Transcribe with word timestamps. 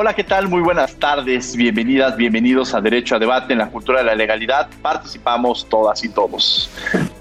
Hola, 0.00 0.14
¿qué 0.14 0.22
tal? 0.22 0.46
Muy 0.46 0.60
buenas 0.60 0.94
tardes. 0.94 1.56
Bienvenidas, 1.56 2.16
bienvenidos 2.16 2.72
a 2.72 2.80
Derecho 2.80 3.16
a 3.16 3.18
Debate 3.18 3.54
en 3.54 3.58
la 3.58 3.68
Cultura 3.68 3.98
de 3.98 4.04
la 4.04 4.14
Legalidad. 4.14 4.68
Participamos 4.80 5.68
todas 5.68 6.04
y 6.04 6.08
todos. 6.08 6.70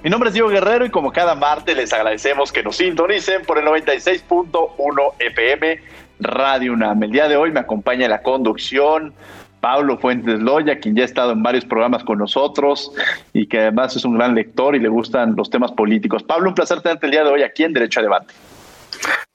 Mi 0.03 0.11
nombre 0.11 0.29
es 0.29 0.35
Diego 0.35 0.47
Guerrero 0.49 0.85
y 0.85 0.91
como 0.91 1.11
cada 1.11 1.33
martes 1.33 1.75
les 1.75 1.91
agradecemos 1.91 2.51
que 2.51 2.61
nos 2.61 2.77
sintonicen 2.77 3.41
por 3.47 3.57
el 3.57 3.65
96.1 3.65 5.13
FM 5.17 5.79
Radio 6.19 6.73
UNAM. 6.73 7.01
El 7.01 7.11
día 7.13 7.27
de 7.27 7.35
hoy 7.35 7.51
me 7.51 7.61
acompaña 7.61 8.07
la 8.07 8.21
conducción 8.21 9.11
Pablo 9.59 9.97
Fuentes 9.97 10.39
Loya, 10.39 10.77
quien 10.77 10.95
ya 10.95 11.01
ha 11.01 11.05
estado 11.05 11.31
en 11.31 11.41
varios 11.41 11.65
programas 11.65 12.03
con 12.03 12.19
nosotros 12.19 12.91
y 13.33 13.47
que 13.47 13.59
además 13.59 13.95
es 13.95 14.05
un 14.05 14.19
gran 14.19 14.35
lector 14.35 14.75
y 14.75 14.79
le 14.79 14.89
gustan 14.89 15.35
los 15.35 15.49
temas 15.49 15.71
políticos. 15.71 16.21
Pablo, 16.21 16.49
un 16.49 16.53
placer 16.53 16.79
tenerte 16.81 17.07
el 17.07 17.11
día 17.11 17.23
de 17.23 17.31
hoy 17.31 17.41
aquí 17.41 17.63
en 17.63 17.73
Derecho 17.73 18.01
a 18.01 18.03
Debate. 18.03 18.35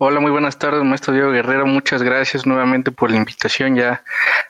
Hola, 0.04 0.18
muy 0.18 0.32
buenas 0.32 0.58
tardes, 0.58 0.82
maestro 0.82 1.14
Diego 1.14 1.30
Guerrero. 1.30 1.64
Muchas 1.64 2.02
gracias 2.02 2.44
nuevamente 2.44 2.90
por 2.90 3.10
la 3.10 3.18
invitación. 3.18 3.76
Ya 3.76 4.02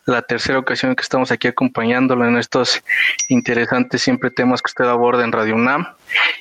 la 0.07 0.23
tercera 0.23 0.59
ocasión 0.59 0.97
que 0.97 1.03
estamos 1.03 1.31
aquí 1.31 1.47
acompañándolo 1.47 2.27
en 2.27 2.39
estos 2.39 2.83
interesantes 3.29 4.01
siempre 4.01 4.31
temas 4.31 4.63
que 4.63 4.69
usted 4.69 4.87
aborda 4.87 5.25
en 5.25 5.33
Radio 5.33 5.55
UNAM. 5.57 5.87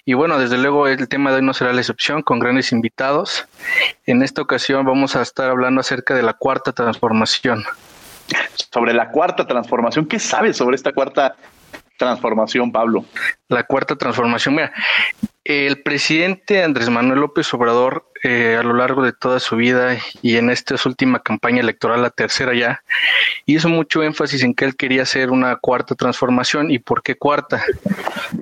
Y 0.06 0.14
bueno, 0.14 0.40
desde 0.40 0.58
luego 0.58 0.88
el 0.88 1.10
tema 1.10 1.32
de 1.32 1.38
hoy 1.38 1.42
no 1.42 1.54
será 1.54 1.74
la 1.74 1.82
excepción, 1.82 2.22
con 2.22 2.40
grandes 2.40 2.72
invitados. 2.72 3.46
En 4.06 4.24
esta 4.24 4.42
ocasión 4.42 4.86
vamos 4.86 5.18
a 5.18 5.22
estar 5.22 5.50
hablando 5.50 5.82
acerca 5.82 6.16
de 6.16 6.24
la 6.24 6.34
cuarta 6.34 6.72
transformación. 6.72 7.66
Sobre 8.74 8.94
la 8.94 9.12
cuarta 9.12 9.46
transformación, 9.46 10.06
¿qué 10.06 10.20
sabes 10.20 10.56
sobre 10.56 10.78
esta 10.78 10.94
cuarta 10.94 11.36
transformación, 11.98 12.72
Pablo? 12.72 13.04
La 13.50 13.64
cuarta 13.64 13.98
transformación, 13.98 14.56
mira, 14.56 14.72
el 15.44 15.82
presidente 15.82 16.64
Andrés 16.64 16.90
Manuel 16.90 17.20
López 17.20 17.54
Obrador 17.54 18.11
eh, 18.24 18.56
a 18.60 18.64
lo 18.64 18.74
largo 18.74 19.04
de 19.04 19.14
toda 19.14 19.40
su 19.40 19.56
vida 19.56 19.98
y 20.22 20.38
en 20.38 20.50
esta 20.50 20.76
última 20.86 21.20
campaña 21.20 21.62
electoral, 21.62 22.02
la 22.04 22.12
tercera 22.12 22.54
ya, 22.54 22.84
hizo 23.46 23.68
mucho 23.68 24.04
énfasis 24.04 24.44
en 24.44 24.54
que 24.54 24.66
él 24.66 24.76
quería 24.76 25.04
hacer 25.04 25.32
una 25.32 25.56
cuarta 25.56 25.96
transformación. 25.96 26.70
¿Y 26.70 26.80
por 26.80 27.02
qué 27.02 27.16
cuarta? 27.16 27.64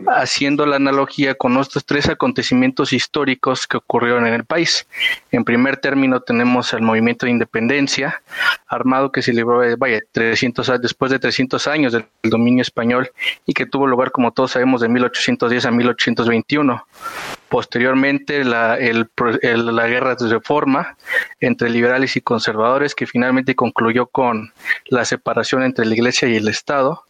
Haciendo 0.07 0.65
la 0.65 0.75
analogía 0.75 1.35
con 1.35 1.57
estos 1.57 1.85
tres 1.85 2.09
acontecimientos 2.09 2.91
históricos 2.91 3.67
que 3.67 3.77
ocurrieron 3.77 4.27
en 4.27 4.33
el 4.33 4.43
país. 4.43 4.85
En 5.31 5.45
primer 5.45 5.77
término 5.77 6.19
tenemos 6.19 6.73
el 6.73 6.81
movimiento 6.81 7.25
de 7.25 7.31
independencia 7.31 8.21
armado 8.67 9.11
que 9.11 9.21
se 9.21 9.33
libró, 9.33 9.63
eh, 9.63 9.75
vaya, 9.77 10.01
300, 10.11 10.81
después 10.81 11.11
de 11.11 11.19
300 11.19 11.67
años 11.67 11.93
del 11.93 12.05
dominio 12.23 12.61
español 12.61 13.11
y 13.45 13.53
que 13.53 13.65
tuvo 13.65 13.87
lugar, 13.87 14.11
como 14.11 14.31
todos 14.31 14.51
sabemos, 14.51 14.81
de 14.81 14.89
1810 14.89 15.65
a 15.65 15.71
1821 15.71 16.85
posteriormente 17.49 18.43
la, 18.43 18.77
la 18.77 19.87
guerra 19.87 20.15
de 20.15 20.27
reforma 20.29 20.97
entre 21.39 21.69
liberales 21.69 22.15
y 22.15 22.21
conservadores 22.21 22.95
que 22.95 23.07
finalmente 23.07 23.55
concluyó 23.55 24.07
con 24.07 24.53
la 24.87 25.05
separación 25.05 25.63
entre 25.63 25.85
la 25.85 25.95
iglesia 25.95 26.27
y 26.27 26.35
el 26.35 26.47
Estado 26.47 27.03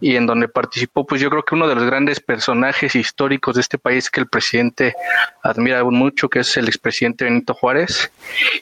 y 0.00 0.16
en 0.16 0.26
donde 0.26 0.48
participó 0.48 1.06
pues 1.06 1.20
yo 1.20 1.30
creo 1.30 1.44
que 1.44 1.54
uno 1.54 1.68
de 1.68 1.74
los 1.74 1.84
grandes 1.84 2.20
personajes 2.20 2.94
históricos 2.94 3.54
de 3.54 3.60
este 3.60 3.78
país 3.78 4.10
que 4.10 4.20
el 4.20 4.26
presidente 4.26 4.94
admira 5.42 5.82
mucho 5.84 6.28
que 6.28 6.40
es 6.40 6.56
el 6.56 6.66
expresidente 6.66 7.24
Benito 7.24 7.54
Juárez 7.54 8.10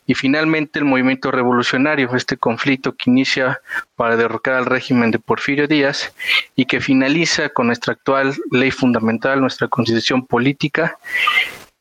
y 0.07 0.15
finalmente 0.15 0.79
el 0.79 0.85
movimiento 0.85 1.31
revolucionario 1.31 2.15
este 2.15 2.37
conflicto 2.37 2.95
que 2.95 3.11
inicia 3.11 3.61
para 3.97 4.17
derrocar 4.17 4.55
al 4.55 4.67
régimen 4.67 5.11
de 5.11 5.19
Porfirio 5.19 5.69
Díaz 5.69 6.13
y 6.57 6.67
que 6.67 6.81
finaliza 6.81 7.49
con 7.49 7.69
nuestra 7.69 7.93
actual 7.93 8.35
ley 8.51 8.71
fundamental, 8.71 9.41
nuestra 9.41 9.69
constitución 9.69 10.27
política. 10.27 10.99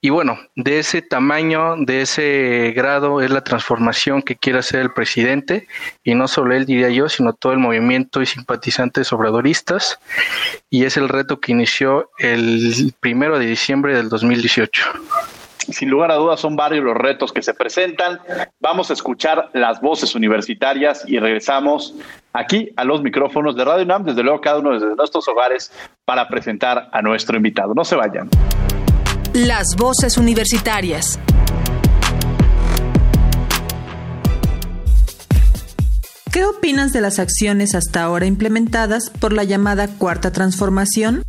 Y 0.05 0.09
bueno, 0.09 0.37
de 0.57 0.79
ese 0.79 1.01
tamaño, 1.01 1.77
de 1.77 2.01
ese 2.01 2.73
grado 2.75 3.21
es 3.21 3.31
la 3.31 3.41
transformación 3.41 4.21
que 4.21 4.35
quiere 4.35 4.59
hacer 4.59 4.81
el 4.81 4.91
presidente, 4.91 5.65
y 6.03 6.13
no 6.13 6.27
solo 6.27 6.53
él 6.53 6.65
diría 6.65 6.89
yo, 6.89 7.07
sino 7.07 7.31
todo 7.31 7.53
el 7.53 7.59
movimiento 7.59 8.21
y 8.21 8.25
simpatizantes 8.25 9.13
obradoristas, 9.13 9.99
y 10.69 10.83
es 10.83 10.97
el 10.97 11.07
reto 11.07 11.39
que 11.39 11.53
inició 11.53 12.09
el 12.17 12.93
primero 12.99 13.39
de 13.39 13.45
diciembre 13.45 13.95
del 13.95 14.09
2018. 14.09 14.83
Sin 15.71 15.89
lugar 15.89 16.11
a 16.11 16.15
dudas 16.15 16.39
son 16.39 16.55
varios 16.55 16.83
los 16.83 16.95
retos 16.95 17.31
que 17.31 17.41
se 17.41 17.53
presentan. 17.53 18.19
Vamos 18.59 18.89
a 18.89 18.93
escuchar 18.93 19.49
las 19.53 19.81
voces 19.81 20.15
universitarias 20.15 21.03
y 21.07 21.19
regresamos 21.19 21.95
aquí 22.33 22.71
a 22.75 22.83
los 22.83 23.01
micrófonos 23.01 23.55
de 23.55 23.63
Radio 23.63 23.83
UNAM, 23.83 24.03
desde 24.03 24.23
luego 24.23 24.41
cada 24.41 24.59
uno 24.59 24.73
desde 24.73 24.95
nuestros 24.95 25.27
hogares, 25.27 25.71
para 26.05 26.27
presentar 26.27 26.89
a 26.91 27.01
nuestro 27.01 27.37
invitado. 27.37 27.73
No 27.73 27.85
se 27.85 27.95
vayan. 27.95 28.29
Las 29.33 29.75
voces 29.77 30.17
universitarias. 30.17 31.19
¿Qué 36.31 36.45
opinas 36.45 36.91
de 36.93 37.01
las 37.01 37.19
acciones 37.19 37.75
hasta 37.75 38.01
ahora 38.01 38.25
implementadas 38.25 39.11
por 39.11 39.33
la 39.33 39.43
llamada 39.43 39.87
Cuarta 39.87 40.31
Transformación? 40.31 41.23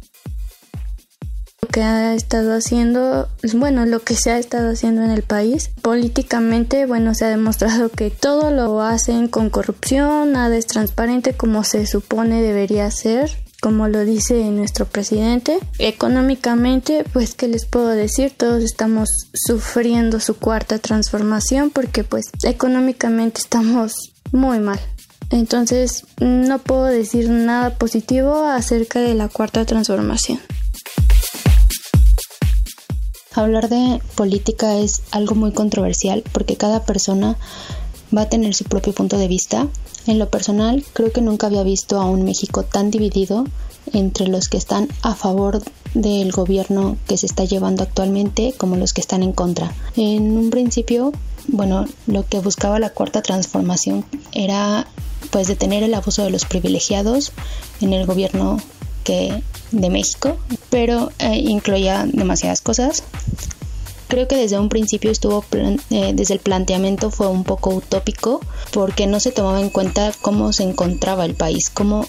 Que 1.75 1.83
ha 1.83 2.15
estado 2.15 2.55
haciendo, 2.55 3.29
bueno, 3.55 3.85
lo 3.85 3.99
que 3.99 4.15
se 4.15 4.31
ha 4.31 4.39
estado 4.39 4.71
haciendo 4.71 5.03
en 5.03 5.11
el 5.11 5.25
país, 5.25 5.73
políticamente, 5.83 6.87
bueno, 6.87 7.17
se 7.17 7.25
ha 7.25 7.29
demostrado 7.31 7.89
que 7.89 8.11
todo 8.11 8.53
lo 8.53 8.81
hacen 8.81 9.27
con 9.27 9.51
corrupción, 9.51 10.31
nada 10.31 10.57
es 10.57 10.69
transparente 10.69 11.33
como 11.33 11.65
se 11.65 11.85
supone 11.89 12.43
debería 12.43 12.89
ser 12.93 13.29
como 13.61 13.89
lo 13.89 14.05
dice 14.05 14.45
nuestro 14.51 14.87
presidente. 14.87 15.59
Económicamente, 15.81 17.03
pues, 17.13 17.35
¿qué 17.35 17.49
les 17.49 17.67
puedo 17.67 17.89
decir? 17.89 18.33
Todos 18.37 18.63
estamos 18.63 19.09
sufriendo 19.33 20.21
su 20.21 20.37
cuarta 20.37 20.79
transformación 20.79 21.71
porque, 21.71 22.05
pues, 22.05 22.27
económicamente 22.45 23.41
estamos 23.41 23.95
muy 24.31 24.61
mal. 24.61 24.79
Entonces, 25.31 26.07
no 26.21 26.61
puedo 26.61 26.85
decir 26.85 27.29
nada 27.31 27.71
positivo 27.71 28.45
acerca 28.45 29.01
de 29.01 29.15
la 29.15 29.27
cuarta 29.27 29.65
transformación. 29.65 30.39
Hablar 33.35 33.69
de 33.69 34.01
política 34.15 34.77
es 34.77 35.03
algo 35.11 35.35
muy 35.35 35.53
controversial 35.53 36.23
porque 36.33 36.57
cada 36.57 36.85
persona 36.85 37.37
va 38.17 38.23
a 38.23 38.29
tener 38.29 38.55
su 38.55 38.65
propio 38.65 38.93
punto 38.93 39.19
de 39.19 39.27
vista. 39.27 39.67
En 40.07 40.21
lo 40.21 40.29
personal, 40.29 40.85
creo 40.93 41.11
que 41.11 41.21
nunca 41.21 41.49
había 41.49 41.65
visto 41.65 42.01
a 42.01 42.05
un 42.05 42.25
México 42.25 42.63
tan 42.63 42.93
dividido 42.93 43.45
entre 43.93 44.29
los 44.29 44.49
que 44.49 44.57
están 44.57 44.89
a 45.03 45.17
favor 45.17 45.63
del 45.95 46.31
gobierno 46.31 46.97
que 47.09 47.17
se 47.17 47.27
está 47.27 47.45
llevando 47.45 47.83
actualmente 47.83 48.55
como 48.57 48.77
los 48.77 48.93
que 48.93 49.01
están 49.01 49.25
en 49.25 49.33
contra. 49.33 49.73
En 49.97 50.37
un 50.37 50.51
principio, 50.51 51.13
bueno, 51.49 51.87
lo 52.07 52.27
que 52.27 52.39
buscaba 52.39 52.79
la 52.79 52.91
cuarta 52.91 53.21
transformación 53.21 54.05
era 54.33 54.87
pues 55.31 55.49
detener 55.49 55.83
el 55.83 55.95
abuso 55.95 56.23
de 56.23 56.31
los 56.31 56.45
privilegiados 56.45 57.33
en 57.81 57.93
el 57.93 58.07
gobierno 58.07 58.59
que 59.03 59.43
de 59.75 59.91
México, 59.91 60.37
pero 60.71 61.11
eh, 61.19 61.37
incluía 61.37 62.07
demasiadas 62.11 62.61
cosas 62.61 63.03
creo 64.15 64.29
que 64.29 64.37
desde 64.37 64.59
un 64.59 64.69
principio 64.69 65.11
estuvo, 65.11 65.45
eh, 65.91 66.13
desde 66.15 66.35
el 66.35 66.41
planteamiento 66.41 67.11
fue 67.11 67.27
un 67.27 67.43
poco 67.43 67.71
utópico 67.71 68.41
porque 68.73 69.07
no 69.07 69.19
se 69.19 69.33
tomaba 69.33 69.61
en 69.61 69.71
cuenta 69.71 70.13
cómo 70.21 70.53
se 70.53 70.63
encontraba 70.63 71.25
el 71.25 71.35
país, 71.35 71.69
cómo 71.69 72.07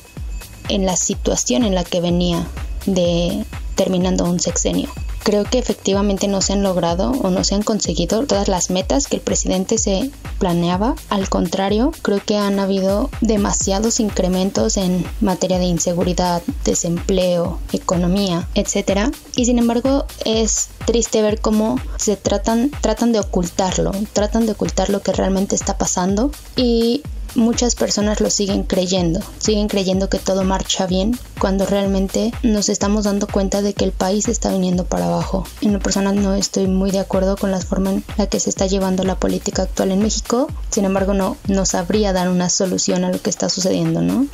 en 0.70 0.86
la 0.86 0.96
situación 0.96 1.64
en 1.64 1.74
la 1.74 1.84
que 1.84 2.02
venía 2.02 2.48
de 2.86 3.44
terminando 3.76 4.26
un 4.26 4.40
sexenio. 4.40 4.90
Creo 5.26 5.44
que 5.44 5.58
efectivamente 5.58 6.28
no 6.28 6.40
se 6.40 6.54
han 6.54 6.62
logrado 6.62 7.10
o 7.10 7.32
no 7.32 7.44
se 7.44 7.56
han 7.56 7.64
conseguido 7.64 8.28
todas 8.28 8.48
las 8.48 8.70
metas 8.70 9.08
que 9.08 9.16
el 9.16 9.24
presidente 9.24 9.80
se 9.80 10.12
planeaba. 10.38 10.94
Al 11.10 11.30
contrario, 11.30 11.92
creo 12.04 12.22
que 12.24 12.38
han 12.38 12.60
habido 12.60 13.10
demasiados 13.22 14.00
incrementos 14.00 14.78
en 14.78 15.04
materia 15.22 15.58
de 15.58 15.66
inseguridad, 15.66 16.44
desempleo, 16.64 17.58
economía, 17.74 18.48
etcétera. 18.54 19.12
Y 19.36 19.46
sin 19.46 19.58
embargo, 19.58 20.06
es 20.26 20.70
triste 20.86 21.24
ver 21.24 21.42
cómo 21.42 21.80
se 21.98 22.18
tratan 22.18 22.70
tratan 22.82 23.12
de 23.12 23.20
ocultarlo, 23.20 23.94
tratan 24.14 24.46
de 24.46 24.52
ocultar 24.52 24.92
lo 24.92 25.02
que 25.02 25.12
realmente 25.12 25.56
está 25.56 25.80
pasando 25.80 26.30
y 26.56 27.02
muchas 27.36 27.76
personas 27.76 28.22
lo 28.22 28.30
siguen 28.30 28.64
creyendo, 28.64 29.20
siguen 29.38 29.68
creyendo 29.68 30.10
que 30.10 30.20
todo 30.20 30.44
marcha 30.44 30.88
bien 30.88 31.18
cuando 31.40 31.66
realmente 31.66 32.34
nos 32.44 32.70
estamos 32.70 33.06
dando 33.06 33.28
cuenta 33.28 33.62
de 33.62 33.74
que 33.74 33.86
el 33.86 33.92
país 33.92 34.28
está 34.28 34.52
viniendo 34.52 34.86
para 34.86 35.06
abajo. 35.06 35.46
En 35.62 35.74
lo 35.74 35.80
personal 35.80 36.22
no 36.22 36.34
estoy 36.34 36.68
muy 36.68 36.92
de 36.92 37.00
acuerdo 37.00 37.38
con 37.38 37.52
la 37.52 37.60
forma 37.60 37.92
en 37.92 38.04
la 38.18 38.28
que 38.28 38.40
se 38.40 38.50
está 38.50 38.68
llevando 38.68 39.04
la 39.04 39.16
política 39.16 39.64
actual 39.64 39.92
en 39.92 40.02
México, 40.02 40.48
sin 40.70 40.86
embargo 40.86 41.14
no, 41.14 41.38
no 41.48 41.66
sabría 41.66 42.14
dar 42.14 42.30
una 42.30 42.50
solución 42.50 43.04
a 43.04 43.12
lo 43.12 43.22
que 43.22 43.30
está 43.30 43.50
sucediendo, 43.50 44.02
¿no? 44.02 44.28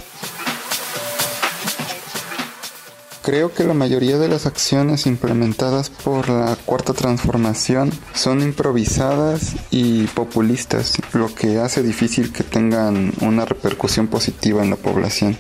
Creo 3.22 3.54
que 3.54 3.64
la 3.64 3.76
mayoría 3.76 4.18
de 4.18 4.28
las 4.28 4.48
acciones 4.48 5.06
implementadas 5.06 5.92
por 5.92 6.28
la 6.28 6.58
cuarta 6.66 6.94
transformación 6.94 7.92
son 8.16 8.42
improvisadas 8.42 9.56
y 9.70 10.08
populistas, 10.08 10.94
lo 11.14 11.34
que 11.34 11.60
hace 11.60 11.84
difícil 11.84 12.34
que 12.34 12.44
tengan 12.44 13.14
una 13.22 13.46
repercusión 13.46 14.08
positiva 14.08 14.64
en 14.64 14.72
la 14.72 14.76
población. 14.76 15.38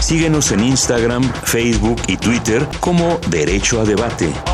Síguenos 0.00 0.52
en 0.52 0.64
Instagram, 0.64 1.22
Facebook 1.44 1.96
y 2.08 2.18
Twitter 2.18 2.68
como 2.80 3.18
Derecho 3.30 3.80
a 3.80 3.84
Debate. 3.84 4.51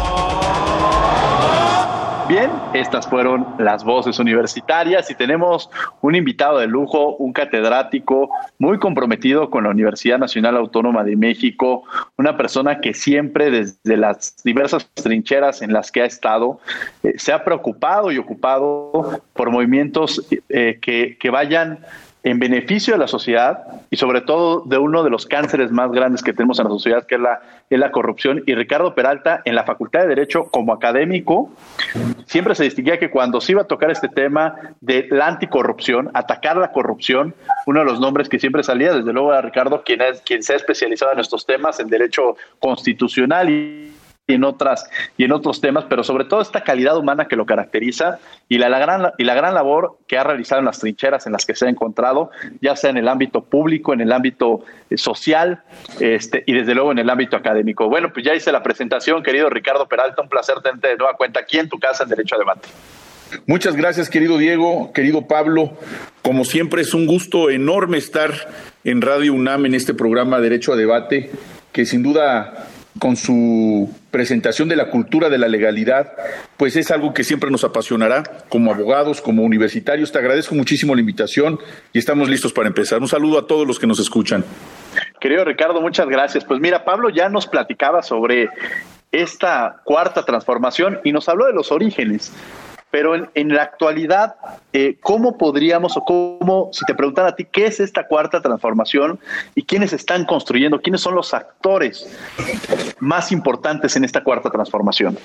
Bien, 2.29 2.51
estas 2.75 3.09
fueron 3.09 3.47
las 3.59 3.85
voces 3.85 4.19
universitarias 4.19 5.11
y 5.11 5.15
tenemos 5.15 5.71
un 6.03 6.15
invitado 6.15 6.59
de 6.59 6.67
lujo, 6.67 7.17
un 7.17 7.33
catedrático 7.33 8.29
muy 8.59 8.79
comprometido 8.79 9.49
con 9.49 9.65
la 9.65 9.71
Universidad 9.71 10.19
Nacional 10.19 10.59
Autónoma 10.59 11.05
de 11.05 11.17
México, 11.17 11.85
una 12.19 12.37
persona 12.37 12.83
que 12.83 12.93
siempre 12.93 13.51
desde 13.51 13.97
las 13.97 14.37
diversas 14.45 14.87
trincheras 14.93 15.63
en 15.63 15.73
las 15.73 15.91
que 15.91 16.03
ha 16.03 16.05
estado 16.05 16.61
eh, 17.03 17.15
se 17.17 17.33
ha 17.33 17.45
preocupado 17.45 18.13
y 18.13 18.19
ocupado 18.19 19.23
por 19.33 19.51
movimientos 19.51 20.23
eh, 20.51 20.79
que, 20.83 21.17
que 21.19 21.31
vayan 21.31 21.79
en 22.23 22.39
beneficio 22.39 22.95
de 22.95 22.99
la 22.99 23.09
sociedad 23.09 23.65
y 23.91 23.97
sobre 23.97 24.21
todo 24.21 24.63
de 24.67 24.77
uno 24.79 25.03
de 25.03 25.11
los 25.11 25.27
cánceres 25.27 25.71
más 25.71 25.91
grandes 25.93 26.23
que 26.23 26.33
tenemos 26.33 26.59
en 26.59 26.65
la 26.65 26.71
sociedad, 26.71 27.07
que 27.07 27.15
es 27.15 27.21
la, 27.21 27.41
es 27.71 27.79
la 27.79 27.91
corrupción. 27.91 28.43
Y 28.47 28.55
Ricardo 28.55 28.95
Peralta, 28.95 29.41
en 29.45 29.55
la 29.55 29.65
Facultad 29.65 30.01
de 30.01 30.09
Derecho, 30.09 30.45
como 30.51 30.73
académico, 30.73 31.51
siempre 32.27 32.55
se 32.55 32.65
distinguía 32.65 32.99
que 32.99 33.11
cuando 33.11 33.41
se 33.41 33.53
iba 33.53 33.63
a 33.63 33.67
tocar 33.67 33.91
este 33.91 34.09
tema 34.09 34.57
de 34.81 35.07
la 35.11 35.29
anticorrupción, 35.29 36.11
atacar 36.15 36.57
la 36.57 36.73
corrupción, 36.73 37.35
uno 37.67 37.81
de 37.81 37.87
los 37.87 38.01
nombres 38.01 38.29
que 38.29 38.39
siempre 38.39 38.63
salía, 38.63 38.93
desde 38.93 39.13
luego, 39.13 39.33
era 39.33 39.43
Ricardo, 39.43 39.83
quien, 39.85 40.03
es, 40.03 40.21
quien 40.23 40.43
se 40.43 40.55
ha 40.55 40.57
especializado 40.57 41.13
en 41.13 41.21
estos 41.21 41.47
temas, 41.47 41.79
en 41.81 41.89
derecho 41.89 42.37
constitucional 42.59 43.49
y 43.49 43.93
y 44.29 44.35
en 44.35 44.45
otras 44.45 44.89
y 45.17 45.25
en 45.25 45.33
otros 45.33 45.61
temas, 45.61 45.87
pero 45.89 46.05
sobre 46.05 46.27
todo 46.27 46.43
esta 46.43 46.63
calidad 46.63 46.97
humana 46.97 47.27
que 47.27 47.35
lo 47.35 47.47
caracteriza 47.47 48.19
y 48.49 48.59
la, 48.59 48.69
gran 48.79 49.13
y 49.17 49.25
la 49.25 49.35
gran 49.35 49.55
labor 49.55 49.97
que 50.07 50.19
ha 50.19 50.23
realizado 50.23 50.61
en 50.61 50.67
las 50.67 50.79
trincheras 50.79 51.27
en 51.27 51.33
las 51.33 51.47
que 51.47 51.55
se 51.55 51.67
ha 51.67 51.71
encontrado, 51.71 52.31
ya 52.61 52.77
sea 52.77 52.91
en 52.91 52.99
el 52.99 53.09
ámbito 53.09 53.43
público, 53.43 53.95
en 53.95 54.03
el 54.03 54.13
ámbito 54.13 54.65
eh, 54.91 54.99
social, 54.99 55.63
este 55.99 56.45
y 56.47 56.53
desde 56.53 56.75
luego 56.75 56.93
en 56.93 56.99
el 56.99 57.09
ámbito 57.09 57.37
académico. 57.37 57.89
Bueno, 57.89 58.13
pues 58.13 58.25
ya 58.25 58.35
hice 58.35 58.53
la 58.53 58.63
presentación, 58.63 59.23
querido 59.23 59.49
Ricardo 59.49 59.89
Peralta, 59.89 60.21
un 60.21 60.29
placer 60.29 60.57
tenerte 60.63 60.89
de 60.89 60.97
nueva 60.99 61.15
cuenta 61.15 61.41
aquí 61.41 61.59
en 61.59 61.71
tu 61.71 61.79
casa 61.79 62.05
en 62.05 62.11
Derecho 62.11 62.35
a 62.37 62.39
Debate. 62.39 62.69
Muchas 63.47 63.77
gracias, 63.77 64.11
querido 64.11 64.37
Diego, 64.37 64.93
querido 64.93 65.27
Pablo. 65.27 65.73
Como 66.21 66.45
siempre 66.45 66.83
es 66.83 66.93
un 66.93 67.07
gusto 67.07 67.49
enorme 67.49 67.97
estar 67.97 68.33
en 68.85 69.01
Radio 69.01 69.33
UNAM 69.33 69.65
en 69.65 69.75
este 69.75 69.95
programa 69.95 70.39
Derecho 70.39 70.75
a 70.75 70.77
Debate, 70.77 71.31
que 71.73 71.87
sin 71.87 72.03
duda 72.03 72.69
con 72.99 73.17
su 73.17 73.91
presentación 74.11 74.69
de 74.69 74.77
la 74.77 74.91
cultura 74.91 75.29
de 75.29 75.39
la 75.39 75.49
legalidad, 75.49 76.13
pues 76.57 76.77
es 76.77 76.91
algo 76.91 77.15
que 77.15 77.25
siempre 77.25 77.51
nos 77.51 77.65
apasionará 77.65 78.23
como 78.49 78.73
abogados, 78.73 79.21
como 79.21 79.43
universitarios. 79.43 80.13
Te 80.13 80.19
agradezco 80.19 80.55
muchísimo 80.55 80.95
la 80.95 81.01
invitación 81.01 81.59
y 81.93 81.99
estamos 81.99 82.29
listos 82.29 82.53
para 82.53 82.69
empezar. 82.69 83.01
Un 83.01 83.09
saludo 83.09 83.39
a 83.39 83.47
todos 83.47 83.67
los 83.67 83.79
que 83.79 83.87
nos 83.87 84.01
escuchan. 84.01 84.45
Querido 85.21 85.45
Ricardo, 85.45 85.81
muchas 85.81 86.09
gracias. 86.09 86.45
Pues 86.45 86.61
mira, 86.61 86.85
Pablo 86.85 87.11
ya 87.11 87.29
nos 87.29 87.47
platicaba 87.47 88.03
sobre 88.03 88.49
esta 89.13 89.81
cuarta 89.85 90.25
transformación 90.25 91.01
y 91.05 91.13
nos 91.13 91.29
habló 91.29 91.47
de 91.47 91.53
los 91.53 91.73
orígenes. 91.73 92.33
Pero 92.91 93.15
en, 93.35 93.49
la 93.55 93.63
actualidad, 93.63 94.37
eh, 94.73 94.97
¿cómo 95.03 95.37
podríamos 95.37 95.97
o 95.97 96.05
cómo, 96.05 96.71
si 96.73 96.85
te 96.87 96.95
preguntan 96.95 97.27
a 97.27 97.37
ti, 97.37 97.45
qué 97.45 97.67
es 97.67 97.81
esta 97.81 98.07
cuarta 98.07 98.41
transformación 98.41 99.21
y 99.55 99.65
quiénes 99.65 99.93
están 99.93 100.25
construyendo, 100.25 100.81
quiénes 100.81 101.03
son 101.03 101.15
los 101.15 101.35
actores 101.35 102.09
más 102.99 103.31
importantes 103.31 103.95
en 103.97 104.05
esta 104.05 104.25
cuarta 104.25 104.49
transformación? 104.51 105.19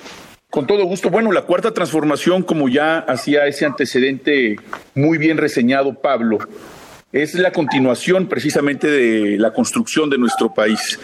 Con 0.49 0.67
todo 0.67 0.83
gusto. 0.85 1.09
Bueno, 1.09 1.31
la 1.31 1.43
cuarta 1.43 1.73
transformación, 1.73 2.43
como 2.43 2.69
ya 2.69 2.99
hacía 2.99 3.47
ese 3.47 3.65
antecedente 3.65 4.57
muy 4.93 5.17
bien 5.17 5.37
reseñado 5.37 5.93
Pablo, 5.95 6.37
es 7.11 7.35
la 7.35 7.51
continuación 7.51 8.27
precisamente 8.27 8.87
de 8.89 9.37
la 9.39 9.53
construcción 9.53 10.09
de 10.09 10.17
nuestro 10.17 10.53
país. 10.53 10.99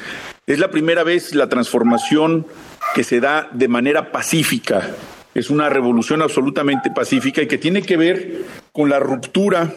Es 0.45 0.59
la 0.59 0.69
primera 0.69 1.03
vez 1.03 1.33
la 1.35 1.47
transformación 1.47 2.47
que 2.93 3.03
se 3.03 3.19
da 3.19 3.47
de 3.51 3.67
manera 3.67 4.11
pacífica, 4.11 4.89
es 5.33 5.49
una 5.49 5.69
revolución 5.69 6.21
absolutamente 6.21 6.91
pacífica 6.91 7.41
y 7.41 7.47
que 7.47 7.57
tiene 7.57 7.81
que 7.81 7.97
ver 7.97 8.45
con 8.71 8.89
la 8.89 8.99
ruptura 8.99 9.73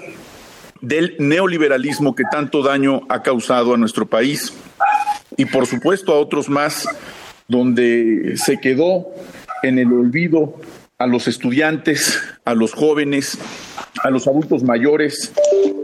del 0.81 1.14
neoliberalismo 1.19 2.14
que 2.14 2.25
tanto 2.31 2.62
daño 2.62 3.02
ha 3.08 3.22
causado 3.22 3.75
a 3.75 3.76
nuestro 3.76 4.06
país 4.06 4.52
y 5.37 5.46
por 5.46 5.66
supuesto 5.66 6.12
a 6.12 6.19
otros 6.19 6.49
más, 6.49 6.88
donde 7.49 8.34
se 8.37 8.58
quedó 8.60 9.06
en 9.62 9.78
el 9.78 9.93
olvido 9.93 10.56
a 10.99 11.06
los 11.06 11.28
estudiantes, 11.28 12.22
a 12.44 12.54
los 12.54 12.72
jóvenes, 12.72 13.38
a 14.02 14.10
los 14.10 14.26
adultos 14.26 14.62
mayores, 14.62 15.32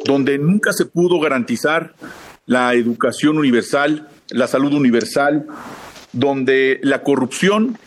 donde 0.05 0.39
nunca 0.39 0.73
se 0.73 0.87
pudo 0.87 1.21
garantizar 1.21 1.95
la 2.47 2.75
educación 2.75 3.39
universal, 3.39 4.09
la 4.31 4.47
salud 4.47 4.73
universal, 4.73 5.47
donde 6.13 6.81
la 6.83 7.03
corrupción 7.03 7.79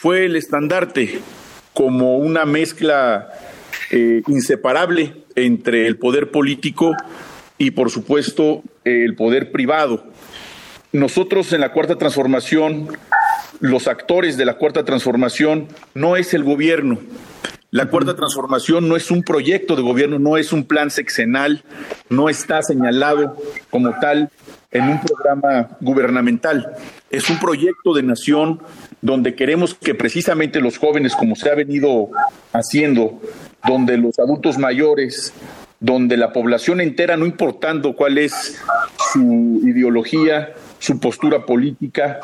fue 0.00 0.24
el 0.24 0.36
estandarte 0.36 1.20
como 1.74 2.16
una 2.16 2.46
mezcla 2.46 3.28
eh, 3.90 4.22
inseparable 4.28 5.12
entre 5.34 5.86
el 5.86 5.98
poder 5.98 6.30
político 6.30 6.96
y, 7.58 7.72
por 7.72 7.90
supuesto, 7.90 8.62
el 8.84 9.14
poder 9.14 9.52
privado. 9.52 10.06
Nosotros 10.92 11.52
en 11.52 11.60
la 11.60 11.72
Cuarta 11.72 11.96
Transformación, 11.96 12.88
los 13.60 13.88
actores 13.88 14.38
de 14.38 14.46
la 14.46 14.54
Cuarta 14.54 14.86
Transformación, 14.86 15.68
no 15.92 16.16
es 16.16 16.32
el 16.32 16.44
gobierno. 16.44 16.98
La 17.70 17.90
Cuarta 17.90 18.16
Transformación 18.16 18.88
no 18.88 18.96
es 18.96 19.10
un 19.10 19.22
proyecto 19.22 19.76
de 19.76 19.82
gobierno, 19.82 20.18
no 20.18 20.38
es 20.38 20.54
un 20.54 20.64
plan 20.64 20.90
sexenal, 20.90 21.62
no 22.08 22.30
está 22.30 22.62
señalado 22.62 23.36
como 23.68 23.90
tal 24.00 24.30
en 24.72 24.88
un 24.88 25.00
programa 25.00 25.76
gubernamental. 25.80 26.76
Es 27.10 27.28
un 27.28 27.38
proyecto 27.38 27.92
de 27.94 28.02
nación 28.02 28.60
donde 29.02 29.34
queremos 29.34 29.74
que 29.74 29.94
precisamente 29.94 30.60
los 30.60 30.78
jóvenes, 30.78 31.16
como 31.16 31.34
se 31.34 31.50
ha 31.50 31.54
venido 31.54 32.10
haciendo, 32.52 33.20
donde 33.66 33.96
los 33.96 34.18
adultos 34.18 34.58
mayores, 34.58 35.32
donde 35.80 36.16
la 36.16 36.32
población 36.32 36.80
entera, 36.80 37.16
no 37.16 37.26
importando 37.26 37.96
cuál 37.96 38.18
es 38.18 38.60
su 39.12 39.60
ideología, 39.64 40.54
su 40.78 41.00
postura 41.00 41.44
política, 41.46 42.20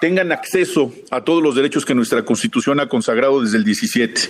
tengan 0.00 0.32
acceso 0.32 0.92
a 1.10 1.22
todos 1.22 1.42
los 1.42 1.54
derechos 1.54 1.86
que 1.86 1.94
nuestra 1.94 2.24
Constitución 2.24 2.80
ha 2.80 2.88
consagrado 2.88 3.40
desde 3.40 3.56
el 3.56 3.64
17. 3.64 4.22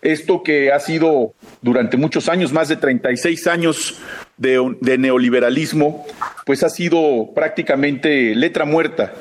Esto 0.00 0.42
que 0.42 0.72
ha 0.72 0.80
sido 0.80 1.32
durante 1.60 1.96
muchos 1.96 2.28
años, 2.28 2.52
más 2.52 2.68
de 2.68 2.76
36 2.76 3.46
años 3.46 4.00
de, 4.42 4.98
neoliberalismo, 4.98 6.04
pues 6.44 6.62
ha 6.62 6.68
sido 6.68 7.30
prácticamente 7.34 8.34
letra 8.34 8.64
muerta 8.64 9.12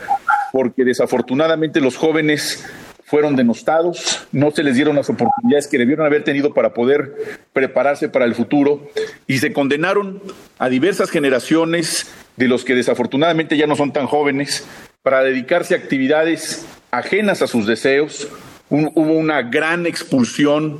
porque 0.51 0.83
desafortunadamente 0.83 1.79
los 1.79 1.95
jóvenes 1.95 2.65
fueron 3.05 3.35
denostados, 3.35 4.25
no 4.31 4.51
se 4.51 4.63
les 4.63 4.75
dieron 4.75 4.95
las 4.95 5.09
oportunidades 5.09 5.67
que 5.67 5.77
debieron 5.77 6.05
haber 6.05 6.23
tenido 6.23 6.53
para 6.53 6.73
poder 6.73 7.39
prepararse 7.53 8.09
para 8.09 8.25
el 8.25 8.35
futuro 8.35 8.89
y 9.27 9.37
se 9.37 9.53
condenaron 9.53 10.21
a 10.57 10.69
diversas 10.69 11.09
generaciones 11.09 12.11
de 12.37 12.47
los 12.47 12.63
que 12.63 12.75
desafortunadamente 12.75 13.57
ya 13.57 13.67
no 13.67 13.75
son 13.75 13.93
tan 13.93 14.07
jóvenes 14.07 14.65
para 15.03 15.23
dedicarse 15.23 15.75
a 15.75 15.77
actividades 15.77 16.65
ajenas 16.91 17.41
a 17.41 17.47
sus 17.47 17.67
deseos. 17.67 18.27
hubo 18.69 19.13
una 19.13 19.41
gran 19.41 19.85
expulsión 19.85 20.79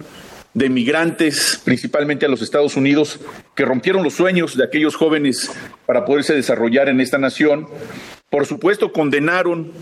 de 0.53 0.69
migrantes, 0.69 1.61
principalmente 1.63 2.25
a 2.25 2.29
los 2.29 2.41
Estados 2.41 2.75
Unidos, 2.75 3.19
que 3.55 3.65
rompieron 3.65 4.03
los 4.03 4.13
sueños 4.13 4.57
de 4.57 4.65
aquellos 4.65 4.95
jóvenes 4.95 5.51
para 5.85 6.05
poderse 6.05 6.33
desarrollar 6.33 6.89
en 6.89 6.99
esta 6.99 7.17
nación 7.17 7.67
Por 8.29 8.45
supuesto, 8.45 8.93
condenaron 8.93 9.73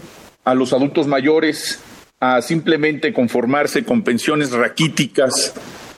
a 0.43 0.55
los 0.55 0.73
adultos 0.73 1.05
mayores 1.05 1.79
a 2.19 2.41
simplemente 2.41 3.13
conformarse 3.13 3.83
con 3.83 4.01
pensiones 4.01 4.51
raquíticas, 4.51 5.53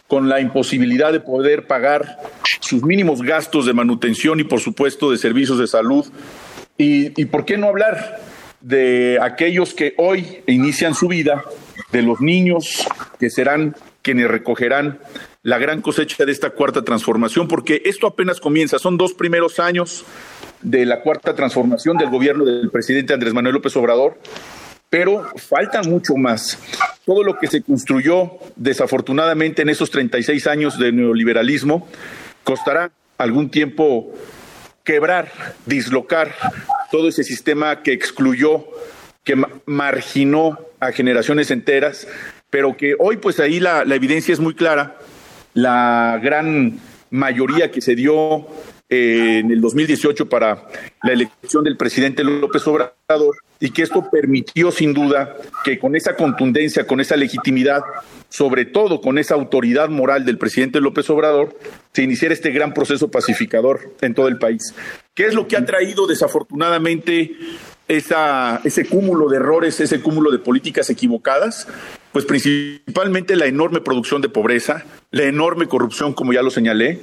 con 0.08 0.28
la 0.28 0.42
imposibilidad 0.42 1.13
de 1.13 1.22
poder 1.22 1.66
pagar 1.66 2.20
sus 2.60 2.84
mínimos 2.84 3.22
gastos 3.22 3.66
de 3.66 3.74
manutención 3.74 4.42
y, 4.42 4.44
por 4.44 4.60
supuesto, 4.60 5.12
de 5.12 5.18
servicios 5.18 5.60
de 5.60 5.68
salud. 5.68 6.06
Y, 6.78 7.20
y 7.20 7.25
por 7.25 7.46
qué 7.46 7.58
no 7.58 7.68
hablar 7.68 8.20
de 8.60 9.18
aquellos 9.22 9.74
que 9.74 9.94
hoy 9.98 10.44
inician 10.46 10.94
su 10.94 11.08
vida, 11.08 11.46
de 11.94 12.01
los 12.01 12.20
niños 12.20 12.86
que 13.18 13.30
serán 13.30 13.75
quienes 14.01 14.27
recogerán 14.27 15.00
la 15.43 15.58
gran 15.58 15.81
cosecha 15.81 16.25
de 16.25 16.31
esta 16.31 16.51
cuarta 16.51 16.84
transformación, 16.84 17.48
porque 17.48 17.81
esto 17.86 18.08
apenas 18.08 18.39
comienza, 18.39 18.79
son 18.79 18.98
dos 18.98 19.13
primeros 19.13 19.60
años 19.60 20.05
de 20.62 20.86
la 20.86 21.01
cuarta 21.01 21.36
transformación 21.36 21.98
del 21.98 22.10
gobierno 22.10 22.46
del 22.46 22.70
presidente 22.70 23.13
Andrés 23.13 23.34
Manuel 23.34 23.55
López 23.55 23.75
Obrador, 23.75 24.17
pero 24.89 25.25
falta 25.38 25.81
mucho 25.84 26.15
más. 26.15 26.60
Todo 27.05 27.24
lo 27.24 27.38
que 27.39 27.48
se 27.48 27.62
construyó 27.62 28.31
desafortunadamente 28.55 29.62
en 29.62 29.70
esos 29.70 29.89
36 29.89 30.48
años 30.48 30.77
de 30.77 30.91
neoliberalismo 30.91 31.88
costará 32.43 32.91
algún 33.17 33.50
tiempo 33.50 34.13
quebrar, 34.84 35.31
dislocar 35.65 36.36
todo 36.91 37.08
ese 37.08 37.24
sistema 37.24 37.84
que 37.84 37.93
excluyó, 37.93 38.65
que 39.24 39.41
marginó 39.65 40.60
a 40.79 40.91
generaciones 40.91 41.51
enteras, 41.51 42.08
pero 42.51 42.77
que 42.77 42.96
hoy 43.00 43.17
pues 43.17 43.39
ahí 43.39 43.60
la, 43.60 43.81
evidencia 43.84 44.34
es 44.34 44.39
muy 44.39 44.53
clara. 44.53 45.00
La 45.55 46.20
gran 46.22 46.79
mayoría 47.10 47.72
que 47.72 47.81
se 47.81 47.96
dio 47.96 48.46
eh, 48.89 49.39
en 49.39 49.51
el 49.51 49.62
2018 49.62 50.29
para 50.29 50.67
la 51.01 51.13
elección 51.13 51.63
del 51.63 51.77
presidente 51.77 52.24
López 52.24 52.67
Obrador 52.67 53.36
y 53.60 53.72
que 53.72 53.84
esto 53.84 54.10
permitió 54.12 54.70
sin 54.72 54.93
duda 54.93 55.38
que 55.63 55.79
con 55.79 55.96
esa 55.96 56.15
contundencia, 56.15 56.86
con 56.86 57.00
esa 57.00 57.15
legitimidad, 57.15 57.81
sobre 58.27 58.65
todo 58.65 59.00
con 59.00 59.17
esa 59.17 59.36
autoridad 59.36 59.88
moral 59.88 60.25
del 60.25 60.38
presidente 60.38 60.81
López 60.81 61.10
Obrador, 61.10 61.58
se 61.93 62.03
iniciara 62.03 62.34
este 62.34 62.51
gran 62.51 62.74
proceso 62.74 63.10
pacificador 63.10 63.96
en 64.01 64.13
todo 64.13 64.27
el 64.27 64.38
país. 64.38 64.74
¿Qué 65.13 65.25
es 65.25 65.34
lo 65.34 65.48
que 65.48 65.55
ha 65.55 65.65
traído 65.65 66.05
desafortunadamente 66.05 67.31
esa, 67.88 68.60
ese 68.63 68.86
cúmulo 68.86 69.29
de 69.29 69.38
errores, 69.38 69.79
ese 69.79 70.01
cúmulo 70.01 70.31
de 70.31 70.39
políticas 70.39 70.89
equivocadas? 70.89 71.67
Pues 72.12 72.25
principalmente 72.25 73.36
la 73.36 73.46
enorme 73.46 73.80
producción 73.80 74.22
de 74.22 74.27
pobreza, 74.27 74.84
la 75.12 75.24
enorme 75.24 75.68
corrupción, 75.68 76.13
como 76.13 76.34
ya 76.34 76.41
lo 76.41 76.51
señalé, 76.51 77.00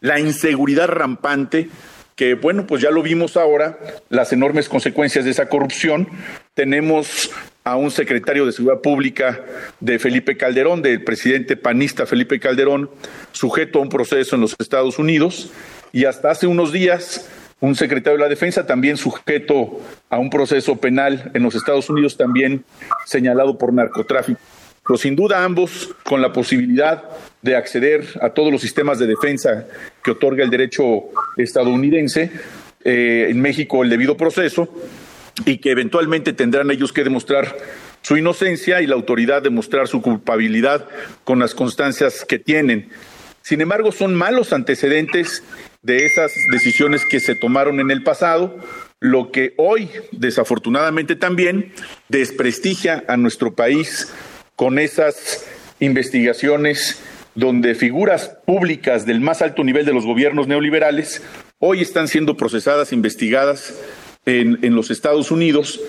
la 0.00 0.20
inseguridad 0.20 0.86
rampante, 0.86 1.68
que 2.14 2.34
bueno, 2.34 2.66
pues 2.66 2.80
ya 2.80 2.90
lo 2.90 3.02
vimos 3.02 3.36
ahora, 3.36 3.78
las 4.08 4.32
enormes 4.32 4.68
consecuencias 4.68 5.24
de 5.24 5.32
esa 5.32 5.48
corrupción. 5.48 6.08
Tenemos 6.54 7.30
a 7.64 7.76
un 7.76 7.90
secretario 7.90 8.46
de 8.46 8.52
Seguridad 8.52 8.82
Pública 8.82 9.40
de 9.80 9.98
Felipe 9.98 10.36
Calderón, 10.36 10.80
del 10.80 11.02
presidente 11.02 11.56
panista 11.56 12.06
Felipe 12.06 12.38
Calderón, 12.38 12.88
sujeto 13.32 13.80
a 13.80 13.82
un 13.82 13.88
proceso 13.88 14.36
en 14.36 14.42
los 14.42 14.54
Estados 14.58 14.98
Unidos, 14.98 15.50
y 15.92 16.04
hasta 16.04 16.30
hace 16.30 16.46
unos 16.46 16.72
días 16.72 17.28
un 17.60 17.76
secretario 17.76 18.18
de 18.18 18.24
la 18.24 18.28
Defensa 18.28 18.66
también 18.66 18.96
sujeto 18.96 19.80
a 20.10 20.18
un 20.18 20.30
proceso 20.30 20.76
penal 20.76 21.30
en 21.32 21.44
los 21.44 21.54
Estados 21.54 21.88
Unidos, 21.88 22.16
también 22.16 22.64
señalado 23.06 23.56
por 23.56 23.72
narcotráfico. 23.72 24.40
Pero 24.84 24.96
sin 24.96 25.14
duda 25.14 25.44
ambos 25.44 25.94
con 26.02 26.20
la 26.20 26.32
posibilidad 26.32 27.04
de 27.40 27.56
acceder 27.56 28.04
a 28.20 28.30
todos 28.30 28.50
los 28.50 28.60
sistemas 28.60 28.98
de 28.98 29.06
defensa 29.06 29.66
que 30.02 30.10
otorga 30.10 30.42
el 30.42 30.50
derecho 30.50 31.04
estadounidense, 31.36 32.30
eh, 32.84 33.28
en 33.30 33.40
México 33.40 33.84
el 33.84 33.90
debido 33.90 34.16
proceso, 34.16 34.68
y 35.46 35.58
que 35.58 35.70
eventualmente 35.70 36.32
tendrán 36.32 36.70
ellos 36.70 36.92
que 36.92 37.04
demostrar 37.04 37.56
su 38.02 38.16
inocencia 38.16 38.82
y 38.82 38.86
la 38.86 38.94
autoridad 38.94 39.42
demostrar 39.42 39.86
su 39.86 40.02
culpabilidad 40.02 40.88
con 41.24 41.38
las 41.38 41.54
constancias 41.54 42.24
que 42.24 42.38
tienen. 42.38 42.90
Sin 43.42 43.60
embargo, 43.60 43.92
son 43.92 44.14
malos 44.14 44.52
antecedentes 44.52 45.42
de 45.82 46.06
esas 46.06 46.32
decisiones 46.50 47.04
que 47.04 47.20
se 47.20 47.34
tomaron 47.34 47.80
en 47.80 47.90
el 47.90 48.02
pasado, 48.02 48.56
lo 49.00 49.32
que 49.32 49.54
hoy, 49.56 49.88
desafortunadamente 50.12 51.16
también, 51.16 51.72
desprestigia 52.08 53.04
a 53.08 53.16
nuestro 53.16 53.54
país 53.54 54.12
con 54.56 54.78
esas 54.78 55.46
investigaciones 55.80 57.00
donde 57.34 57.74
figuras 57.74 58.36
públicas 58.44 59.06
del 59.06 59.20
más 59.20 59.42
alto 59.42 59.64
nivel 59.64 59.86
de 59.86 59.92
los 59.92 60.04
gobiernos 60.04 60.46
neoliberales 60.46 61.22
hoy 61.58 61.80
están 61.80 62.08
siendo 62.08 62.36
procesadas, 62.36 62.92
investigadas 62.92 63.74
en, 64.26 64.58
en 64.62 64.74
los 64.74 64.90
Estados 64.90 65.30
Unidos 65.30 65.80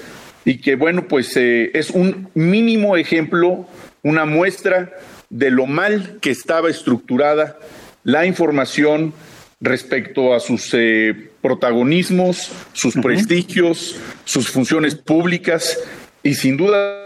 y 0.46 0.60
que, 0.60 0.75
bueno, 0.75 1.08
pues 1.08 1.36
eh, 1.38 1.72
es 1.74 1.89
un 1.89 2.29
mínimo 2.34 2.98
ejemplo, 2.98 3.67
una 4.01 4.25
muestra 4.25 4.91
de 5.29 5.50
lo 5.50 5.65
mal 5.65 6.17
que 6.22 6.32
estaba 6.32 6.70
estructurada 6.70 7.58
la 8.03 8.25
información 8.25 9.13
respecto 9.62 10.34
a 10.34 10.39
sus 10.39 10.74
eh, 10.74 11.32
protagonismos, 11.41 12.51
sus 12.74 12.96
prestigios, 12.96 13.96
sus 14.25 14.50
funciones 14.50 14.96
públicas 14.96 15.79
y 16.22 16.36
sin 16.36 16.58
duda 16.58 17.02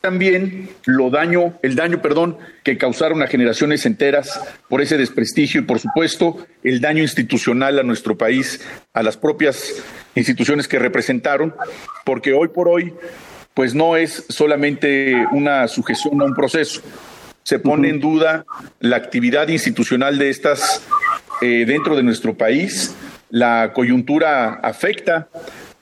también 0.00 0.68
lo 0.84 1.10
daño, 1.10 1.58
el 1.62 1.76
daño, 1.76 2.02
perdón, 2.02 2.38
que 2.64 2.76
causaron 2.76 3.22
a 3.22 3.28
generaciones 3.28 3.86
enteras 3.86 4.40
por 4.68 4.80
ese 4.80 4.96
desprestigio 4.96 5.60
y 5.60 5.64
por 5.64 5.78
supuesto 5.78 6.44
el 6.64 6.80
daño 6.80 7.02
institucional 7.02 7.78
a 7.78 7.82
nuestro 7.82 8.18
país, 8.18 8.60
a 8.92 9.02
las 9.02 9.16
propias 9.16 9.82
instituciones 10.14 10.66
que 10.66 10.78
representaron, 10.78 11.54
porque 12.04 12.32
hoy 12.32 12.48
por 12.48 12.68
hoy 12.68 12.92
pues 13.54 13.74
no 13.74 13.96
es 13.96 14.24
solamente 14.28 15.26
una 15.32 15.68
sujeción 15.68 16.20
a 16.20 16.24
un 16.24 16.34
proceso, 16.34 16.80
se 17.42 17.58
pone 17.58 17.88
en 17.88 18.00
duda 18.00 18.44
la 18.80 18.96
actividad 18.96 19.48
institucional 19.48 20.18
de 20.18 20.30
estas 20.30 20.82
eh, 21.40 21.64
dentro 21.66 21.96
de 21.96 22.02
nuestro 22.02 22.34
país. 22.36 22.94
La 23.30 23.72
coyuntura 23.72 24.54
afecta 24.54 25.28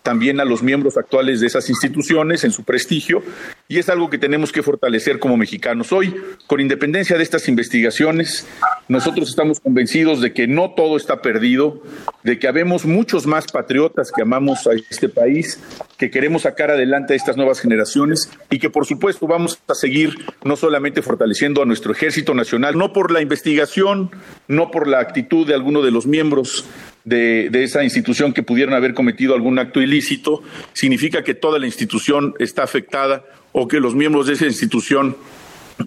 también 0.02 0.40
a 0.40 0.44
los 0.44 0.62
miembros 0.62 0.96
actuales 0.96 1.40
de 1.40 1.46
esas 1.46 1.68
instituciones 1.68 2.44
en 2.44 2.50
su 2.50 2.64
prestigio 2.64 3.22
y 3.68 3.78
es 3.78 3.88
algo 3.88 4.08
que 4.08 4.18
tenemos 4.18 4.52
que 4.52 4.62
fortalecer 4.62 5.18
como 5.18 5.36
mexicanos. 5.36 5.92
Hoy, 5.92 6.14
con 6.46 6.60
independencia 6.60 7.16
de 7.16 7.22
estas 7.22 7.48
investigaciones, 7.48 8.46
nosotros 8.88 9.28
estamos 9.28 9.60
convencidos 9.60 10.20
de 10.20 10.32
que 10.32 10.46
no 10.46 10.70
todo 10.70 10.96
está 10.96 11.20
perdido, 11.20 11.82
de 12.22 12.38
que 12.38 12.48
habemos 12.48 12.86
muchos 12.86 13.26
más 13.26 13.46
patriotas 13.52 14.10
que 14.10 14.22
amamos 14.22 14.66
a 14.66 14.70
este 14.72 15.08
país, 15.08 15.60
que 15.98 16.10
queremos 16.10 16.42
sacar 16.42 16.70
adelante 16.70 17.12
a 17.12 17.16
estas 17.16 17.36
nuevas 17.36 17.60
generaciones 17.60 18.30
y 18.50 18.58
que 18.58 18.70
por 18.70 18.86
supuesto 18.86 19.26
vamos 19.26 19.58
a 19.68 19.74
seguir 19.74 20.14
no 20.44 20.56
solamente 20.56 21.02
fortaleciendo 21.02 21.62
a 21.62 21.66
nuestro 21.66 21.92
ejército 21.92 22.34
nacional, 22.34 22.78
no 22.78 22.92
por 22.92 23.12
la 23.12 23.20
investigación, 23.20 24.10
no 24.46 24.70
por 24.70 24.88
la 24.88 25.00
actitud 25.00 25.46
de 25.46 25.54
alguno 25.54 25.82
de 25.82 25.90
los 25.90 26.06
miembros 26.06 26.64
de, 27.04 27.50
esa 27.62 27.84
institución 27.84 28.32
que 28.32 28.42
pudieron 28.42 28.74
haber 28.74 28.94
cometido 28.94 29.34
algún 29.34 29.58
acto 29.58 29.80
ilícito, 29.80 30.42
significa 30.72 31.22
que 31.24 31.34
toda 31.34 31.58
la 31.58 31.66
institución 31.66 32.34
está 32.38 32.62
afectada 32.62 33.24
o 33.52 33.68
que 33.68 33.80
los 33.80 33.94
miembros 33.94 34.26
de 34.26 34.34
esa 34.34 34.46
institución 34.46 35.16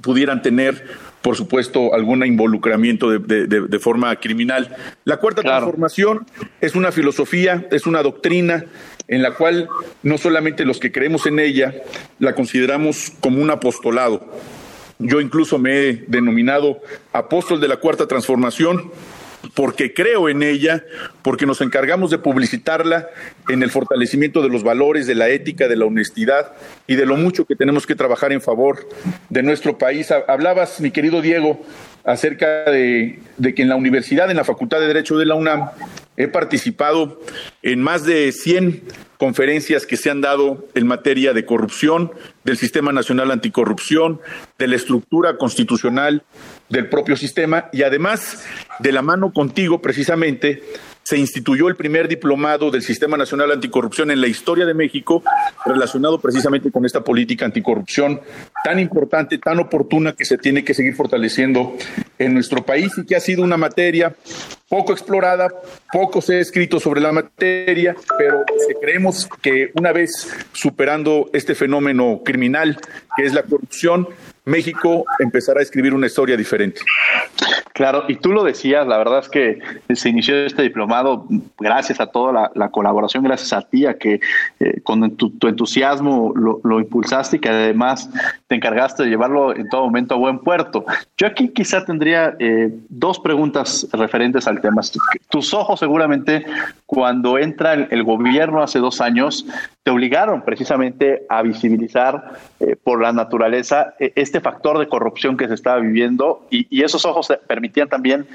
pudieran 0.01 0.41
tener, 0.41 0.85
por 1.21 1.35
supuesto, 1.35 1.93
algún 1.93 2.25
involucramiento 2.25 3.09
de, 3.09 3.79
forma 3.79 4.15
criminal. 4.15 4.75
La 5.03 5.17
cuarta 5.17 5.41
transformación 5.41 6.25
es 6.59 6.75
una 6.75 6.91
filosofía, 6.91 7.67
es 7.71 7.85
una 7.85 8.01
doctrina 8.01 8.65
en 9.07 9.21
la 9.21 9.31
cual 9.31 9.67
no 10.03 10.17
solamente 10.17 10.65
los 10.65 10.79
que 10.79 10.91
creemos 10.91 11.25
en 11.25 11.39
ella 11.39 11.73
la 12.19 12.33
consideramos 12.33 13.11
como 13.19 13.41
un 13.41 13.51
apostolado. 13.51 14.25
Yo 14.99 15.19
incluso 15.19 15.57
me 15.57 15.89
he 15.89 16.05
denominado 16.07 16.79
apóstol 17.11 17.59
de 17.59 17.67
la 17.67 17.77
cuarta 17.77 18.07
transformación 18.07 18.91
porque 19.53 19.93
creo 19.93 20.29
en 20.29 20.43
ella, 20.43 20.83
porque 21.21 21.45
nos 21.45 21.61
encargamos 21.61 22.11
de 22.11 22.19
publicitarla 22.19 23.09
en 23.49 23.63
el 23.63 23.71
fortalecimiento 23.71 24.41
de 24.41 24.49
los 24.49 24.63
valores, 24.63 25.07
de 25.07 25.15
la 25.15 25.29
ética, 25.29 25.67
de 25.67 25.75
la 25.75 25.85
honestidad 25.85 26.53
y 26.87 26.95
de 26.95 27.05
lo 27.05 27.17
mucho 27.17 27.45
que 27.45 27.55
tenemos 27.55 27.85
que 27.85 27.95
trabajar 27.95 28.31
en 28.31 28.41
favor 28.41 28.87
de 29.29 29.43
nuestro 29.43 29.77
país. 29.77 30.11
Hablabas, 30.11 30.79
mi 30.79 30.91
querido 30.91 31.21
Diego, 31.21 31.63
acerca 32.03 32.65
de, 32.65 33.19
que 33.55 33.61
en 33.61 33.69
la 33.69 33.75
universidad, 33.75 34.29
en 34.29 34.37
la 34.37 34.43
Facultad 34.43 34.79
de 34.79 34.87
Derecho 34.87 35.17
de 35.17 35.25
la 35.25 35.35
UNAM, 35.35 35.69
he 36.17 36.27
participado 36.27 37.19
en 37.61 37.81
más 37.81 38.05
de 38.05 38.31
100 38.31 38.83
conferencias 39.17 39.85
que 39.85 39.97
se 39.97 40.09
han 40.09 40.21
dado 40.21 40.67
en 40.73 40.87
materia 40.87 41.33
de 41.33 41.45
corrupción, 41.45 42.11
del 42.43 42.57
Sistema 42.57 42.91
Nacional 42.91 43.31
Anticorrupción, 43.31 44.19
de 44.57 44.67
la 44.67 44.75
estructura 44.75 45.37
constitucional 45.37 46.23
del 46.71 46.87
propio 46.89 47.15
sistema 47.15 47.69
y 47.71 47.83
además 47.83 48.43
de 48.79 48.91
la 48.91 49.01
mano 49.01 49.31
contigo 49.31 49.81
precisamente 49.81 50.63
se 51.03 51.17
instituyó 51.17 51.67
el 51.67 51.75
primer 51.75 52.07
diplomado 52.07 52.69
del 52.69 52.83
Sistema 52.83 53.17
Nacional 53.17 53.51
Anticorrupción 53.51 54.11
en 54.11 54.21
la 54.21 54.27
historia 54.27 54.65
de 54.65 54.73
México 54.73 55.23
relacionado 55.65 56.19
precisamente 56.19 56.71
con 56.71 56.85
esta 56.85 57.03
política 57.03 57.45
anticorrupción 57.45 58.21
tan 58.63 58.79
importante, 58.79 59.37
tan 59.37 59.59
oportuna 59.59 60.13
que 60.13 60.25
se 60.25 60.37
tiene 60.37 60.63
que 60.63 60.73
seguir 60.73 60.95
fortaleciendo 60.95 61.75
en 62.17 62.33
nuestro 62.33 62.63
país 62.63 62.91
y 62.97 63.05
que 63.05 63.15
ha 63.15 63.19
sido 63.19 63.43
una 63.43 63.57
materia 63.57 64.15
poco 64.69 64.93
explorada, 64.93 65.49
poco 65.91 66.21
se 66.21 66.35
ha 66.35 66.39
escrito 66.39 66.79
sobre 66.79 67.01
la 67.01 67.11
materia, 67.11 67.95
pero 68.17 68.45
creemos 68.79 69.27
que 69.41 69.71
una 69.75 69.91
vez 69.91 70.31
superando 70.53 71.29
este 71.33 71.55
fenómeno 71.55 72.21
criminal 72.23 72.77
que 73.17 73.25
es 73.25 73.33
la 73.33 73.43
corrupción, 73.43 74.07
México 74.45 75.05
empezará 75.19 75.59
a 75.59 75.63
escribir 75.63 75.93
una 75.93 76.07
historia 76.07 76.35
diferente. 76.35 76.81
Claro, 77.73 78.03
y 78.07 78.15
tú 78.15 78.31
lo 78.31 78.43
decías, 78.43 78.85
la 78.85 78.97
verdad 78.97 79.19
es 79.19 79.29
que 79.29 79.59
se 79.93 80.09
inició 80.09 80.35
este 80.45 80.61
diplomado 80.61 81.25
gracias 81.57 81.99
a 81.99 82.07
toda 82.07 82.51
la, 82.53 82.69
colaboración, 82.69 83.23
gracias 83.23 83.53
a 83.53 83.61
ti, 83.61 83.85
a 83.85 83.97
que 83.97 84.19
eh, 84.59 84.81
con 84.83 85.15
tu, 85.15 85.31
entusiasmo 85.47 86.33
lo, 86.35 86.79
impulsaste 86.79 87.37
y 87.37 87.39
que 87.39 87.49
además 87.49 88.09
te 88.47 88.55
encargaste 88.55 89.03
de 89.03 89.09
llevarlo 89.09 89.55
en 89.55 89.69
todo 89.69 89.85
momento 89.85 90.15
a 90.15 90.17
buen 90.17 90.39
puerto. 90.39 90.85
Yo 91.17 91.27
aquí 91.27 91.49
quizá 91.49 91.85
tendría 91.85 92.35
eh, 92.39 92.69
dos 92.89 93.19
preguntas 93.19 93.87
referentes 93.93 94.47
al 94.47 94.59
tema. 94.59 94.81
Tus 95.29 95.53
ojos 95.53 95.79
seguramente 95.79 96.45
cuando 96.85 97.37
entra 97.37 97.73
el, 97.73 98.03
gobierno 98.03 98.61
hace 98.61 98.79
dos 98.79 98.99
años 98.99 99.45
te 99.83 99.91
obligaron 99.91 100.43
precisamente 100.43 101.23
a 101.29 101.41
visibilizar 101.41 102.33
eh, 102.61 102.75
por 102.75 103.01
la 103.01 103.11
naturaleza 103.11 103.95
este 103.99 104.39
factor 104.39 104.77
de 104.79 104.87
corrupción 104.87 105.35
que 105.37 105.47
se 105.47 105.55
estaba 105.55 105.79
viviendo 105.79 106.45
y, 106.49 106.67
y 106.69 106.83
esos 106.83 107.05
ojos 107.05 107.27
permitían 107.47 107.89
también 107.89 108.27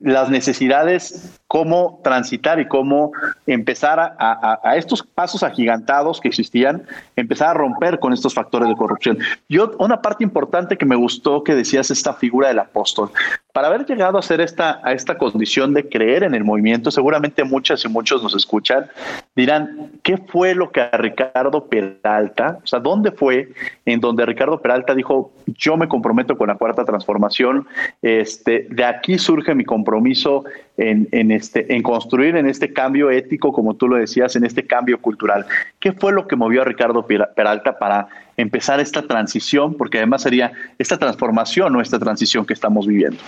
las 0.00 0.30
necesidades, 0.30 1.40
cómo 1.48 2.00
transitar 2.04 2.60
y 2.60 2.68
cómo 2.68 3.10
empezar 3.46 3.98
a, 4.18 4.76
estos 4.76 5.02
pasos 5.02 5.42
agigantados 5.42 6.20
que 6.20 6.28
existían, 6.28 6.84
empezar 7.16 7.48
a 7.48 7.54
romper 7.54 7.98
con 7.98 8.12
estos 8.12 8.34
factores 8.34 8.68
de 8.68 8.76
corrupción. 8.76 9.18
Yo, 9.48 9.72
una 9.78 10.00
parte 10.00 10.22
importante 10.22 10.76
que 10.76 10.84
me 10.84 10.94
gustó 10.94 11.42
que 11.42 11.54
decías 11.54 11.90
esta 11.90 12.14
figura 12.14 12.48
del 12.48 12.60
apóstol. 12.60 13.10
Para 13.52 13.68
haber 13.68 13.86
llegado 13.86 14.18
a 14.18 14.22
ser 14.22 14.40
esta, 14.40 14.80
a 14.84 14.92
esta 14.92 15.18
condición 15.18 15.74
de 15.74 15.88
creer 15.88 16.22
en 16.22 16.34
el 16.34 16.44
movimiento, 16.44 16.90
seguramente 16.92 17.42
muchas 17.42 17.84
y 17.84 17.88
muchos 17.88 18.22
nos 18.22 18.36
escuchan, 18.36 18.86
dirán, 19.34 19.90
¿qué 20.04 20.16
fue 20.16 20.54
lo 20.54 20.70
que 20.70 20.82
a 20.82 20.90
Ricardo 20.90 21.66
Peralta, 21.66 22.58
o 22.62 22.66
sea, 22.66 22.78
dónde 22.78 23.10
fue 23.10 23.48
en 23.84 24.00
donde 24.00 24.26
Ricardo 24.26 24.60
Peralta 24.60 24.94
dijo, 24.94 25.32
yo 25.46 25.76
me 25.76 25.88
comprometo 25.88 26.36
con 26.36 26.48
la 26.48 26.54
cuarta 26.54 26.84
transformación, 26.84 27.66
este, 28.02 28.68
de 28.70 28.84
aquí 28.84 29.18
surge 29.18 29.54
mi 29.54 29.64
compromiso 29.64 29.87
compromiso 29.88 30.44
en, 30.76 31.08
en, 31.12 31.30
este, 31.30 31.74
en 31.74 31.82
construir 31.82 32.36
en 32.36 32.46
este 32.46 32.74
cambio 32.74 33.10
ético, 33.10 33.52
como 33.52 33.74
tú 33.74 33.88
lo 33.88 33.96
decías, 33.96 34.36
en 34.36 34.44
este 34.44 34.66
cambio 34.66 35.00
cultural. 35.00 35.46
¿Qué 35.80 35.92
fue 35.92 36.12
lo 36.12 36.26
que 36.26 36.36
movió 36.36 36.60
a 36.60 36.64
Ricardo 36.66 37.06
Peralta 37.06 37.78
para 37.78 38.08
empezar 38.36 38.80
esta 38.80 39.02
transición? 39.02 39.76
Porque 39.78 39.96
además 39.96 40.22
sería 40.22 40.52
esta 40.78 40.98
transformación 40.98 41.74
o 41.74 41.80
esta 41.80 41.98
transición 41.98 42.44
que 42.44 42.52
estamos 42.52 42.86
viviendo. 42.86 43.18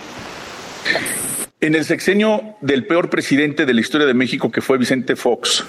En 1.59 1.73
el 1.73 1.83
sexenio 1.83 2.55
del 2.61 2.85
peor 2.85 3.09
presidente 3.09 3.65
de 3.65 3.73
la 3.73 3.81
historia 3.81 4.05
de 4.05 4.13
México, 4.13 4.51
que 4.51 4.61
fue 4.61 4.77
Vicente 4.77 5.15
Fox, 5.15 5.65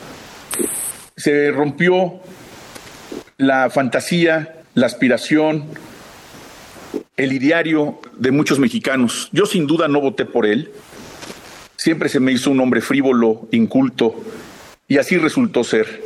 se 1.16 1.50
rompió 1.52 2.20
la 3.38 3.70
fantasía, 3.70 4.56
la 4.74 4.86
aspiración, 4.86 5.64
el 7.16 7.32
ideario 7.32 8.00
de 8.16 8.30
muchos 8.30 8.58
mexicanos. 8.58 9.28
Yo 9.32 9.46
sin 9.46 9.66
duda 9.66 9.88
no 9.88 10.00
voté 10.00 10.24
por 10.24 10.46
él. 10.46 10.70
Siempre 11.76 12.08
se 12.08 12.20
me 12.20 12.32
hizo 12.32 12.50
un 12.50 12.60
hombre 12.60 12.80
frívolo, 12.80 13.48
inculto, 13.50 14.22
y 14.88 14.98
así 14.98 15.18
resultó 15.18 15.64
ser. 15.64 16.02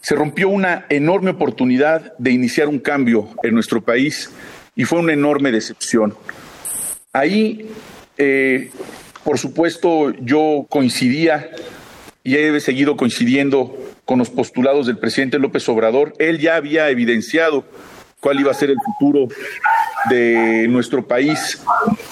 Se 0.00 0.14
rompió 0.14 0.48
una 0.48 0.86
enorme 0.88 1.32
oportunidad 1.32 2.16
de 2.18 2.30
iniciar 2.30 2.68
un 2.68 2.78
cambio 2.78 3.28
en 3.42 3.54
nuestro 3.54 3.82
país 3.82 4.30
y 4.76 4.84
fue 4.84 5.00
una 5.00 5.12
enorme 5.12 5.50
decepción. 5.50 6.14
Ahí, 7.12 7.68
eh, 8.16 8.70
por 9.24 9.38
supuesto, 9.38 10.12
yo 10.20 10.66
coincidía 10.68 11.50
y 12.22 12.36
he 12.36 12.60
seguido 12.60 12.96
coincidiendo 12.96 13.76
con 14.04 14.18
los 14.18 14.30
postulados 14.30 14.86
del 14.86 14.98
presidente 14.98 15.38
López 15.38 15.68
Obrador. 15.68 16.14
Él 16.18 16.38
ya 16.38 16.56
había 16.56 16.88
evidenciado 16.90 17.64
cuál 18.20 18.40
iba 18.40 18.50
a 18.50 18.54
ser 18.54 18.70
el 18.70 18.76
futuro 18.84 19.28
de 20.08 20.66
nuestro 20.68 21.06
país 21.06 21.62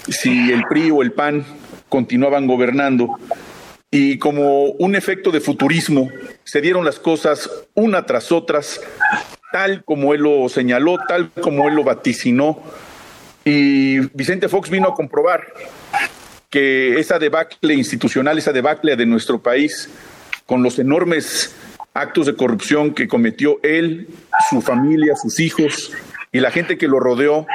si 0.09 0.52
el 0.52 0.64
PRI 0.69 0.90
o 0.90 1.02
el 1.02 1.12
PAN 1.12 1.45
continuaban 1.88 2.47
gobernando. 2.47 3.19
Y 3.90 4.19
como 4.19 4.64
un 4.64 4.97
efecto 4.97 5.31
de 5.31 5.40
futurismo, 5.40 6.11
se 6.45 6.61
dieron 6.61 6.85
las 6.85 6.99
cosas 6.99 7.49
una 7.75 8.05
tras 8.05 8.33
otras, 8.33 8.81
tal 9.52 9.85
como 9.85 10.12
él 10.12 10.23
lo 10.23 10.49
señaló, 10.49 10.99
tal 11.08 11.30
como 11.30 11.69
él 11.69 11.75
lo 11.75 11.84
vaticinó. 11.84 12.63
Y 13.45 14.00
Vicente 14.15 14.49
Fox 14.49 14.69
vino 14.71 14.89
a 14.89 14.95
comprobar 14.95 15.45
que 16.50 16.99
esa 16.99 17.19
debacle 17.19 17.75
institucional, 17.75 18.39
esa 18.39 18.52
debacle 18.52 18.97
de 18.97 19.06
nuestro 19.06 19.41
país, 19.41 19.89
con 20.47 20.63
los 20.63 20.78
enormes 20.78 21.54
actos 21.95 22.26
de 22.26 22.37
corrupción 22.37 22.93
que 22.93 23.08
cometió 23.08 23.58
él, 23.63 24.08
su 24.50 24.61
familia, 24.61 25.15
sus 25.17 25.41
hijos 25.41 25.93
y 26.37 26.41
la 26.41 26.51
gente 26.51 26.77
que 26.77 26.87
lo 26.87 27.01
rodeó, 27.01 27.47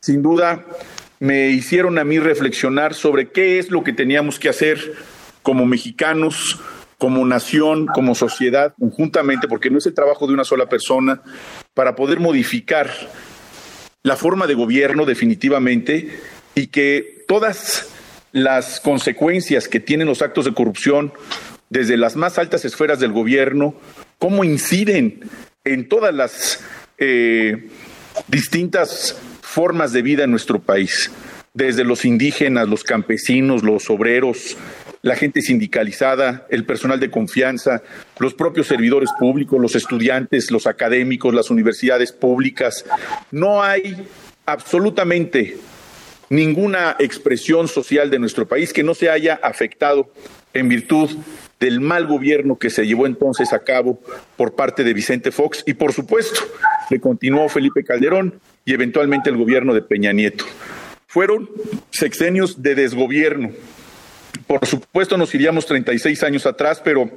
sin 0.00 0.22
duda 0.22 0.64
me 1.20 1.50
hicieron 1.50 1.98
a 1.98 2.04
mí 2.04 2.18
reflexionar 2.18 2.94
sobre 2.94 3.28
qué 3.28 3.58
es 3.58 3.70
lo 3.70 3.84
que 3.84 3.92
teníamos 3.92 4.38
que 4.38 4.48
hacer 4.48 4.94
como 5.42 5.66
mexicanos, 5.66 6.58
como 6.96 7.26
nación, 7.26 7.86
como 7.86 8.14
sociedad, 8.14 8.72
conjuntamente, 8.80 9.46
porque 9.46 9.68
no 9.68 9.76
es 9.76 9.84
el 9.84 9.92
trabajo 9.92 10.26
de 10.26 10.32
una 10.32 10.44
sola 10.44 10.70
persona, 10.70 11.20
para 11.74 11.96
poder 11.96 12.18
modificar 12.18 12.90
la 14.02 14.16
forma 14.16 14.46
de 14.46 14.54
gobierno 14.54 15.04
definitivamente 15.04 16.08
y 16.54 16.68
que 16.68 17.26
todas 17.28 17.90
las 18.32 18.80
consecuencias 18.80 19.68
que 19.68 19.80
tienen 19.80 20.08
los 20.08 20.22
actos 20.22 20.46
de 20.46 20.54
corrupción 20.54 21.12
desde 21.68 21.98
las 21.98 22.16
más 22.16 22.38
altas 22.38 22.64
esferas 22.64 23.00
del 23.00 23.12
gobierno, 23.12 23.74
cómo 24.18 24.44
inciden 24.44 25.28
en 25.64 25.90
todas 25.90 26.14
las 26.14 26.64
eh, 26.96 27.68
distintas 28.26 29.16
formas 29.40 29.92
de 29.92 30.02
vida 30.02 30.24
en 30.24 30.30
nuestro 30.30 30.60
país, 30.60 31.10
desde 31.54 31.84
los 31.84 32.04
indígenas, 32.04 32.68
los 32.68 32.84
campesinos, 32.84 33.62
los 33.62 33.90
obreros, 33.90 34.56
la 35.02 35.16
gente 35.16 35.42
sindicalizada, 35.42 36.46
el 36.50 36.64
personal 36.64 37.00
de 37.00 37.10
confianza, 37.10 37.82
los 38.18 38.34
propios 38.34 38.66
servidores 38.66 39.10
públicos, 39.18 39.60
los 39.60 39.76
estudiantes, 39.76 40.50
los 40.50 40.66
académicos, 40.66 41.34
las 41.34 41.50
universidades 41.50 42.12
públicas. 42.12 42.84
No 43.30 43.62
hay 43.62 43.96
absolutamente 44.44 45.56
ninguna 46.30 46.96
expresión 46.98 47.68
social 47.68 48.10
de 48.10 48.18
nuestro 48.18 48.46
país 48.46 48.72
que 48.72 48.82
no 48.82 48.94
se 48.94 49.08
haya 49.08 49.38
afectado 49.42 50.10
en 50.52 50.68
virtud 50.68 51.10
del 51.60 51.80
mal 51.80 52.06
gobierno 52.06 52.58
que 52.58 52.70
se 52.70 52.86
llevó 52.86 53.06
entonces 53.06 53.52
a 53.52 53.60
cabo 53.60 54.00
por 54.36 54.54
parte 54.54 54.84
de 54.84 54.94
Vicente 54.94 55.32
Fox 55.32 55.64
y 55.66 55.74
por 55.74 55.92
supuesto 55.92 56.40
le 56.90 57.00
continuó 57.00 57.48
Felipe 57.48 57.84
Calderón 57.84 58.40
y 58.64 58.74
eventualmente 58.74 59.30
el 59.30 59.36
gobierno 59.36 59.74
de 59.74 59.82
Peña 59.82 60.12
Nieto. 60.12 60.44
Fueron 61.06 61.48
sexenios 61.90 62.62
de 62.62 62.74
desgobierno. 62.74 63.50
Por 64.46 64.66
supuesto 64.66 65.16
nos 65.16 65.34
iríamos 65.34 65.66
36 65.66 66.22
años 66.22 66.46
atrás, 66.46 66.80
pero 66.82 67.10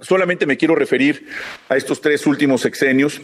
solamente 0.00 0.46
me 0.46 0.56
quiero 0.56 0.74
referir 0.74 1.26
a 1.68 1.76
estos 1.76 2.00
tres 2.00 2.26
últimos 2.26 2.60
sexenios. 2.60 3.20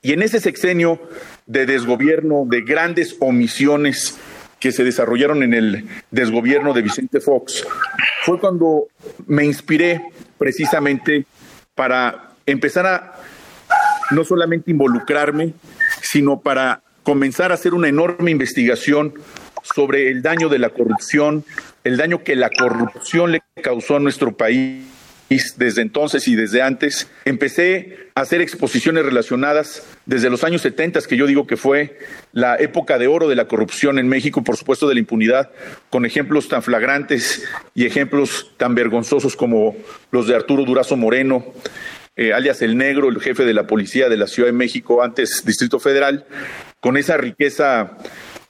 Y 0.00 0.12
en 0.12 0.22
ese 0.22 0.40
sexenio 0.40 1.00
de 1.46 1.66
desgobierno, 1.66 2.44
de 2.46 2.62
grandes 2.62 3.16
omisiones, 3.20 4.18
que 4.62 4.70
se 4.70 4.84
desarrollaron 4.84 5.42
en 5.42 5.54
el 5.54 5.88
desgobierno 6.12 6.72
de 6.72 6.82
Vicente 6.82 7.20
Fox, 7.20 7.66
fue 8.22 8.38
cuando 8.38 8.84
me 9.26 9.44
inspiré 9.44 10.00
precisamente 10.38 11.26
para 11.74 12.30
empezar 12.46 12.86
a 12.86 13.14
no 14.12 14.22
solamente 14.22 14.70
involucrarme, 14.70 15.54
sino 16.00 16.40
para 16.40 16.80
comenzar 17.02 17.50
a 17.50 17.54
hacer 17.54 17.74
una 17.74 17.88
enorme 17.88 18.30
investigación 18.30 19.14
sobre 19.64 20.08
el 20.12 20.22
daño 20.22 20.48
de 20.48 20.60
la 20.60 20.68
corrupción, 20.70 21.44
el 21.82 21.96
daño 21.96 22.22
que 22.22 22.36
la 22.36 22.48
corrupción 22.48 23.32
le 23.32 23.42
causó 23.64 23.96
a 23.96 24.00
nuestro 24.00 24.36
país 24.36 24.84
desde 25.56 25.82
entonces 25.82 26.28
y 26.28 26.34
desde 26.34 26.62
antes. 26.62 27.08
Empecé 27.24 28.10
a 28.14 28.22
hacer 28.22 28.40
exposiciones 28.40 29.04
relacionadas 29.04 29.84
desde 30.06 30.30
los 30.30 30.44
años 30.44 30.62
70, 30.62 31.00
que 31.02 31.16
yo 31.16 31.26
digo 31.26 31.46
que 31.46 31.56
fue 31.56 31.98
la 32.32 32.56
época 32.56 32.98
de 32.98 33.06
oro 33.06 33.28
de 33.28 33.36
la 33.36 33.48
corrupción 33.48 33.98
en 33.98 34.08
México, 34.08 34.44
por 34.44 34.56
supuesto 34.56 34.88
de 34.88 34.94
la 34.94 35.00
impunidad, 35.00 35.50
con 35.90 36.04
ejemplos 36.04 36.48
tan 36.48 36.62
flagrantes 36.62 37.44
y 37.74 37.86
ejemplos 37.86 38.52
tan 38.56 38.74
vergonzosos 38.74 39.36
como 39.36 39.76
los 40.10 40.26
de 40.26 40.34
Arturo 40.34 40.64
Durazo 40.64 40.96
Moreno, 40.96 41.44
eh, 42.14 42.32
alias 42.32 42.60
el 42.60 42.76
negro, 42.76 43.08
el 43.08 43.20
jefe 43.20 43.44
de 43.44 43.54
la 43.54 43.66
policía 43.66 44.08
de 44.08 44.18
la 44.18 44.26
Ciudad 44.26 44.48
de 44.48 44.52
México, 44.52 45.02
antes 45.02 45.42
Distrito 45.46 45.80
Federal, 45.80 46.26
con 46.80 46.96
esa 46.96 47.16
riqueza, 47.16 47.96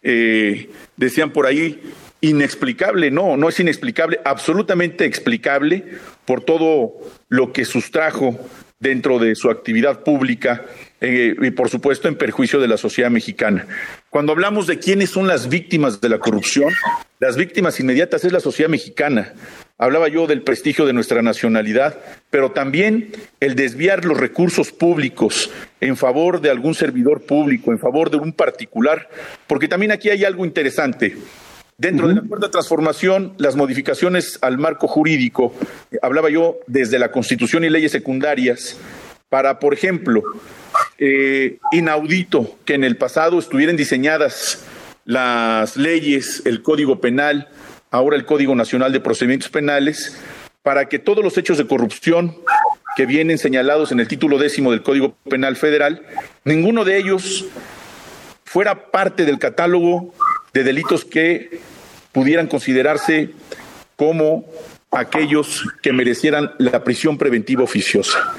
eh, 0.03 0.69
decían 0.97 1.33
por 1.33 1.47
ahí, 1.47 1.81
inexplicable, 2.23 3.11
no, 3.11 3.37
no 3.37 3.49
es 3.49 3.61
inexplicable, 3.61 4.21
absolutamente 4.25 5.05
explicable 5.05 5.85
por 6.25 6.43
todo 6.43 6.95
lo 7.29 7.53
que 7.53 7.65
sustrajo 7.65 8.39
dentro 8.79 9.19
de 9.19 9.35
su 9.35 9.51
actividad 9.51 10.03
pública 10.03 10.65
eh, 11.01 11.35
y 11.41 11.51
por 11.51 11.69
supuesto 11.69 12.09
en 12.09 12.17
perjuicio 12.17 12.61
de 12.61 12.69
la 12.69 12.77
sociedad 12.77 13.11
mexicana. 13.11 13.67
Cuando 14.09 14.33
hablamos 14.33 14.67
de 14.67 14.79
quiénes 14.79 15.11
son 15.11 15.27
las 15.27 15.49
víctimas 15.49 16.01
de 16.01 16.09
la 16.09 16.19
corrupción, 16.19 16.73
las 17.19 17.37
víctimas 17.37 17.79
inmediatas 17.81 18.25
es 18.25 18.33
la 18.33 18.41
sociedad 18.41 18.71
mexicana. 18.71 19.35
Hablaba 19.79 20.07
yo 20.09 20.29
del 20.29 20.43
prestigio 20.43 20.87
de 20.87 20.93
nuestra 20.93 21.23
nacionalidad, 21.23 21.99
pero 22.31 22.53
también 22.53 23.13
el 23.41 23.57
desviar 23.57 24.05
los 24.05 24.19
recursos 24.19 24.71
públicos 24.71 25.51
en 25.81 25.97
favor 25.97 26.41
de 26.41 26.51
algún 26.51 26.75
servidor 26.75 27.23
público, 27.23 27.73
en 27.73 27.81
favor 27.81 28.11
de 28.11 28.17
un 28.17 28.33
particular, 28.33 29.09
porque 29.49 29.67
también 29.67 29.91
aquí 29.91 30.11
hay 30.11 30.25
algo 30.25 30.45
interesante. 30.45 31.17
Dentro 31.79 32.07
de 32.07 32.15
la 32.15 32.23
cuarta 32.23 32.51
transformación, 32.51 33.35
las 33.39 33.57
modificaciones 33.57 34.39
al 34.43 34.59
marco 34.59 34.87
jurídico, 34.87 35.55
eh, 35.91 35.99
hablaba 36.03 36.31
yo 36.31 36.59
desde 36.67 36.99
la 36.99 37.11
Constitución 37.11 37.65
y 37.65 37.71
leyes 37.71 37.93
secundarias, 37.93 38.79
para, 39.29 39.59
por 39.59 39.73
ejemplo, 39.73 40.23
eh, 40.99 41.59
inaudito 41.73 42.59
que 42.65 42.75
en 42.75 42.85
el 42.85 42.97
pasado 42.97 43.39
estuvieran 43.39 43.77
diseñadas 43.77 44.65
las 45.05 45.77
leyes, 45.77 46.43
el 46.45 46.63
Código 46.63 47.01
Penal, 47.01 47.49
ahora 47.91 48.17
el 48.17 48.27
Código 48.27 48.55
Nacional 48.55 48.93
de 48.93 49.01
Procedimientos 49.01 49.49
Penales, 49.49 50.17
para 50.63 50.89
que 50.89 50.99
todos 50.99 51.25
los 51.25 51.37
hechos 51.39 51.59
de 51.59 51.67
corrupción 51.67 52.37
que 52.97 53.07
vienen 53.07 53.39
señalados 53.39 53.91
en 53.91 54.01
el 54.01 54.09
título 54.09 54.39
décimo 54.39 54.71
del 54.71 54.83
Código 54.83 55.17
Penal 55.29 55.57
Federal, 55.57 56.03
ninguno 56.45 56.85
de 56.85 56.99
ellos 56.99 57.47
fuera 58.45 58.91
parte 58.91 59.25
del 59.25 59.39
catálogo 59.39 60.15
de 60.53 60.65
delitos 60.65 61.05
que 61.05 61.61
pudieran 62.13 62.47
considerarse 62.47 63.31
como 63.97 64.45
aquellos 64.91 65.67
que 65.83 65.93
merecieran 65.93 66.53
la 66.59 66.85
prisión 66.85 67.17
preventiva 67.17 67.63
oficiosa. 67.63 68.35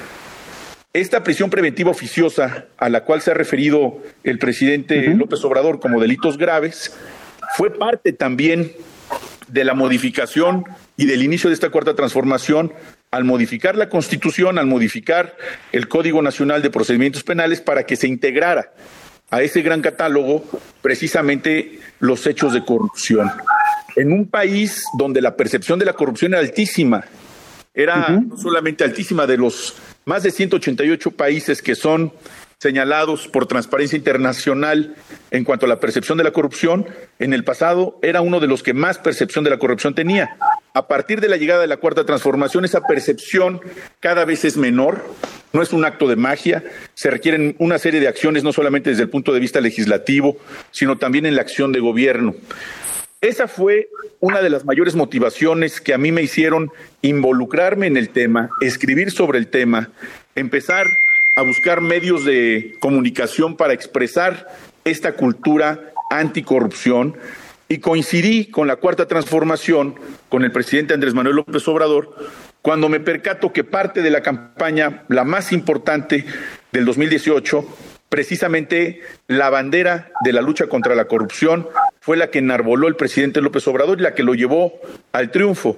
Esta 0.92 1.24
prisión 1.24 1.50
preventiva 1.50 1.90
oficiosa 1.90 2.66
a 2.78 2.88
la 2.88 3.02
cual 3.04 3.20
se 3.20 3.32
ha 3.32 3.34
referido 3.34 4.00
el 4.22 4.38
presidente 4.38 5.08
López 5.08 5.44
Obrador 5.44 5.80
como 5.80 6.00
delitos 6.00 6.38
graves 6.38 6.96
fue 7.56 7.76
parte 7.76 8.12
también 8.12 8.72
de 9.48 9.64
la 9.64 9.74
modificación 9.74 10.64
y 10.96 11.06
del 11.06 11.22
inicio 11.22 11.50
de 11.50 11.54
esta 11.54 11.70
cuarta 11.70 11.94
transformación 11.94 12.72
al 13.10 13.24
modificar 13.24 13.76
la 13.76 13.88
Constitución, 13.88 14.58
al 14.58 14.66
modificar 14.66 15.36
el 15.72 15.88
Código 15.88 16.22
Nacional 16.22 16.62
de 16.62 16.70
Procedimientos 16.70 17.24
Penales 17.24 17.60
para 17.60 17.84
que 17.84 17.96
se 17.96 18.06
integrara 18.06 18.72
a 19.34 19.42
ese 19.42 19.62
gran 19.62 19.82
catálogo 19.82 20.44
precisamente 20.80 21.80
los 21.98 22.24
hechos 22.24 22.52
de 22.52 22.64
corrupción. 22.64 23.32
En 23.96 24.12
un 24.12 24.28
país 24.28 24.84
donde 24.96 25.20
la 25.20 25.34
percepción 25.34 25.78
de 25.80 25.84
la 25.84 25.94
corrupción 25.94 26.34
era 26.34 26.40
altísima, 26.40 27.04
era 27.74 28.10
no 28.10 28.36
solamente 28.36 28.84
altísima 28.84 29.26
de 29.26 29.36
los 29.36 29.74
más 30.04 30.22
de 30.22 30.30
188 30.30 31.10
países 31.10 31.62
que 31.62 31.74
son 31.74 32.12
señalados 32.58 33.26
por 33.26 33.46
Transparencia 33.46 33.96
Internacional 33.96 34.94
en 35.32 35.42
cuanto 35.42 35.66
a 35.66 35.68
la 35.68 35.80
percepción 35.80 36.16
de 36.16 36.24
la 36.24 36.30
corrupción, 36.30 36.86
en 37.18 37.34
el 37.34 37.42
pasado 37.42 37.98
era 38.02 38.20
uno 38.20 38.38
de 38.38 38.46
los 38.46 38.62
que 38.62 38.72
más 38.72 38.98
percepción 38.98 39.42
de 39.42 39.50
la 39.50 39.58
corrupción 39.58 39.96
tenía. 39.96 40.36
A 40.76 40.88
partir 40.88 41.20
de 41.20 41.28
la 41.28 41.36
llegada 41.36 41.60
de 41.60 41.68
la 41.68 41.76
cuarta 41.76 42.04
transformación, 42.04 42.64
esa 42.64 42.80
percepción 42.80 43.60
cada 44.00 44.24
vez 44.24 44.44
es 44.44 44.56
menor, 44.56 45.04
no 45.52 45.62
es 45.62 45.72
un 45.72 45.84
acto 45.84 46.08
de 46.08 46.16
magia, 46.16 46.64
se 46.94 47.10
requieren 47.10 47.54
una 47.60 47.78
serie 47.78 48.00
de 48.00 48.08
acciones 48.08 48.42
no 48.42 48.52
solamente 48.52 48.90
desde 48.90 49.04
el 49.04 49.08
punto 49.08 49.32
de 49.32 49.38
vista 49.38 49.60
legislativo, 49.60 50.36
sino 50.72 50.98
también 50.98 51.26
en 51.26 51.36
la 51.36 51.42
acción 51.42 51.70
de 51.70 51.78
gobierno. 51.78 52.34
Esa 53.20 53.46
fue 53.46 53.88
una 54.18 54.42
de 54.42 54.50
las 54.50 54.64
mayores 54.64 54.96
motivaciones 54.96 55.80
que 55.80 55.94
a 55.94 55.98
mí 55.98 56.10
me 56.10 56.22
hicieron 56.22 56.72
involucrarme 57.02 57.86
en 57.86 57.96
el 57.96 58.08
tema, 58.08 58.50
escribir 58.60 59.12
sobre 59.12 59.38
el 59.38 59.46
tema, 59.46 59.90
empezar 60.34 60.88
a 61.36 61.42
buscar 61.42 61.82
medios 61.82 62.24
de 62.24 62.74
comunicación 62.80 63.56
para 63.56 63.74
expresar 63.74 64.48
esta 64.84 65.12
cultura 65.12 65.92
anticorrupción 66.10 67.16
y 67.68 67.78
coincidí 67.78 68.46
con 68.46 68.66
la 68.66 68.76
cuarta 68.76 69.06
transformación, 69.06 69.94
con 70.28 70.44
el 70.44 70.52
presidente 70.52 70.94
Andrés 70.94 71.14
Manuel 71.14 71.36
López 71.36 71.66
Obrador, 71.68 72.14
cuando 72.62 72.88
me 72.88 73.00
percato 73.00 73.52
que 73.52 73.64
parte 73.64 74.02
de 74.02 74.10
la 74.10 74.22
campaña, 74.22 75.04
la 75.08 75.24
más 75.24 75.52
importante 75.52 76.24
del 76.72 76.84
2018, 76.84 77.66
precisamente 78.08 79.00
la 79.26 79.50
bandera 79.50 80.12
de 80.24 80.32
la 80.32 80.40
lucha 80.40 80.66
contra 80.66 80.94
la 80.94 81.06
corrupción 81.06 81.68
fue 82.00 82.16
la 82.16 82.30
que 82.30 82.38
enarboló 82.38 82.88
el 82.88 82.96
presidente 82.96 83.40
López 83.40 83.66
Obrador 83.66 83.98
y 83.98 84.02
la 84.02 84.14
que 84.14 84.22
lo 84.22 84.34
llevó 84.34 84.74
al 85.12 85.30
triunfo. 85.30 85.76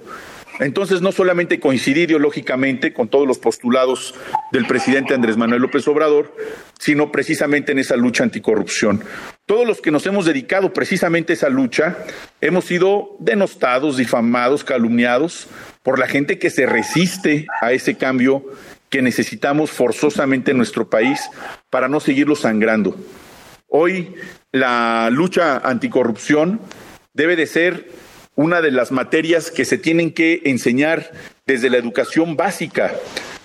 Entonces, 0.59 1.01
no 1.01 1.11
solamente 1.11 1.59
coincidí 1.59 2.01
ideológicamente 2.01 2.93
con 2.93 3.09
todos 3.09 3.27
los 3.27 3.37
postulados 3.37 4.15
del 4.51 4.65
presidente 4.65 5.13
Andrés 5.13 5.37
Manuel 5.37 5.61
López 5.61 5.87
Obrador, 5.87 6.35
sino 6.79 7.11
precisamente 7.11 7.71
en 7.71 7.79
esa 7.79 7.95
lucha 7.95 8.23
anticorrupción. 8.23 9.03
Todos 9.47 9.65
los 9.65 9.79
que 9.79 9.91
nos 9.91 10.05
hemos 10.05 10.25
dedicado 10.25 10.73
precisamente 10.73 11.31
a 11.31 11.35
esa 11.35 11.47
lucha 11.47 11.99
hemos 12.41 12.65
sido 12.65 13.15
denostados, 13.19 13.95
difamados, 13.95 14.65
calumniados 14.65 15.47
por 15.83 15.99
la 15.99 16.07
gente 16.07 16.37
que 16.37 16.49
se 16.49 16.65
resiste 16.65 17.47
a 17.61 17.71
ese 17.71 17.95
cambio 17.95 18.43
que 18.89 19.01
necesitamos 19.01 19.71
forzosamente 19.71 20.51
en 20.51 20.57
nuestro 20.57 20.89
país 20.89 21.21
para 21.69 21.87
no 21.87 22.01
seguirlo 22.01 22.35
sangrando. 22.35 22.97
Hoy 23.69 24.15
la 24.51 25.09
lucha 25.11 25.59
anticorrupción 25.59 26.59
debe 27.13 27.37
de 27.37 27.47
ser 27.47 27.89
una 28.35 28.59
de 28.61 28.71
las 28.71 28.91
materias 28.91 29.49
que 29.49 29.63
se 29.63 29.77
tienen 29.77 30.11
que 30.11 30.41
enseñar 30.43 31.09
desde 31.45 31.69
la 31.69 31.77
educación 31.77 32.35
básica. 32.35 32.93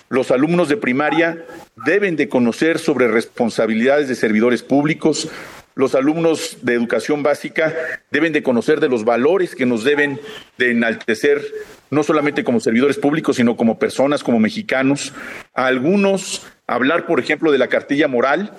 Los 0.09 0.31
alumnos 0.31 0.67
de 0.67 0.75
primaria 0.75 1.45
deben 1.85 2.17
de 2.17 2.27
conocer 2.27 2.77
sobre 2.77 3.07
responsabilidades 3.07 4.09
de 4.09 4.15
servidores 4.15 4.63
públicos, 4.63 5.29
los 5.75 5.95
alumnos 5.95 6.57
de 6.61 6.73
educación 6.73 7.23
básica 7.23 7.73
deben 8.11 8.33
de 8.33 8.43
conocer 8.43 8.79
de 8.79 8.89
los 8.89 9.05
valores 9.05 9.55
que 9.55 9.65
nos 9.65 9.83
deben 9.83 10.19
de 10.57 10.71
enaltecer, 10.71 11.41
no 11.89 12.03
solamente 12.03 12.43
como 12.43 12.59
servidores 12.59 12.97
públicos, 12.97 13.37
sino 13.37 13.55
como 13.57 13.79
personas, 13.79 14.23
como 14.23 14.39
mexicanos. 14.39 15.13
A 15.53 15.67
algunos 15.67 16.45
hablar, 16.67 17.05
por 17.05 17.19
ejemplo, 17.19 17.51
de 17.51 17.57
la 17.57 17.67
cartilla 17.67 18.07
moral 18.07 18.53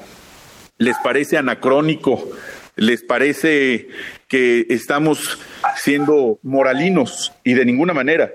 les 0.78 0.96
parece 1.04 1.36
anacrónico, 1.36 2.30
les 2.76 3.02
parece 3.02 3.88
que 4.26 4.66
estamos 4.68 5.38
siendo 5.76 6.40
moralinos 6.42 7.32
y 7.44 7.54
de 7.54 7.64
ninguna 7.64 7.94
manera. 7.94 8.32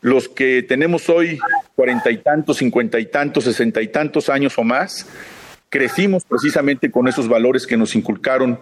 Los 0.00 0.28
que 0.28 0.62
tenemos 0.62 1.08
hoy 1.08 1.38
cuarenta 1.74 2.10
y 2.10 2.18
tantos, 2.18 2.58
cincuenta 2.58 3.00
y 3.00 3.06
tantos, 3.06 3.44
sesenta 3.44 3.80
y 3.80 3.88
tantos 3.88 4.28
años 4.28 4.58
o 4.58 4.64
más, 4.64 5.06
crecimos 5.68 6.24
precisamente 6.24 6.90
con 6.90 7.08
esos 7.08 7.28
valores 7.28 7.66
que 7.66 7.76
nos 7.76 7.94
inculcaron 7.94 8.60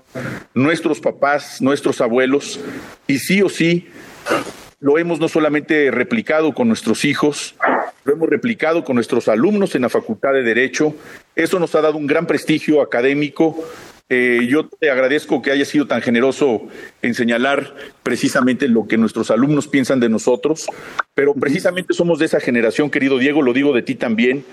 nuestros 0.54 1.00
papás, 1.00 1.60
nuestros 1.60 2.00
abuelos, 2.00 2.60
y 3.06 3.18
sí 3.18 3.42
o 3.42 3.48
sí 3.48 3.88
lo 4.80 4.98
hemos 4.98 5.20
no 5.20 5.28
solamente 5.28 5.90
replicado 5.90 6.52
con 6.52 6.68
nuestros 6.68 7.04
hijos, 7.04 7.54
lo 8.04 8.12
hemos 8.12 8.28
replicado 8.28 8.84
con 8.84 8.96
nuestros 8.96 9.28
alumnos 9.28 9.74
en 9.74 9.82
la 9.82 9.88
Facultad 9.88 10.32
de 10.32 10.42
Derecho. 10.42 10.94
Eso 11.34 11.58
nos 11.58 11.74
ha 11.74 11.80
dado 11.80 11.96
un 11.96 12.06
gran 12.06 12.26
prestigio 12.26 12.82
académico 12.82 13.64
eh, 14.08 14.46
yo 14.48 14.68
te 14.68 14.90
agradezco 14.90 15.42
que 15.42 15.50
hayas 15.50 15.66
sido 15.66 15.88
tan 15.88 16.00
generoso 16.00 16.68
en 17.02 17.14
señalar 17.14 17.74
precisamente 18.04 18.68
lo 18.68 18.86
que 18.86 18.98
nuestros 18.98 19.32
alumnos 19.32 19.66
piensan 19.66 19.98
de 19.98 20.08
nosotros, 20.08 20.66
pero 21.14 21.34
precisamente 21.34 21.92
somos 21.92 22.20
de 22.20 22.26
esa 22.26 22.38
generación, 22.38 22.90
querido 22.90 23.18
Diego, 23.18 23.42
lo 23.42 23.52
digo 23.52 23.72
de 23.72 23.82
ti 23.82 23.96
también. 23.96 24.44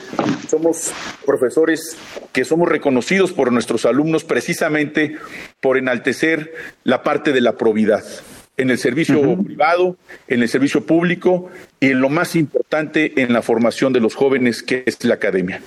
Somos 0.49 0.91
profesores 1.23 1.97
que 2.31 2.45
somos 2.45 2.67
reconocidos 2.67 3.31
por 3.31 3.51
nuestros 3.51 3.85
alumnos 3.85 4.23
precisamente 4.23 5.17
por 5.61 5.77
enaltecer 5.77 6.53
la 6.83 7.03
parte 7.03 7.31
de 7.31 7.41
la 7.41 7.55
probidad 7.55 8.03
en 8.57 8.69
el 8.69 8.77
servicio 8.77 9.37
privado, 9.43 9.97
en 10.27 10.41
el 10.41 10.49
servicio 10.49 10.85
público 10.85 11.49
y 11.79 11.91
en 11.91 12.01
lo 12.01 12.09
más 12.09 12.35
importante, 12.35 13.21
en 13.21 13.33
la 13.33 13.41
formación 13.41 13.93
de 13.93 13.99
los 13.99 14.15
jóvenes, 14.15 14.63
que 14.63 14.83
es 14.85 15.03
la 15.03 15.15
academia. 15.15 15.61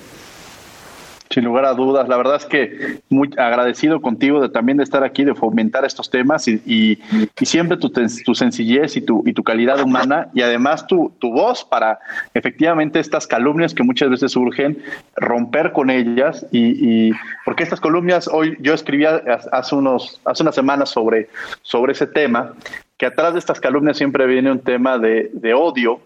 Sin 1.36 1.44
lugar 1.44 1.66
a 1.66 1.74
dudas, 1.74 2.08
la 2.08 2.16
verdad 2.16 2.36
es 2.36 2.46
que 2.46 3.02
muy 3.10 3.28
agradecido 3.36 4.00
contigo 4.00 4.40
de 4.40 4.48
también 4.48 4.78
de 4.78 4.84
estar 4.84 5.04
aquí, 5.04 5.22
de 5.22 5.34
fomentar 5.34 5.84
estos 5.84 6.08
temas 6.08 6.48
y, 6.48 6.62
y, 6.64 6.98
siempre 7.44 7.76
tu, 7.76 7.90
tu, 7.90 8.34
sencillez 8.34 8.96
y 8.96 9.02
tu, 9.02 9.22
y 9.26 9.34
tu 9.34 9.44
calidad 9.44 9.82
humana 9.82 10.28
y 10.32 10.40
además 10.40 10.86
tu, 10.86 11.12
tu 11.18 11.30
voz 11.30 11.62
para 11.62 11.98
efectivamente 12.32 13.00
estas 13.00 13.26
calumnias 13.26 13.74
que 13.74 13.82
muchas 13.82 14.08
veces 14.08 14.32
surgen, 14.32 14.82
romper 15.14 15.72
con 15.72 15.90
ellas 15.90 16.46
y, 16.52 17.10
y 17.10 17.12
porque 17.44 17.64
estas 17.64 17.82
columnias, 17.82 18.28
hoy 18.28 18.56
yo 18.60 18.72
escribía 18.72 19.20
hace, 19.52 19.74
unos, 19.74 20.22
hace 20.24 20.42
unas 20.42 20.54
semanas 20.54 20.88
sobre, 20.88 21.28
sobre 21.60 21.92
ese 21.92 22.06
tema, 22.06 22.54
que 22.96 23.04
atrás 23.04 23.34
de 23.34 23.40
estas 23.40 23.60
calumnias 23.60 23.98
siempre 23.98 24.24
viene 24.24 24.50
un 24.50 24.60
tema 24.60 24.96
de, 24.96 25.30
de 25.34 25.52
odio 25.52 26.00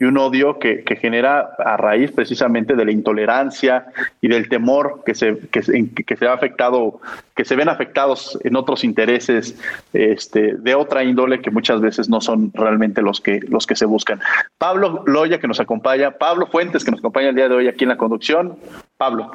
y 0.00 0.04
un 0.04 0.16
odio 0.16 0.58
que, 0.58 0.84
genera 1.00 1.50
a 1.58 1.76
raíz 1.76 2.12
precisamente 2.12 2.74
de 2.74 2.84
la 2.84 2.92
intolerancia 2.92 3.86
y 4.20 4.28
del 4.28 4.48
temor 4.48 5.02
que 5.04 5.14
se, 5.14 5.38
que, 5.50 5.60
que 6.04 6.16
se 6.16 6.26
ha 6.26 6.32
afectado, 6.32 7.00
que 7.34 7.44
se 7.44 7.56
ven 7.56 7.68
afectados 7.68 8.38
en 8.44 8.56
otros 8.56 8.84
intereses 8.84 9.58
este, 9.92 10.54
de 10.54 10.74
otra 10.74 11.02
índole 11.02 11.40
que 11.40 11.50
muchas 11.50 11.80
veces 11.80 12.08
no 12.08 12.20
son 12.20 12.52
realmente 12.54 13.02
los 13.02 13.20
que, 13.20 13.40
los 13.48 13.66
que 13.66 13.74
se 13.74 13.86
buscan. 13.86 14.20
Pablo 14.56 15.02
Loya 15.06 15.38
que 15.38 15.48
nos 15.48 15.60
acompaña, 15.60 16.12
Pablo 16.12 16.46
Fuentes 16.46 16.84
que 16.84 16.90
nos 16.90 17.00
acompaña 17.00 17.30
el 17.30 17.34
día 17.34 17.48
de 17.48 17.54
hoy 17.54 17.68
aquí 17.68 17.84
en 17.84 17.90
la 17.90 17.96
conducción. 17.96 18.56
Pablo. 18.96 19.30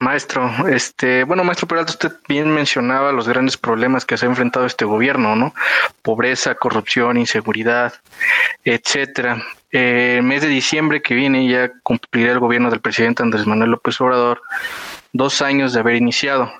Maestro, 0.00 0.50
este, 0.66 1.24
bueno, 1.24 1.44
maestro 1.44 1.68
Peralta, 1.68 1.92
usted 1.92 2.12
bien 2.26 2.50
mencionaba 2.50 3.12
los 3.12 3.28
grandes 3.28 3.58
problemas 3.58 4.06
que 4.06 4.16
se 4.16 4.24
ha 4.24 4.30
enfrentado 4.30 4.64
este 4.64 4.86
gobierno, 4.86 5.36
¿no? 5.36 5.54
Pobreza, 6.00 6.54
corrupción, 6.54 7.18
inseguridad, 7.18 7.92
etcétera. 8.64 9.44
Eh, 9.70 10.16
el 10.18 10.22
mes 10.22 10.40
de 10.40 10.48
diciembre 10.48 11.02
que 11.02 11.14
viene 11.14 11.46
ya 11.46 11.70
cumplirá 11.82 12.32
el 12.32 12.38
gobierno 12.38 12.70
del 12.70 12.80
presidente 12.80 13.22
Andrés 13.22 13.46
Manuel 13.46 13.72
López 13.72 14.00
Obrador 14.00 14.40
dos 15.12 15.42
años 15.42 15.72
de 15.72 15.80
haber 15.80 15.96
iniciado. 15.96 16.50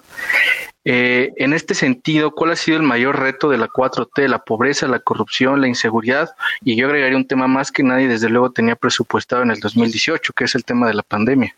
Eh, 0.84 1.32
en 1.36 1.52
este 1.52 1.74
sentido, 1.74 2.32
¿cuál 2.32 2.52
ha 2.52 2.56
sido 2.56 2.76
el 2.76 2.82
mayor 2.82 3.18
reto 3.18 3.48
de 3.48 3.58
la 3.58 3.68
4T? 3.68 4.28
La 4.28 4.38
pobreza, 4.40 4.86
la 4.86 4.98
corrupción, 4.98 5.60
la 5.60 5.68
inseguridad. 5.68 6.30
Y 6.62 6.76
yo 6.76 6.86
agregaría 6.86 7.16
un 7.16 7.26
tema 7.26 7.46
más 7.46 7.70
que 7.70 7.82
nadie 7.82 8.08
desde 8.08 8.28
luego 8.28 8.50
tenía 8.50 8.76
presupuestado 8.76 9.42
en 9.42 9.50
el 9.50 9.60
2018, 9.60 10.32
que 10.32 10.44
es 10.44 10.54
el 10.54 10.64
tema 10.64 10.86
de 10.86 10.94
la 10.94 11.02
pandemia. 11.02 11.54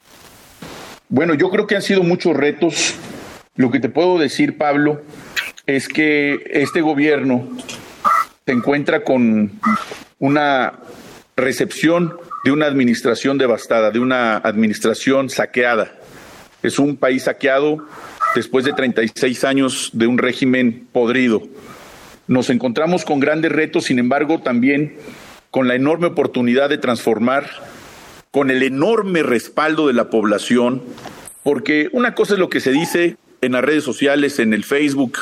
Bueno, 1.13 1.35
yo 1.35 1.51
creo 1.51 1.67
que 1.67 1.77
han 1.77 1.83
sido 1.83 2.03
muchos 2.03 2.35
retos. 2.35 2.95
Lo 3.55 3.71
que 3.71 3.81
te 3.81 3.91
puedo 3.91 4.19
decir, 4.19 4.57
Pablo, 4.57 5.03
es 5.67 5.87
que 5.87 6.43
este 6.47 6.81
gobierno 6.81 7.51
se 8.47 8.53
encuentra 8.53 9.05
con 9.05 9.61
una 10.19 10.73
recepción 11.37 12.17
de 12.45 12.53
una 12.53 12.65
administración 12.65 13.37
devastada, 13.37 13.91
de 13.91 13.99
una 13.99 14.39
administración 14.39 15.29
saqueada. 15.29 15.93
Es 16.63 16.79
un 16.79 16.97
país 16.97 17.25
saqueado 17.25 17.87
después 18.35 18.65
de 18.65 18.73
36 18.73 19.45
años 19.45 19.91
de 19.93 20.07
un 20.07 20.17
régimen 20.17 20.89
podrido. 20.93 21.43
Nos 22.27 22.49
encontramos 22.49 23.05
con 23.05 23.21
grandes 23.21 23.53
retos, 23.53 23.85
sin 23.85 23.99
embargo, 23.99 24.41
también 24.41 24.97
con 25.51 25.69
la 25.69 25.75
enorme 25.75 26.07
oportunidad 26.07 26.71
de 26.71 26.79
transformar 26.79 27.51
con 28.33 28.51
el 28.51 28.63
enorme 28.63 29.23
respaldo 29.23 29.87
de 29.87 29.93
la 29.93 30.11
población, 30.11 30.83
porque 31.45 31.89
una 31.93 32.15
cosa 32.15 32.33
es 32.33 32.41
lo 32.41 32.49
que 32.49 32.61
se 32.61 32.73
dice 32.73 33.17
en 33.43 33.53
las 33.53 33.63
redes 33.63 33.85
sociales, 33.85 34.39
en 34.39 34.55
el 34.55 34.65
Facebook, 34.65 35.19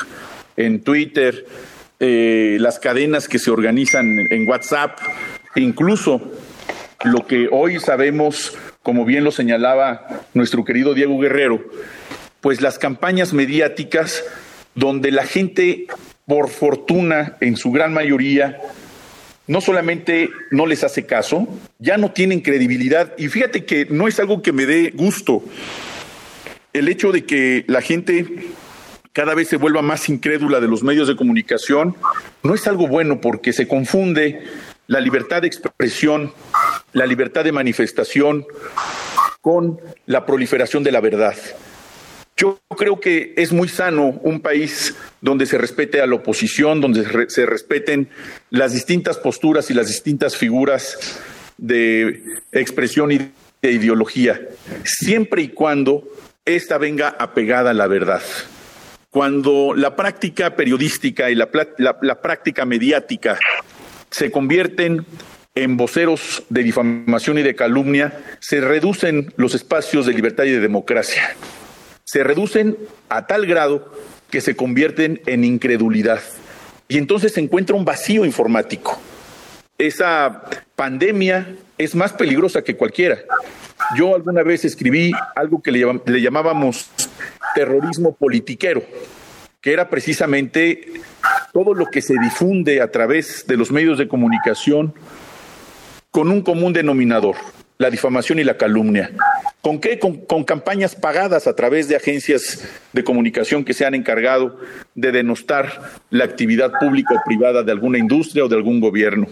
en 0.55 0.81
Twitter, 0.81 1.45
eh, 1.99 2.57
las 2.59 2.79
cadenas 2.79 3.27
que 3.27 3.37
se 3.37 3.51
organizan 3.51 4.27
en 4.31 4.47
WhatsApp, 4.47 4.97
incluso 5.55 6.31
lo 7.03 7.27
que 7.27 7.49
hoy 7.51 7.79
sabemos, 7.79 8.57
como 8.81 9.03
bien 9.03 9.25
lo 9.25 9.31
señalaba 9.31 10.25
nuestro 10.33 10.63
querido 10.63 10.93
Diego 10.93 11.19
Guerrero, 11.19 11.61
pues 12.39 12.61
las 12.61 12.79
campañas 12.79 13.33
mediáticas 13.33 14.23
donde 14.73 15.11
la 15.11 15.25
gente, 15.25 15.87
por 16.25 16.49
fortuna, 16.49 17.35
en 17.41 17.57
su 17.57 17.71
gran 17.71 17.93
mayoría, 17.93 18.61
no 19.51 19.59
solamente 19.59 20.29
no 20.49 20.65
les 20.65 20.85
hace 20.85 21.05
caso, 21.05 21.45
ya 21.77 21.97
no 21.97 22.11
tienen 22.11 22.39
credibilidad. 22.39 23.13
Y 23.17 23.27
fíjate 23.27 23.65
que 23.65 23.85
no 23.89 24.07
es 24.07 24.17
algo 24.17 24.41
que 24.41 24.53
me 24.53 24.65
dé 24.65 24.91
gusto. 24.91 25.43
El 26.71 26.87
hecho 26.87 27.11
de 27.11 27.25
que 27.25 27.65
la 27.67 27.81
gente 27.81 28.53
cada 29.11 29.35
vez 29.35 29.49
se 29.49 29.57
vuelva 29.57 29.81
más 29.81 30.07
incrédula 30.07 30.61
de 30.61 30.69
los 30.69 30.83
medios 30.83 31.09
de 31.09 31.17
comunicación 31.17 31.97
no 32.43 32.55
es 32.55 32.65
algo 32.65 32.87
bueno 32.87 33.19
porque 33.19 33.51
se 33.51 33.67
confunde 33.67 34.41
la 34.87 35.01
libertad 35.01 35.41
de 35.41 35.49
expresión, 35.49 36.31
la 36.93 37.05
libertad 37.05 37.43
de 37.43 37.51
manifestación 37.51 38.45
con 39.41 39.81
la 40.05 40.25
proliferación 40.25 40.81
de 40.81 40.93
la 40.93 41.01
verdad. 41.01 41.35
Yo 42.41 42.59
creo 42.75 42.99
que 42.99 43.35
es 43.37 43.51
muy 43.51 43.67
sano 43.67 44.19
un 44.23 44.39
país 44.39 44.95
donde 45.21 45.45
se 45.45 45.59
respete 45.59 46.01
a 46.01 46.07
la 46.07 46.15
oposición, 46.15 46.81
donde 46.81 47.29
se 47.29 47.45
respeten 47.45 48.09
las 48.49 48.73
distintas 48.73 49.17
posturas 49.17 49.69
y 49.69 49.75
las 49.75 49.89
distintas 49.89 50.35
figuras 50.35 51.21
de 51.59 52.23
expresión 52.51 53.11
y 53.11 53.19
de 53.61 53.71
ideología, 53.71 54.41
siempre 54.83 55.43
y 55.43 55.49
cuando 55.49 56.07
ésta 56.43 56.79
venga 56.79 57.09
apegada 57.09 57.69
a 57.69 57.73
la 57.75 57.85
verdad. 57.85 58.23
Cuando 59.11 59.75
la 59.75 59.95
práctica 59.95 60.55
periodística 60.55 61.29
y 61.29 61.35
la, 61.35 61.47
la 61.77 62.21
práctica 62.23 62.65
mediática 62.65 63.37
se 64.09 64.31
convierten 64.31 65.05
en 65.53 65.77
voceros 65.77 66.41
de 66.49 66.63
difamación 66.63 67.37
y 67.37 67.43
de 67.43 67.53
calumnia, 67.53 68.19
se 68.39 68.61
reducen 68.61 69.31
los 69.35 69.53
espacios 69.53 70.07
de 70.07 70.13
libertad 70.13 70.45
y 70.45 70.49
de 70.49 70.59
democracia 70.59 71.35
se 72.11 72.25
reducen 72.25 72.77
a 73.07 73.25
tal 73.25 73.45
grado 73.45 73.89
que 74.29 74.41
se 74.41 74.53
convierten 74.53 75.21
en 75.27 75.45
incredulidad. 75.45 76.19
Y 76.89 76.97
entonces 76.97 77.31
se 77.31 77.39
encuentra 77.39 77.73
un 77.73 77.85
vacío 77.85 78.25
informático. 78.25 78.99
Esa 79.77 80.43
pandemia 80.75 81.55
es 81.77 81.95
más 81.95 82.11
peligrosa 82.11 82.65
que 82.65 82.75
cualquiera. 82.75 83.19
Yo 83.95 84.13
alguna 84.13 84.43
vez 84.43 84.65
escribí 84.65 85.13
algo 85.37 85.61
que 85.61 85.71
le, 85.71 86.21
llamábamos 86.21 86.89
terrorismo 87.55 88.13
politiquero, 88.13 88.83
que 89.61 89.71
era 89.71 89.89
precisamente 89.89 90.91
todo 91.53 91.73
lo 91.73 91.85
que 91.85 92.01
se 92.01 92.15
difunde 92.21 92.81
a 92.81 92.91
través 92.91 93.47
de 93.47 93.55
los 93.55 93.71
medios 93.71 93.97
de 93.97 94.09
comunicación 94.09 94.93
con 96.09 96.29
un 96.29 96.41
común 96.41 96.73
denominador, 96.73 97.37
la 97.81 97.89
difamación 97.89 98.37
y 98.37 98.43
la 98.43 98.57
calumnia. 98.57 99.09
¿Con 99.59 99.81
qué? 99.81 99.97
Con, 99.97 100.43
campañas 100.43 100.93
pagadas 100.93 101.47
a 101.47 101.55
través 101.55 101.87
de 101.87 101.95
agencias 101.95 102.63
de 102.93 103.03
comunicación 103.03 103.63
que 103.63 103.73
se 103.73 103.87
han 103.87 103.95
encargado 103.95 104.59
de 104.93 105.11
denostar 105.11 105.81
la 106.11 106.25
actividad 106.25 106.71
pública 106.79 107.15
o 107.15 107.23
privada 107.25 107.63
de 107.63 107.71
alguna 107.71 107.97
industria 107.97 108.45
o 108.45 108.47
de 108.47 108.55
algún 108.55 108.79
gobierno. 108.79 109.25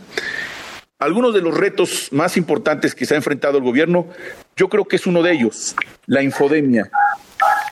Algunos 0.97 1.31
de 1.35 1.41
los 1.41 1.55
retos 1.55 2.09
más 2.11 2.37
importantes 2.37 2.95
que 2.95 3.05
se 3.05 3.13
ha 3.13 3.17
enfrentado 3.17 3.59
el 3.59 3.63
gobierno, 3.63 4.07
yo 4.55 4.67
creo 4.67 4.85
que 4.85 4.95
es 4.95 5.05
uno 5.05 5.21
de 5.21 5.33
ellos, 5.33 5.75
la 6.07 6.23
infodemia, 6.23 6.89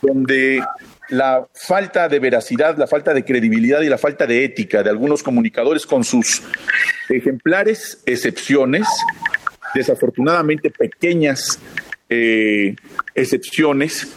donde 0.00 0.62
la 1.08 1.44
falta 1.54 2.08
de 2.08 2.20
veracidad, 2.20 2.78
la 2.78 2.86
falta 2.86 3.12
de 3.12 3.24
credibilidad 3.24 3.80
y 3.80 3.88
la 3.88 3.98
falta 3.98 4.28
de 4.28 4.44
ética 4.44 4.84
de 4.84 4.90
algunos 4.90 5.24
comunicadores 5.24 5.86
con 5.86 6.04
sus 6.04 6.40
ejemplares 7.08 8.00
excepciones, 8.06 8.86
desafortunadamente 9.74 10.70
pequeñas 10.70 11.58
eh, 12.08 12.74
excepciones, 13.14 14.08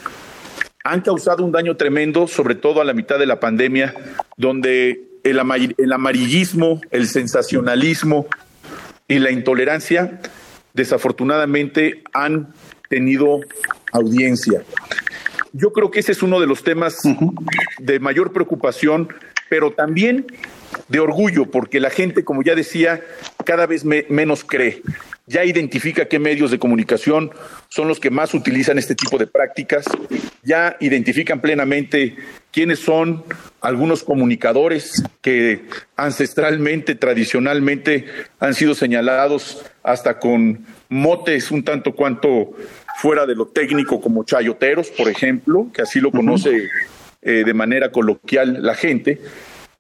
han 0.84 1.02
causado 1.02 1.46
un 1.46 1.52
daño 1.52 1.78
tremendo, 1.78 2.28
sobre 2.28 2.56
todo 2.56 2.82
a 2.82 2.86
la 2.86 2.94
mitad 2.94 3.20
de 3.20 3.26
la 3.26 3.40
pandemia, 3.40 3.94
donde 4.38 5.04
el, 5.24 5.40
el 5.78 5.94
amarillismo, 5.94 6.82
el 6.90 7.08
sensacionalismo 7.08 8.28
y 9.08 9.20
la 9.20 9.32
intolerancia 9.32 10.20
desafortunadamente 10.74 12.04
han 12.14 12.54
tenido 12.90 13.42
audiencia. 13.92 14.64
Yo 15.54 15.74
creo 15.74 15.92
que 15.92 16.00
ese 16.00 16.14
es 16.14 16.24
uno 16.24 16.40
de 16.40 16.48
los 16.48 16.64
temas 16.64 16.98
de 17.80 18.00
mayor 18.00 18.32
preocupación, 18.32 19.10
pero 19.50 19.72
también 19.72 20.26
de 20.88 21.00
orgullo, 21.00 21.46
porque 21.52 21.80
la 21.82 21.90
gente, 21.90 22.24
como 22.24 22.42
ya 22.42 22.56
decía, 22.56 23.02
cada 23.46 23.68
vez 23.68 23.84
menos 23.84 24.46
cree. 24.46 24.82
Ya 25.28 25.46
identifica 25.46 26.06
qué 26.06 26.20
medios 26.20 26.52
de 26.52 26.60
comunicación 26.60 27.32
son 27.70 27.88
los 27.88 28.00
que 28.00 28.10
más 28.10 28.34
utilizan 28.34 28.78
este 28.78 28.96
tipo 28.96 29.18
de 29.18 29.28
prácticas, 29.28 29.86
ya 30.44 30.76
identifican 30.80 31.42
plenamente 31.42 32.16
quiénes 32.52 32.80
son 32.80 33.24
algunos 33.62 34.04
comunicadores 34.04 35.04
que 35.22 35.66
ancestralmente, 35.96 36.96
tradicionalmente 36.96 38.06
han 38.40 38.54
sido 38.54 38.76
señalados 38.76 39.64
hasta 39.84 40.20
con 40.20 40.66
motes 40.90 41.52
un 41.52 41.64
tanto 41.64 41.94
cuanto 41.94 42.54
fuera 42.98 43.26
de 43.26 43.36
lo 43.36 43.48
técnico 43.48 44.02
como 44.02 44.24
chayoteros, 44.24 44.90
por 44.90 45.08
ejemplo, 45.08 45.68
que 45.74 45.84
así 45.84 46.00
lo 46.00 46.12
conoce 46.12 46.70
eh, 47.22 47.44
de 47.46 47.54
manera 47.54 47.92
coloquial 47.92 48.64
la 48.64 48.76
gente 48.76 49.22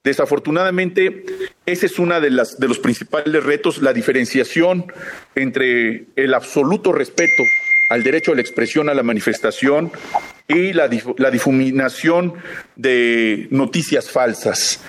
Desafortunadamente, 0.03 1.25
ese 1.65 1.85
es 1.85 1.99
uno 1.99 2.19
de, 2.19 2.31
las, 2.31 2.59
de 2.59 2.67
los 2.67 2.79
principales 2.79 3.43
retos, 3.43 3.81
la 3.81 3.93
diferenciación 3.93 4.91
entre 5.35 6.05
el 6.15 6.33
absoluto 6.33 6.91
respeto 6.91 7.43
al 7.91 8.03
derecho 8.03 8.31
a 8.31 8.35
la 8.35 8.41
expresión, 8.41 8.87
a 8.87 8.93
la 8.93 9.03
manifestación 9.03 9.91
y 10.47 10.71
la, 10.71 10.87
difuminación 10.87 12.33
de 12.77 13.47
noticias 13.51 14.09
falsas. 14.09 14.81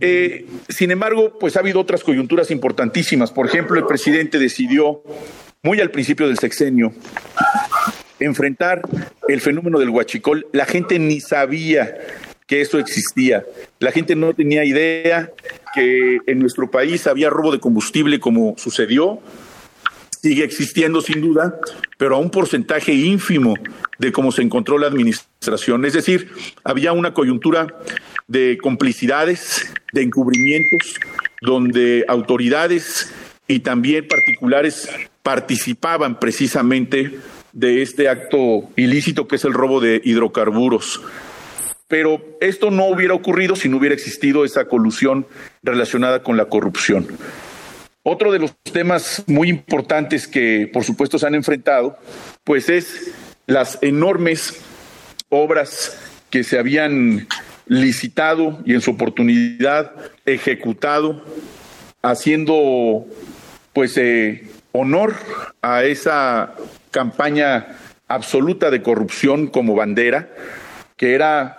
Eh, 0.00 0.46
sin 0.68 0.90
embargo, 0.90 1.38
pues 1.38 1.56
ha 1.56 1.60
habido 1.60 1.80
otras 1.80 2.04
coyunturas 2.04 2.50
importantísimas. 2.50 3.32
Por 3.32 3.46
ejemplo, 3.46 3.78
el 3.78 3.86
presidente 3.86 4.38
decidió, 4.38 5.02
muy 5.62 5.80
al 5.80 5.90
principio 5.90 6.28
del 6.28 6.38
sexenio, 6.38 6.92
enfrentar 8.20 8.82
el 9.28 9.40
fenómeno 9.40 9.78
del 9.78 9.88
huachicol. 9.88 10.46
La 10.52 10.66
gente 10.66 10.98
ni 10.98 11.20
sabía 11.20 11.96
que 12.52 12.60
eso 12.60 12.78
existía. 12.78 13.46
La 13.80 13.92
gente 13.92 14.14
no 14.14 14.34
tenía 14.34 14.62
idea 14.62 15.30
que 15.74 16.18
en 16.26 16.38
nuestro 16.38 16.70
país 16.70 17.06
había 17.06 17.30
robo 17.30 17.50
de 17.50 17.58
combustible 17.58 18.20
como 18.20 18.54
sucedió. 18.58 19.20
sigue 20.20 20.44
existiendo 20.44 21.00
sin 21.00 21.22
duda, 21.22 21.58
pero 21.96 22.16
a 22.16 22.18
un 22.18 22.30
porcentaje 22.30 22.92
ínfimo 22.92 23.54
de 23.98 24.12
cómo 24.12 24.32
se 24.32 24.42
encontró 24.42 24.76
la 24.76 24.88
administración. 24.88 25.86
Es 25.86 25.94
decir, 25.94 26.30
había 26.62 26.92
una 26.92 27.14
coyuntura 27.14 27.68
de 28.28 28.58
complicidades, 28.62 29.72
de 29.94 30.02
encubrimientos, 30.02 30.96
donde 31.40 32.04
autoridades 32.06 33.14
y 33.48 33.60
también 33.60 34.06
particulares 34.06 34.90
participaban 35.22 36.20
precisamente 36.20 37.18
de 37.54 37.80
este 37.80 38.10
acto 38.10 38.68
ilícito 38.76 39.26
que 39.26 39.36
es 39.36 39.44
el 39.46 39.54
robo 39.54 39.80
de 39.80 40.02
hidrocarburos. 40.04 41.00
Pero 41.92 42.38
esto 42.40 42.70
no 42.70 42.86
hubiera 42.86 43.12
ocurrido 43.12 43.54
si 43.54 43.68
no 43.68 43.76
hubiera 43.76 43.94
existido 43.94 44.46
esa 44.46 44.64
colusión 44.64 45.26
relacionada 45.62 46.22
con 46.22 46.38
la 46.38 46.46
corrupción. 46.46 47.06
Otro 48.02 48.32
de 48.32 48.38
los 48.38 48.56
temas 48.72 49.22
muy 49.26 49.50
importantes 49.50 50.26
que 50.26 50.70
por 50.72 50.84
supuesto 50.84 51.18
se 51.18 51.26
han 51.26 51.34
enfrentado, 51.34 51.98
pues 52.44 52.70
es 52.70 53.12
las 53.44 53.78
enormes 53.82 54.62
obras 55.28 55.98
que 56.30 56.44
se 56.44 56.58
habían 56.58 57.28
licitado 57.66 58.58
y 58.64 58.72
en 58.72 58.80
su 58.80 58.92
oportunidad 58.92 59.92
ejecutado, 60.24 61.22
haciendo 62.00 63.04
pues 63.74 63.98
eh, 63.98 64.48
honor 64.72 65.14
a 65.60 65.84
esa 65.84 66.54
campaña 66.90 67.76
absoluta 68.08 68.70
de 68.70 68.80
corrupción 68.80 69.48
como 69.48 69.74
bandera, 69.74 70.30
que 70.96 71.14
era 71.14 71.58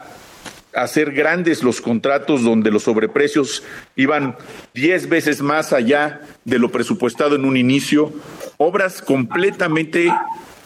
hacer 0.75 1.11
grandes 1.11 1.63
los 1.63 1.81
contratos 1.81 2.43
donde 2.43 2.71
los 2.71 2.83
sobreprecios 2.83 3.63
iban 3.95 4.35
diez 4.73 5.07
veces 5.07 5.41
más 5.41 5.73
allá 5.73 6.21
de 6.45 6.59
lo 6.59 6.71
presupuestado 6.71 7.35
en 7.35 7.45
un 7.45 7.57
inicio, 7.57 8.11
obras 8.57 9.01
completamente 9.01 10.11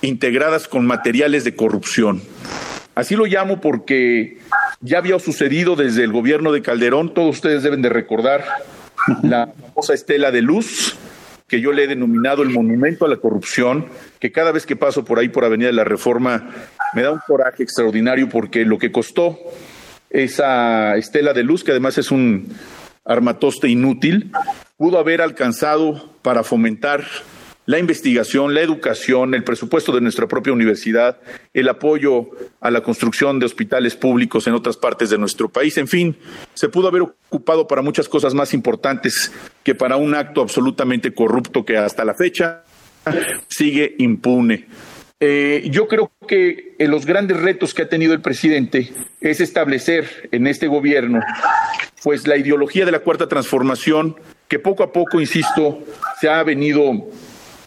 integradas 0.02 0.68
con 0.68 0.86
materiales 0.86 1.44
de 1.44 1.56
corrupción. 1.56 2.22
Así 2.96 3.16
lo 3.16 3.26
llamo 3.26 3.62
porque 3.62 4.40
ya 4.82 5.00
había 5.00 5.20
sucedido 5.20 5.76
desde 5.76 6.04
el 6.04 6.12
gobierno 6.12 6.52
de 6.52 6.62
Calderón, 6.62 7.14
todos 7.14 7.36
ustedes 7.36 7.64
deben 7.64 7.82
de 7.82 7.90
recordar 7.90 8.44
la 9.24 9.48
famosa 9.48 9.94
estela 9.94 10.32
de 10.32 10.42
luz, 10.42 10.98
que 11.48 11.62
yo 11.62 11.72
le 11.72 11.84
he 11.84 11.88
denominado 11.88 12.44
el 12.44 12.50
monumento 12.50 13.06
a 13.06 13.08
la 13.08 13.18
corrupción, 13.18 13.86
que 14.20 14.32
cada 14.32 14.52
vez 14.52 14.66
que 14.66 14.76
paso 14.76 15.06
por 15.06 15.20
ahí 15.20 15.30
por 15.30 15.46
Avenida 15.46 15.68
de 15.68 15.74
la 15.74 15.84
Reforma 15.84 16.50
me 16.94 17.04
da 17.04 17.12
un 17.12 17.22
coraje 17.26 17.64
extraordinario 17.64 18.28
porque 18.30 18.66
lo 18.66 18.78
que 18.78 18.92
costó 18.92 19.40
esa 20.10 20.96
estela 20.96 21.34
de 21.34 21.44
luz, 21.44 21.64
que 21.64 21.72
además 21.72 21.98
es 21.98 22.12
un 22.12 22.48
armatoste 23.06 23.68
inútil, 23.70 24.32
pudo 24.78 25.00
haber 25.00 25.22
alcanzado 25.22 26.10
para 26.22 26.44
fomentar 26.44 27.06
la 27.68 27.80
investigación, 27.80 28.54
la 28.54 28.62
educación, 28.62 29.34
el 29.34 29.44
presupuesto 29.44 29.92
de 29.92 30.00
nuestra 30.00 30.26
propia 30.26 30.54
universidad, 30.54 31.18
el 31.54 31.68
apoyo 31.68 32.30
a 32.62 32.72
la 32.72 32.82
construcción 32.82 33.40
de 33.40 33.46
hospitales 33.46 33.94
públicos 33.96 34.48
en 34.48 34.54
otras 34.54 34.78
partes 34.78 35.10
de 35.10 35.18
nuestro 35.18 35.50
país. 35.50 35.78
En 35.78 35.90
fin, 35.90 36.16
se 36.54 36.70
pudo 36.70 36.88
haber 36.88 37.02
ocupado 37.02 37.68
para 37.68 37.82
muchas 37.82 38.08
cosas 38.08 38.34
más 38.34 38.54
importantes 38.54 39.34
que 39.64 39.76
para 39.76 39.98
un 39.98 40.16
acto 40.16 40.42
absolutamente 40.42 41.14
corrupto 41.14 41.66
que 41.66 41.78
hasta 41.78 42.06
la 42.06 42.14
fecha 42.14 42.64
sigue 43.50 43.96
impune. 44.00 44.66
Eh, 45.20 45.68
yo 45.72 45.88
creo 45.88 46.12
que 46.28 46.76
en 46.78 46.92
los 46.92 47.08
grandes 47.08 47.38
retos 47.38 47.74
que 47.74 47.82
ha 47.82 47.90
tenido 47.90 48.14
el 48.14 48.22
presidente 48.22 48.94
es 49.20 49.42
establecer 49.42 50.30
en 50.32 50.46
este 50.46 50.68
gobierno, 50.68 51.22
pues 52.04 52.28
la 52.28 52.38
ideología 52.38 52.86
de 52.86 52.92
la 52.92 53.00
cuarta 53.00 53.28
transformación, 53.28 54.16
que 54.48 54.60
poco 54.60 54.84
a 54.84 54.94
poco, 54.94 55.20
insisto, 55.20 55.84
se 56.22 56.30
ha 56.30 56.44
venido 56.44 57.10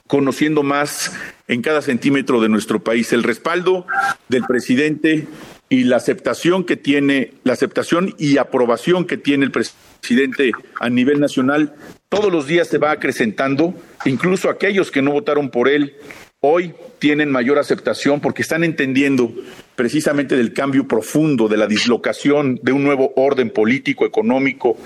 conociendo 0.07 0.63
más 0.63 1.13
en 1.49 1.63
cada 1.63 1.83
centímetro 1.83 2.41
de 2.41 2.49
nuestro 2.49 2.83
país. 2.83 3.13
El 3.13 3.25
respaldo 3.25 3.85
del 4.29 4.45
presidente 4.45 5.27
y 5.69 5.85
la 5.85 5.97
aceptación 5.97 6.65
que 6.65 6.77
tiene, 6.77 7.33
la 7.43 7.55
aceptación 7.55 8.15
y 8.17 8.39
aprobación 8.39 9.07
que 9.07 9.17
tiene 9.17 9.45
el 9.45 9.51
presidente 9.51 10.53
a 10.79 10.89
nivel 10.89 11.19
nacional, 11.19 11.75
todos 12.09 12.33
los 12.33 12.47
días 12.47 12.69
se 12.69 12.79
va 12.79 12.93
acrecentando, 12.93 13.75
incluso 14.05 14.51
aquellos 14.51 14.93
que 14.93 15.03
no 15.03 15.11
votaron 15.13 15.51
por 15.51 15.69
él 15.69 15.97
hoy 16.41 16.75
tienen 16.99 17.31
mayor 17.31 17.59
aceptación 17.59 18.21
porque 18.21 18.43
están 18.43 18.65
entendiendo 18.65 19.33
precisamente 19.77 20.37
del 20.37 20.53
cambio 20.53 20.89
profundo, 20.89 21.49
de 21.49 21.57
la 21.57 21.67
dislocación 21.67 22.59
de 22.63 22.73
un 22.73 22.83
nuevo 22.83 23.13
orden 23.17 23.51
político, 23.51 24.07
económico 24.07 24.77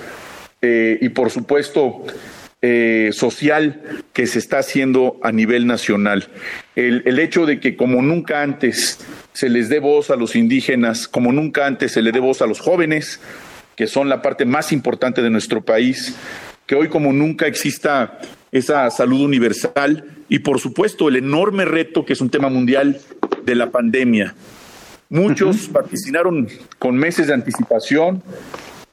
eh, 0.60 0.98
y 1.00 1.08
por 1.10 1.30
supuesto 1.30 2.04
eh, 2.60 3.10
social 3.12 3.82
que 4.12 4.26
se 4.26 4.38
está 4.38 4.58
haciendo 4.58 5.20
a 5.22 5.30
nivel 5.30 5.66
nacional. 5.66 6.28
El, 6.74 7.02
el, 7.04 7.18
hecho 7.18 7.46
de 7.46 7.60
que 7.60 7.76
como 7.76 8.02
nunca 8.02 8.42
antes 8.42 8.98
se 9.32 9.48
les 9.48 9.68
dé 9.68 9.78
voz 9.78 10.10
a 10.10 10.16
los 10.16 10.34
indígenas, 10.34 11.06
como 11.06 11.30
nunca 11.30 11.66
antes 11.66 11.92
se 11.92 12.02
le 12.02 12.10
dé 12.10 12.20
voz 12.20 12.42
a 12.42 12.46
los 12.46 12.60
jóvenes, 12.60 13.20
que 13.76 13.86
son 13.86 14.08
la 14.08 14.22
parte 14.22 14.44
más 14.44 14.72
importante 14.72 15.22
de 15.22 15.30
nuestro 15.30 15.64
país, 15.64 16.16
que 16.66 16.74
hoy 16.74 16.88
como 16.88 17.12
nunca 17.12 17.46
exista 17.46 18.18
esa 18.54 18.88
salud 18.90 19.20
universal 19.20 20.04
y 20.28 20.38
por 20.38 20.60
supuesto 20.60 21.08
el 21.08 21.16
enorme 21.16 21.64
reto 21.64 22.04
que 22.04 22.12
es 22.12 22.20
un 22.20 22.30
tema 22.30 22.48
mundial 22.48 23.00
de 23.44 23.54
la 23.56 23.70
pandemia. 23.70 24.34
Muchos 25.10 25.70
vaticinaron 25.72 26.48
con 26.78 26.96
meses 26.96 27.26
de 27.26 27.34
anticipación, 27.34 28.22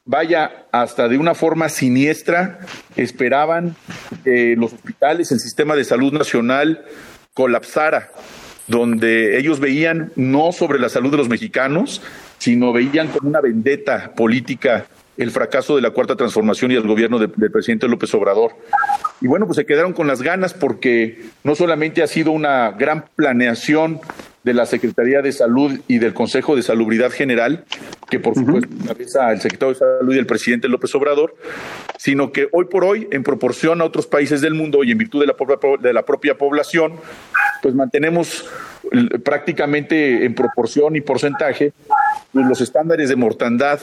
vaya, 0.04 0.66
hasta 0.72 1.08
de 1.08 1.20
una 1.20 1.36
forma 1.36 1.70
siniestra, 1.70 2.60
esperaban 2.96 3.76
que 4.24 4.56
los 4.58 4.74
hospitales, 4.74 5.32
el 5.32 5.40
sistema 5.40 5.76
de 5.76 5.84
salud 5.84 6.12
nacional 6.12 6.84
colapsara, 7.36 8.12
donde 8.66 9.38
ellos 9.38 9.60
veían 9.60 10.12
no 10.16 10.52
sobre 10.52 10.80
la 10.80 10.90
salud 10.90 11.12
de 11.12 11.18
los 11.18 11.30
mexicanos, 11.30 12.02
sino 12.40 12.74
veían 12.74 13.10
como 13.10 13.30
una 13.30 13.42
vendetta 13.42 14.12
política 14.16 14.88
el 15.18 15.32
fracaso 15.32 15.76
de 15.76 15.82
la 15.82 15.92
cuarta 15.92 16.16
transformación 16.16 16.72
y 16.72 16.76
el 16.76 16.88
gobierno 16.88 17.20
del 17.20 17.52
presidente 17.52 17.88
López 17.88 18.14
Obrador. 18.14 18.54
Y 19.20 19.28
bueno, 19.28 19.46
pues 19.46 19.58
se 19.58 19.66
quedaron 19.66 19.94
con 19.94 20.08
las 20.08 20.22
ganas 20.22 20.54
porque 20.54 21.24
no 21.44 21.56
solamente 21.56 22.02
ha 22.02 22.08
sido 22.08 22.32
una 22.32 22.72
gran 22.72 23.06
planeación 23.16 24.00
de 24.44 24.54
la 24.56 24.66
Secretaría 24.66 25.22
de 25.22 25.32
Salud 25.32 25.80
y 25.88 26.00
del 26.00 26.16
Consejo 26.16 26.56
de 26.56 26.64
Salubridad 26.64 27.12
General, 27.12 27.64
que 28.10 28.20
por 28.20 28.34
supuesto 28.34 28.74
encabeza 28.74 29.32
el 29.32 29.40
secretario 29.40 29.74
de 29.74 29.80
Salud 29.80 30.16
y 30.16 30.18
el 30.18 30.26
presidente 30.26 30.68
López 30.68 30.96
Obrador, 30.96 31.36
sino 31.98 32.32
que 32.32 32.48
hoy 32.52 32.66
por 32.66 32.84
hoy, 32.84 33.08
en 33.12 33.24
proporción 33.24 33.82
a 33.82 33.86
otros 33.86 34.08
países 34.08 34.42
del 34.42 34.56
mundo 34.56 34.84
y 34.84 34.92
en 34.92 34.98
virtud 34.98 35.22
de 35.22 35.28
la, 35.28 35.36
de 35.80 35.94
la 35.94 36.06
propia 36.06 36.38
población, 36.38 36.94
pues 37.62 37.76
mantenemos 37.76 38.50
prácticamente 39.24 40.26
en 40.26 40.34
proporción 40.34 40.96
y 40.96 41.02
porcentaje 41.02 41.74
pues, 42.34 42.46
los 42.48 42.62
estándares 42.62 43.10
de 43.10 43.16
mortandad 43.16 43.80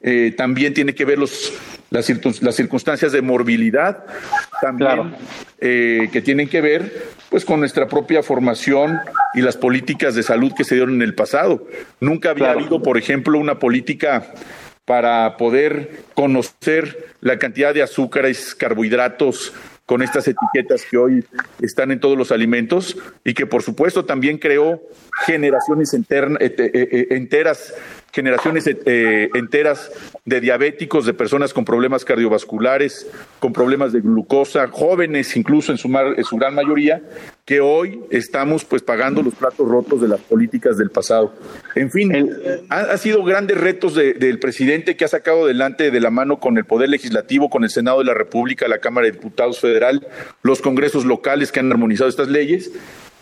eh, 0.00 0.32
también 0.36 0.74
tiene 0.74 0.94
que 0.94 1.04
ver 1.04 1.18
los, 1.18 1.52
las, 1.90 2.06
circunstancias 2.06 3.10
de 3.10 3.20
morbilidad, 3.20 4.04
también 4.60 5.14
eh, 5.60 6.08
que 6.12 6.22
tienen 6.22 6.48
que 6.48 6.60
ver 6.60 7.08
pues 7.30 7.44
con 7.44 7.60
nuestra 7.60 7.88
propia 7.88 8.22
formación 8.22 9.00
y 9.34 9.40
las 9.40 9.56
políticas 9.56 10.14
de 10.14 10.22
salud 10.22 10.52
que 10.56 10.64
se 10.64 10.76
dieron 10.76 10.94
en 10.94 11.02
el 11.02 11.14
pasado. 11.14 11.66
Nunca 12.00 12.30
había 12.30 12.52
habido, 12.52 12.82
por 12.82 12.96
ejemplo, 12.96 13.38
una 13.38 13.58
política 13.58 14.32
para 14.84 15.36
poder 15.36 16.04
conocer 16.14 17.12
la 17.20 17.38
cantidad 17.38 17.74
de 17.74 17.82
azúcares, 17.82 18.54
carbohidratos, 18.54 19.52
con 19.84 20.02
estas 20.02 20.28
etiquetas 20.28 20.84
que 20.84 20.98
hoy 20.98 21.24
están 21.62 21.90
en 21.90 21.98
todos 21.98 22.16
los 22.16 22.30
alimentos 22.30 22.98
y 23.24 23.32
que 23.32 23.46
por 23.46 23.62
supuesto 23.62 24.04
también 24.04 24.36
creó 24.36 24.82
generaciones 25.24 25.94
enteras 25.94 27.74
generaciones 28.12 28.66
eh, 28.66 29.28
enteras 29.34 29.90
de 30.24 30.40
diabéticos, 30.40 31.06
de 31.06 31.14
personas 31.14 31.52
con 31.52 31.64
problemas 31.64 32.04
cardiovasculares, 32.04 33.06
con 33.38 33.52
problemas 33.52 33.92
de 33.92 34.00
glucosa, 34.00 34.68
jóvenes 34.68 35.36
incluso 35.36 35.72
en 35.72 35.78
su, 35.78 35.88
en 35.88 36.24
su 36.24 36.36
gran 36.36 36.54
mayoría, 36.54 37.02
que 37.44 37.60
hoy 37.60 38.00
estamos 38.10 38.64
pues 38.64 38.82
pagando 38.82 39.22
los 39.22 39.34
platos 39.34 39.68
rotos 39.68 40.00
de 40.00 40.08
las 40.08 40.20
políticas 40.20 40.76
del 40.76 40.90
pasado. 40.90 41.34
En 41.74 41.90
fin, 41.90 42.30
ha, 42.68 42.96
sido 42.96 43.24
grandes 43.24 43.58
retos 43.58 43.94
del 43.94 44.38
presidente 44.38 44.96
que 44.96 45.04
ha 45.04 45.08
sacado 45.08 45.44
adelante 45.44 45.90
de 45.90 46.00
la 46.00 46.10
mano 46.10 46.40
con 46.40 46.58
el 46.58 46.64
Poder 46.64 46.88
Legislativo, 46.88 47.48
con 47.48 47.64
el 47.64 47.70
Senado 47.70 47.98
de 47.98 48.04
la 48.04 48.14
República, 48.14 48.68
la 48.68 48.78
Cámara 48.78 49.06
de 49.06 49.12
Diputados 49.12 49.60
Federal, 49.60 50.06
los 50.42 50.60
congresos 50.60 51.04
locales 51.04 51.52
que 51.52 51.60
han 51.60 51.70
armonizado 51.70 52.10
estas 52.10 52.28
leyes. 52.28 52.70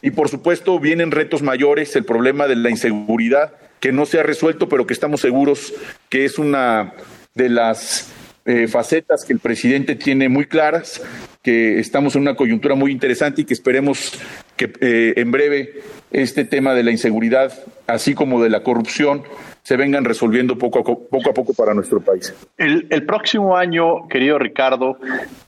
Y 0.02 0.10
por 0.10 0.28
supuesto 0.28 0.78
vienen 0.78 1.10
retos 1.10 1.42
mayores, 1.42 1.96
el 1.96 2.04
problema 2.04 2.46
de 2.46 2.56
la 2.56 2.70
inseguridad, 2.70 3.52
que 3.80 3.92
no 3.92 4.06
se 4.06 4.20
ha 4.20 4.22
resuelto, 4.22 4.68
pero 4.68 4.86
que 4.86 4.94
estamos 4.94 5.20
seguros 5.20 5.72
que 6.08 6.24
es 6.24 6.38
una 6.38 6.94
de 7.34 7.48
las 7.48 8.12
eh, 8.46 8.68
facetas 8.68 9.24
que 9.24 9.32
el 9.32 9.40
presidente 9.40 9.96
tiene 9.96 10.28
muy 10.28 10.46
claras, 10.46 11.02
que 11.42 11.78
estamos 11.80 12.14
en 12.14 12.22
una 12.22 12.36
coyuntura 12.36 12.74
muy 12.74 12.92
interesante 12.92 13.42
y 13.42 13.44
que 13.44 13.54
esperemos 13.54 14.12
que 14.56 14.72
eh, 14.80 15.14
en 15.16 15.30
breve 15.30 15.82
este 16.10 16.44
tema 16.44 16.74
de 16.74 16.82
la 16.82 16.92
inseguridad, 16.92 17.52
así 17.86 18.14
como 18.14 18.42
de 18.42 18.50
la 18.50 18.62
corrupción, 18.62 19.24
se 19.62 19.76
vengan 19.76 20.04
resolviendo 20.04 20.56
poco 20.56 20.78
a 20.78 20.84
poco, 20.84 21.30
a 21.30 21.34
poco 21.34 21.54
para 21.54 21.74
nuestro 21.74 22.00
país. 22.00 22.32
El, 22.56 23.04
próximo 23.04 23.56
año, 23.56 24.06
querido 24.08 24.38
Ricardo, 24.38 24.96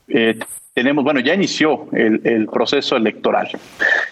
eh, 0.09 0.37
tenemos, 0.79 1.03
bueno, 1.03 1.19
ya 1.19 1.35
inició 1.35 1.89
el, 1.91 2.47
proceso 2.47 2.95
electoral. 2.95 3.49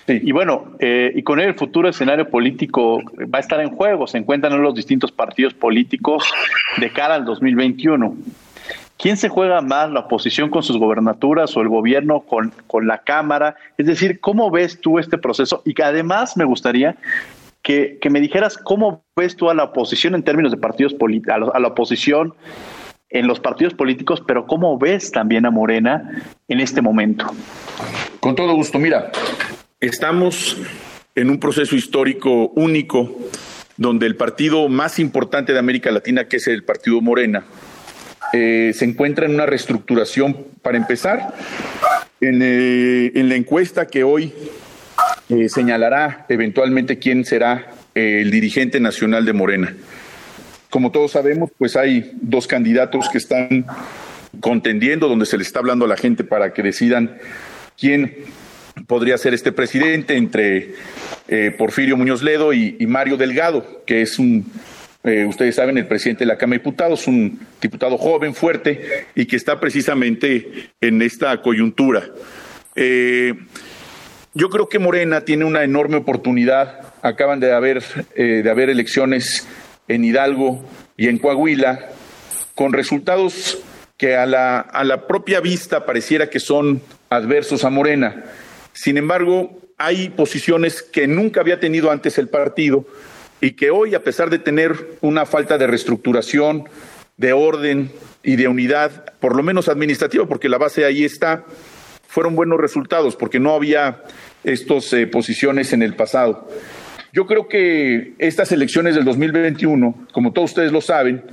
Y 0.09 0.33
bueno, 0.33 0.73
eh, 0.81 1.13
y 1.15 1.23
con 1.23 1.39
él 1.39 1.51
el 1.51 1.55
futuro 1.55 1.89
escenario 1.89 2.29
político 2.29 3.01
va 3.33 3.39
a 3.39 3.41
estar 3.41 3.61
en 3.61 3.71
juego. 3.71 4.09
Se 4.09 4.19
encuentran 4.19 4.53
en 4.53 4.63
los 4.63 4.75
distintos 4.75 5.13
partidos 5.13 5.55
políticos 5.55 6.25
de 6.79 6.91
cara 6.91 7.15
al 7.15 7.25
2021. 7.25 8.17
¿Quién 8.99 9.17
se 9.17 9.29
juega 9.29 9.61
más, 9.61 9.93
la 9.93 10.01
oposición 10.01 10.51
con 10.51 10.65
sus 10.65 10.77
gobernaturas 10.77 11.57
o 11.57 11.61
el 11.61 11.69
gobierno 11.69 12.23
con, 12.23 12.53
con 12.67 12.89
la 12.89 12.99
Cámara? 12.99 13.55
Es 13.79 13.87
decir, 13.87 14.19
¿cómo 14.19 14.51
ves 14.51 14.81
tú 14.81 14.99
este 14.99 15.19
proceso? 15.19 15.63
Y 15.65 15.73
que 15.73 15.85
además 15.85 16.37
me 16.37 16.45
gustaría 16.45 16.97
que, 17.63 18.11
me 18.11 18.21
dijeras 18.21 18.59
cómo 18.59 19.05
ves 19.17 19.37
tú 19.37 19.51
a 19.51 19.55
la 19.55 19.63
oposición 19.63 20.17
en 20.17 20.25
términos 20.25 20.51
de 20.51 20.59
partidos 20.59 20.95
políticos, 20.95 21.49
a, 21.55 21.61
la 21.61 21.69
oposición 21.69 22.35
en 23.11 23.27
los 23.27 23.41
partidos 23.41 23.75
políticos, 23.75 24.23
pero 24.27 24.47
cómo 24.47 24.79
ves 24.79 25.11
también 25.11 25.47
a 25.47 25.51
Morena 25.51 26.23
en 26.49 26.61
este 26.61 26.83
momento. 26.83 27.27
Con 28.21 28.35
todo 28.35 28.55
gusto, 28.55 28.79
mira, 28.79 29.11
estamos 29.81 30.57
en 31.15 31.31
un 31.31 31.39
proceso 31.39 31.77
histórico 31.77 32.49
único 32.57 33.17
donde 33.77 34.07
el 34.07 34.17
partido 34.17 34.69
más 34.69 34.99
importante 34.99 35.53
de 35.53 35.59
América 35.59 35.91
Latina, 35.91 36.29
que 36.29 36.37
es 36.37 36.47
el 36.47 36.65
Partido 36.65 37.01
Morena, 37.01 37.45
eh, 38.33 38.73
se 38.75 38.85
encuentra 38.85 39.27
en 39.27 39.35
una 39.35 39.47
reestructuración, 39.47 40.37
para 40.63 40.77
empezar, 40.77 41.35
en, 42.21 42.41
eh, 42.43 43.11
la 43.15 43.37
encuesta 43.37 43.87
que 43.87 44.03
hoy 44.03 44.33
eh, 45.29 45.49
señalará 45.49 46.27
eventualmente 46.29 46.99
quién 46.99 47.25
será 47.25 47.73
el 47.95 48.31
dirigente 48.31 48.79
nacional 48.79 49.25
de 49.25 49.33
Morena. 49.33 49.75
Como 50.77 50.93
todos 50.93 51.13
sabemos, 51.13 51.51
pues 51.57 51.75
hay 51.75 52.13
dos 52.21 52.47
candidatos 52.47 53.09
que 53.09 53.17
están 53.17 53.65
contendiendo, 54.41 55.09
donde 55.09 55.25
se 55.25 55.39
le 55.39 55.43
está 55.43 55.61
hablando 55.61 55.87
a 55.87 55.89
la 55.89 55.97
gente 55.97 56.23
para 56.23 56.53
que 56.53 56.63
decidan 56.63 57.17
quién 57.81 58.15
podría 58.87 59.17
ser 59.17 59.33
este 59.33 59.53
presidente 59.53 60.19
entre 60.19 60.75
eh, 61.29 61.55
Porfirio 61.57 61.97
Muñoz 61.97 62.23
Ledo 62.23 62.53
y, 62.53 62.77
Mario 62.87 63.17
Delgado, 63.17 63.85
que 63.87 64.03
es 64.03 64.19
un, 64.19 64.53
eh, 65.03 65.25
ustedes 65.25 65.55
saben, 65.55 65.79
el 65.79 65.87
presidente 65.87 66.25
de 66.25 66.29
la 66.29 66.37
Cámara 66.37 66.59
de 66.59 66.65
Diputados, 66.65 67.07
un 67.07 67.41
diputado 67.59 67.97
joven, 67.97 68.35
fuerte, 68.35 69.07
y 69.15 69.25
que 69.25 69.37
está 69.37 69.59
precisamente 69.59 70.73
en 70.83 71.01
esta 71.01 71.41
coyuntura. 71.41 72.05
Eh, 72.75 73.33
yo 74.35 74.51
creo 74.51 74.69
que 74.69 74.79
Morena 74.79 75.23
tiene 75.23 75.47
una 75.47 75.65
enorme 75.65 75.97
oportunidad. 75.97 76.83
Acaban 77.01 77.41
de 77.41 77.55
haber, 77.55 77.83
de 78.15 78.51
haber 78.51 78.69
elecciones 78.69 79.49
en 79.89 80.05
Hidalgo 80.05 80.65
y 80.97 81.09
en 81.09 81.19
Coahuila, 81.19 81.91
con 82.55 82.73
resultados 82.73 83.59
que 83.97 84.17
a 84.17 84.27
la, 84.27 84.61
a 84.61 84.85
la 84.85 85.07
propia 85.07 85.41
vista 85.41 85.87
pareciera 85.87 86.29
que 86.29 86.41
son 86.41 86.83
adversos 87.09 87.65
a 87.65 87.71
Morena. 87.71 88.25
Sin 88.73 88.99
embargo, 88.99 89.59
hay 89.79 90.11
posiciones 90.11 90.83
que 90.83 91.07
nunca 91.07 91.41
había 91.41 91.61
tenido 91.61 91.91
antes 91.91 92.19
el 92.19 92.29
partido 92.29 92.87
y 93.41 93.53
que 93.53 93.71
hoy, 93.71 93.95
a 93.95 94.03
pesar 94.03 94.31
de 94.31 94.39
tener 94.39 94.99
una 95.01 95.27
falta 95.27 95.59
de 95.59 95.67
reestructuración, 95.67 96.65
de 97.17 97.33
orden 97.33 97.91
y 98.23 98.37
de 98.37 98.49
unidad, 98.49 99.15
por 99.21 99.37
lo 99.37 99.43
menos 99.43 99.69
administrativa, 99.69 100.27
porque 100.27 100.49
la 100.49 100.59
base 100.59 100.85
ahí 100.85 101.05
está, 101.05 101.45
fueron 102.09 102.35
buenos 102.35 102.59
resultados, 102.61 103.17
porque 103.17 103.39
no 103.39 103.55
había 103.55 104.03
estas 104.45 104.93
eh, 104.93 105.07
posiciones 105.07 105.73
en 105.73 105.83
el 105.83 105.95
pasado. 105.95 106.49
Yo 107.17 107.25
creo 107.25 107.49
que 107.49 108.13
estas 108.19 108.53
elecciones 108.53 108.95
del 108.95 109.07
2021, 109.07 110.07
como 110.13 110.35
todos 110.35 110.51
ustedes 110.51 110.71
lo 110.71 110.83
saben, 110.83 111.25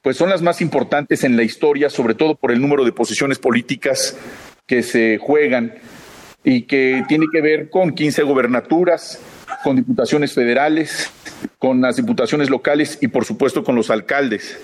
pues 0.00 0.16
son 0.16 0.30
las 0.30 0.42
más 0.42 0.60
importantes 0.60 1.24
en 1.24 1.36
la 1.36 1.42
historia, 1.42 1.90
sobre 1.90 2.14
todo 2.14 2.36
por 2.36 2.52
el 2.52 2.60
número 2.60 2.84
de 2.84 2.92
posiciones 2.92 3.40
políticas 3.40 4.16
que 4.64 4.84
se 4.84 5.18
juegan 5.18 5.74
y 6.44 6.62
que 6.62 7.02
tiene 7.08 7.26
que 7.32 7.40
ver 7.40 7.68
con 7.68 7.96
15 7.96 8.22
gobernaturas, 8.22 9.18
con 9.64 9.74
diputaciones 9.74 10.32
federales, 10.32 11.10
con 11.58 11.80
las 11.80 11.96
diputaciones 11.96 12.48
locales 12.48 12.98
y 13.00 13.08
por 13.08 13.24
supuesto 13.24 13.64
con 13.64 13.74
los 13.74 13.90
alcaldes. 13.90 14.56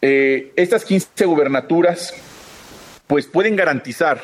Eh, 0.00 0.50
estas 0.56 0.86
15 0.86 1.26
gobernaturas 1.26 2.14
pues 3.06 3.26
pueden 3.26 3.54
garantizar, 3.54 4.22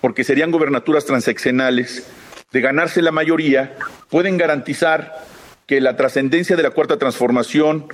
porque 0.00 0.22
serían 0.22 0.52
gobernaturas 0.52 1.06
transeccionales, 1.06 2.06
de 2.52 2.60
ganarse 2.60 3.02
la 3.02 3.12
mayoría, 3.12 3.76
pueden 4.08 4.38
garantizar 4.38 5.24
que 5.66 5.80
la 5.80 5.96
trascendencia 5.96 6.56
de 6.56 6.62
la 6.62 6.70
cuarta 6.70 6.96
transformación 6.96 7.86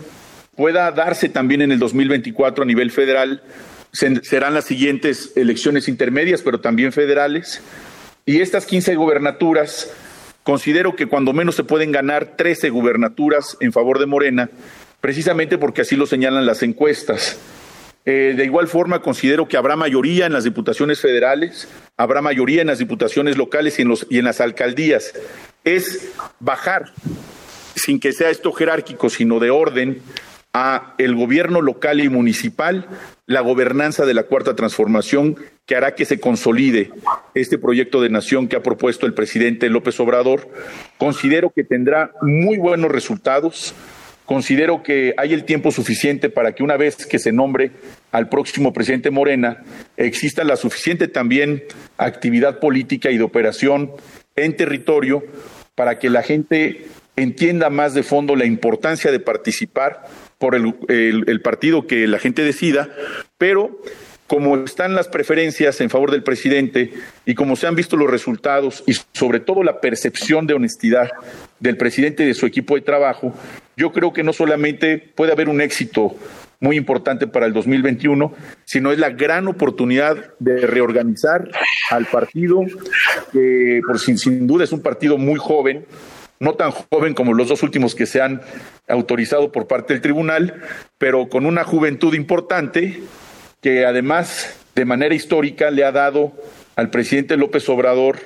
pueda 0.56 0.92
darse 0.92 1.28
también 1.28 1.62
en 1.62 1.72
el 1.72 1.78
2024 1.78 2.62
a 2.62 2.66
nivel 2.66 2.90
federal. 2.90 3.42
serán 3.92 4.54
las 4.54 4.64
siguientes 4.64 5.32
elecciones 5.36 5.88
intermedias, 5.88 6.42
pero 6.42 6.60
también 6.60 6.92
federales. 6.92 7.60
Y 8.26 8.40
estas 8.40 8.64
15 8.66 8.94
gubernaturas, 8.94 9.90
considero 10.44 10.94
que 10.96 11.06
cuando 11.06 11.32
menos 11.32 11.56
se 11.56 11.64
pueden 11.64 11.92
ganar 11.92 12.36
13 12.36 12.70
gubernaturas 12.70 13.56
en 13.60 13.72
favor 13.72 13.98
de 13.98 14.06
Morena, 14.06 14.50
precisamente 15.00 15.58
porque 15.58 15.82
así 15.82 15.96
lo 15.96 16.06
señalan 16.06 16.46
las 16.46 16.62
encuestas. 16.62 17.38
Eh, 18.06 18.34
de 18.36 18.44
igual 18.44 18.68
forma, 18.68 19.00
considero 19.00 19.48
que 19.48 19.56
habrá 19.56 19.76
mayoría 19.76 20.26
en 20.26 20.32
las 20.32 20.44
diputaciones 20.44 21.00
federales, 21.00 21.68
habrá 21.96 22.20
mayoría 22.20 22.60
en 22.60 22.66
las 22.66 22.78
diputaciones 22.78 23.36
locales 23.38 23.78
y 23.78 23.82
en, 23.82 23.88
los, 23.88 24.06
y 24.10 24.18
en 24.18 24.24
las 24.24 24.40
alcaldías. 24.40 25.14
Es 25.64 26.12
bajar, 26.38 26.92
sin 27.74 27.98
que 27.98 28.12
sea 28.12 28.30
esto 28.30 28.52
jerárquico, 28.52 29.08
sino 29.08 29.40
de 29.40 29.50
orden, 29.50 30.02
a 30.54 30.94
el 30.98 31.16
gobierno 31.16 31.60
local 31.60 32.00
y 32.00 32.08
municipal 32.08 32.86
la 33.26 33.40
gobernanza 33.40 34.06
de 34.06 34.14
la 34.14 34.22
cuarta 34.22 34.54
transformación 34.54 35.36
que 35.66 35.74
hará 35.74 35.96
que 35.96 36.04
se 36.04 36.20
consolide 36.20 36.92
este 37.34 37.58
proyecto 37.58 38.00
de 38.00 38.08
nación 38.08 38.46
que 38.46 38.54
ha 38.54 38.62
propuesto 38.62 39.06
el 39.06 39.14
presidente 39.14 39.68
López 39.68 39.98
Obrador. 39.98 40.48
Considero 40.96 41.50
que 41.50 41.64
tendrá 41.64 42.12
muy 42.22 42.58
buenos 42.58 42.92
resultados, 42.92 43.74
Considero 44.26 44.82
que 44.82 45.14
hay 45.18 45.34
el 45.34 45.44
tiempo 45.44 45.70
suficiente 45.70 46.30
para 46.30 46.52
que 46.54 46.62
una 46.62 46.76
vez 46.76 47.06
que 47.06 47.18
se 47.18 47.32
nombre 47.32 47.72
al 48.10 48.28
próximo 48.28 48.72
presidente 48.72 49.10
Morena, 49.10 49.62
exista 49.96 50.44
la 50.44 50.56
suficiente 50.56 51.08
también 51.08 51.64
actividad 51.98 52.58
política 52.58 53.10
y 53.10 53.18
de 53.18 53.24
operación 53.24 53.92
en 54.36 54.56
territorio 54.56 55.24
para 55.74 55.98
que 55.98 56.08
la 56.08 56.22
gente 56.22 56.86
entienda 57.16 57.70
más 57.70 57.94
de 57.94 58.02
fondo 58.02 58.34
la 58.34 58.46
importancia 58.46 59.12
de 59.12 59.20
participar 59.20 60.04
por 60.38 60.54
el, 60.54 61.40
partido 61.42 61.86
que 61.86 62.06
la 62.06 62.18
gente 62.18 62.42
decida, 62.42 62.88
pero 63.38 63.80
como 64.26 64.56
están 64.64 64.94
las 64.94 65.08
preferencias 65.08 65.80
en 65.80 65.90
favor 65.90 66.10
del 66.10 66.22
presidente 66.22 66.92
y 67.26 67.34
como 67.34 67.56
se 67.56 67.66
han 67.66 67.76
visto 67.76 67.96
los 67.96 68.10
resultados 68.10 68.82
y 68.86 68.94
sobre 69.12 69.40
todo 69.40 69.62
la 69.62 69.80
percepción 69.80 70.46
de 70.46 70.54
honestidad 70.54 71.10
del 71.64 71.78
presidente 71.78 72.22
y 72.22 72.26
de 72.26 72.34
su 72.34 72.44
equipo 72.44 72.74
de 72.74 72.82
trabajo, 72.82 73.32
yo 73.74 73.90
creo 73.90 74.12
que 74.12 74.22
no 74.22 74.34
solamente 74.34 74.98
puede 74.98 75.32
haber 75.32 75.48
un 75.48 75.62
éxito 75.62 76.14
muy 76.60 76.76
importante 76.76 77.26
para 77.26 77.46
el 77.46 77.54
2021, 77.54 78.34
sino 78.64 78.92
es 78.92 78.98
la 78.98 79.08
gran 79.08 79.48
oportunidad 79.48 80.34
de 80.38 80.66
reorganizar 80.66 81.48
al 81.90 82.04
partido, 82.04 82.60
que 83.32 83.80
por 83.86 83.98
sin, 83.98 84.18
sin 84.18 84.46
duda 84.46 84.64
es 84.64 84.72
un 84.72 84.82
partido 84.82 85.16
muy 85.16 85.36
joven, 85.40 85.86
no 86.38 86.52
tan 86.52 86.70
joven 86.70 87.14
como 87.14 87.32
los 87.32 87.48
dos 87.48 87.62
últimos 87.62 87.94
que 87.94 88.04
se 88.04 88.20
han 88.20 88.42
autorizado 88.86 89.50
por 89.50 89.66
parte 89.66 89.94
del 89.94 90.02
tribunal, 90.02 90.60
pero 90.98 91.30
con 91.30 91.46
una 91.46 91.64
juventud 91.64 92.12
importante 92.12 93.00
que 93.62 93.86
además 93.86 94.54
de 94.74 94.84
manera 94.84 95.14
histórica 95.14 95.70
le 95.70 95.84
ha 95.84 95.92
dado 95.92 96.32
al 96.76 96.90
presidente 96.90 97.38
López 97.38 97.66
Obrador 97.70 98.18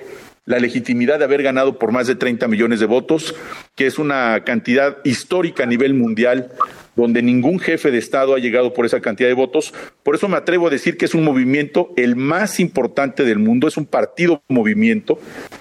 la 0.48 0.58
legitimidad 0.58 1.18
de 1.18 1.26
haber 1.26 1.42
ganado 1.42 1.78
por 1.78 1.92
más 1.92 2.06
de 2.06 2.14
30 2.14 2.48
millones 2.48 2.80
de 2.80 2.86
votos, 2.86 3.34
que 3.76 3.86
es 3.86 3.98
una 3.98 4.44
cantidad 4.44 4.96
histórica 5.04 5.64
a 5.64 5.66
nivel 5.66 5.92
mundial, 5.92 6.50
donde 6.96 7.20
ningún 7.20 7.60
jefe 7.60 7.90
de 7.90 7.98
Estado 7.98 8.34
ha 8.34 8.38
llegado 8.38 8.72
por 8.72 8.86
esa 8.86 9.00
cantidad 9.00 9.28
de 9.28 9.34
votos. 9.34 9.74
Por 10.02 10.14
eso 10.14 10.26
me 10.26 10.38
atrevo 10.38 10.66
a 10.66 10.70
decir 10.70 10.96
que 10.96 11.04
es 11.04 11.14
un 11.14 11.22
movimiento 11.22 11.92
el 11.98 12.16
más 12.16 12.60
importante 12.60 13.24
del 13.24 13.38
mundo, 13.38 13.68
es 13.68 13.76
un 13.76 13.84
partido 13.84 14.42
movimiento, 14.48 15.20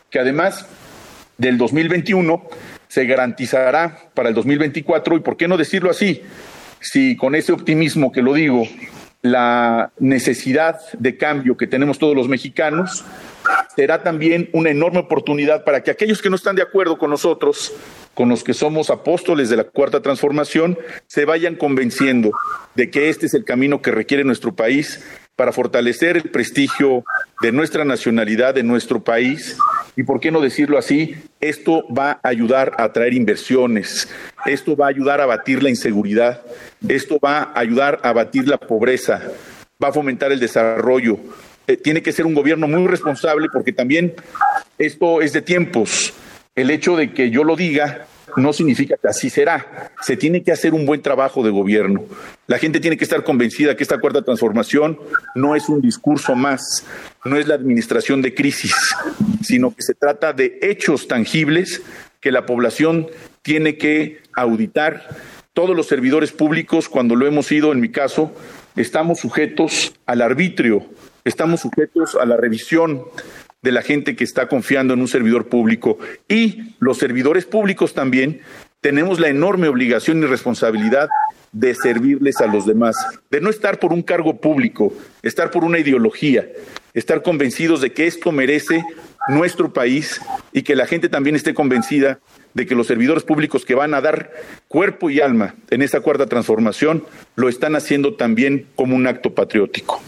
que 0.09 0.19
además 0.19 0.65
del 1.37 1.57
2021 1.57 2.47
se 2.87 3.05
garantizará 3.05 4.09
para 4.13 4.29
el 4.29 4.35
2024, 4.35 5.17
y 5.17 5.19
por 5.19 5.35
qué 5.35 5.49
no 5.49 5.57
decirlo 5.57 5.91
así, 5.91 6.21
si 6.79 7.17
con 7.17 7.35
ese 7.35 7.51
optimismo 7.51 8.13
que 8.13 8.21
lo 8.21 8.33
digo, 8.33 8.63
la 9.21 9.91
necesidad 9.99 10.79
de 10.97 11.17
cambio 11.17 11.57
que 11.57 11.67
tenemos 11.67 11.99
todos 11.99 12.15
los 12.15 12.29
mexicanos, 12.29 13.03
será 13.75 14.03
también 14.03 14.49
una 14.53 14.69
enorme 14.69 14.99
oportunidad 14.99 15.63
para 15.63 15.83
que 15.83 15.91
aquellos 15.91 16.21
que 16.21 16.29
no 16.29 16.35
están 16.35 16.55
de 16.55 16.61
acuerdo 16.61 16.97
con 16.97 17.09
nosotros, 17.09 17.73
con 18.13 18.29
los 18.29 18.43
que 18.43 18.53
somos 18.53 18.89
apóstoles 18.89 19.49
de 19.49 19.57
la 19.57 19.63
cuarta 19.65 20.01
transformación, 20.01 20.77
se 21.05 21.25
vayan 21.25 21.55
convenciendo 21.55 22.31
de 22.75 22.89
que 22.89 23.09
este 23.09 23.27
es 23.27 23.33
el 23.33 23.43
camino 23.43 23.81
que 23.81 23.91
requiere 23.91 24.23
nuestro 24.23 24.55
país 24.55 25.03
para 25.37 25.51
fortalecer 25.51 26.17
el 26.17 26.31
prestigio 26.31 27.03
de 27.41 27.51
nuestra 27.51 27.85
nacionalidad, 27.85 28.55
de 28.55 28.63
nuestro 28.63 29.03
país. 29.03 29.55
Y 29.95 30.01
por 30.01 30.19
qué 30.19 30.31
no 30.31 30.41
decirlo 30.41 30.79
así, 30.79 31.15
esto 31.39 31.83
va 31.93 32.19
a 32.23 32.29
ayudar 32.29 32.73
a 32.77 32.85
atraer 32.85 33.13
inversiones, 33.13 34.09
esto 34.47 34.75
va 34.75 34.87
a 34.87 34.89
ayudar 34.89 35.21
a 35.21 35.25
abatir 35.25 35.61
la 35.61 35.69
inseguridad, 35.69 36.41
esto 36.89 37.19
va 37.23 37.51
a 37.53 37.59
ayudar 37.59 37.99
a 38.01 38.09
abatir 38.09 38.47
la 38.47 38.57
pobreza, 38.57 39.21
va 39.81 39.89
a 39.89 39.93
fomentar 39.93 40.31
el 40.31 40.39
desarrollo, 40.39 41.19
eh, 41.67 41.77
tiene 41.77 42.01
que 42.01 42.13
ser 42.13 42.25
un 42.25 42.33
gobierno 42.33 42.67
muy 42.67 42.87
responsable 42.87 43.47
porque 43.51 43.73
también 43.73 44.15
esto 44.77 45.21
es 45.21 45.33
de 45.33 45.41
tiempos. 45.41 46.13
El 46.55 46.71
hecho 46.71 46.95
de 46.95 47.13
que 47.13 47.29
yo 47.29 47.43
lo 47.43 47.55
diga 47.55 48.07
no 48.35 48.53
significa 48.53 48.95
que 48.97 49.07
así 49.07 49.29
será. 49.29 49.91
Se 50.01 50.17
tiene 50.17 50.43
que 50.43 50.51
hacer 50.51 50.73
un 50.73 50.85
buen 50.85 51.01
trabajo 51.01 51.43
de 51.43 51.49
gobierno. 51.49 52.05
La 52.45 52.59
gente 52.59 52.79
tiene 52.79 52.97
que 52.97 53.03
estar 53.03 53.23
convencida 53.23 53.75
que 53.75 53.83
esta 53.83 53.99
cuarta 53.99 54.21
transformación 54.21 54.99
no 55.35 55.55
es 55.55 55.69
un 55.69 55.81
discurso 55.81 56.35
más, 56.35 56.85
no 57.25 57.37
es 57.37 57.47
la 57.47 57.55
administración 57.55 58.21
de 58.21 58.33
crisis, 58.33 58.75
sino 59.43 59.73
que 59.73 59.81
se 59.81 59.93
trata 59.93 60.33
de 60.33 60.59
hechos 60.61 61.07
tangibles 61.07 61.81
que 62.19 62.31
la 62.31 62.45
población 62.45 63.07
tiene 63.41 63.77
que 63.77 64.21
auditar. 64.33 65.07
Todos 65.53 65.75
los 65.75 65.87
servidores 65.87 66.31
públicos, 66.31 66.89
cuando 66.89 67.15
lo 67.15 67.25
hemos 67.25 67.51
ido, 67.51 67.71
en 67.71 67.79
mi 67.79 67.89
caso, 67.89 68.31
estamos 68.75 69.19
sujetos 69.19 69.93
al 70.05 70.21
arbitrio, 70.21 70.85
estamos 71.27 71.61
sujetos 71.61 72.15
a 72.15 72.25
la 72.25 72.37
revisión 72.37 73.03
de 73.61 73.71
la 73.71 73.81
gente 73.81 74.15
que 74.15 74.23
está 74.23 74.47
confiando 74.47 74.93
en 74.93 75.01
un 75.01 75.07
servidor 75.07 75.47
público 75.47 75.97
y 76.27 76.75
los 76.79 76.97
servidores 76.97 77.45
públicos 77.45 77.93
también 77.93 78.41
tenemos 78.81 79.19
la 79.19 79.27
enorme 79.27 79.67
obligación 79.67 80.21
y 80.23 80.25
responsabilidad 80.25 81.09
de 81.51 81.73
servirles 81.75 82.39
a 82.39 82.47
los 82.47 82.65
demás, 82.65 82.95
de 83.29 83.41
no 83.41 83.49
estar 83.49 83.79
por 83.79 83.91
un 83.91 84.03
cargo 84.03 84.39
público, 84.39 84.93
estar 85.23 85.49
por 85.49 85.63
una 85.63 85.79
ideología, 85.79 86.47
estar 86.93 87.23
convencidos 87.23 87.81
de 87.81 87.91
que 87.91 88.05
esto 88.05 88.31
merece 88.31 88.83
nuestro 89.27 89.73
país 89.73 90.21
y 90.53 90.61
que 90.61 90.75
la 90.75 90.85
gente 90.85 91.09
también 91.09 91.35
esté 91.35 91.53
convencida 91.53 92.19
de 92.53 92.65
que 92.65 92.75
los 92.75 92.87
servidores 92.87 93.23
públicos 93.23 93.65
que 93.65 93.75
van 93.75 93.93
a 93.93 94.01
dar 94.01 94.31
cuerpo 94.67 95.09
y 95.09 95.19
alma 95.19 95.55
en 95.69 95.81
esta 95.81 95.99
cuarta 96.01 96.27
transformación 96.27 97.03
lo 97.35 97.49
están 97.49 97.75
haciendo 97.75 98.15
también 98.15 98.67
como 98.75 98.95
un 98.95 99.07
acto 99.07 99.33
patriótico. 99.33 100.01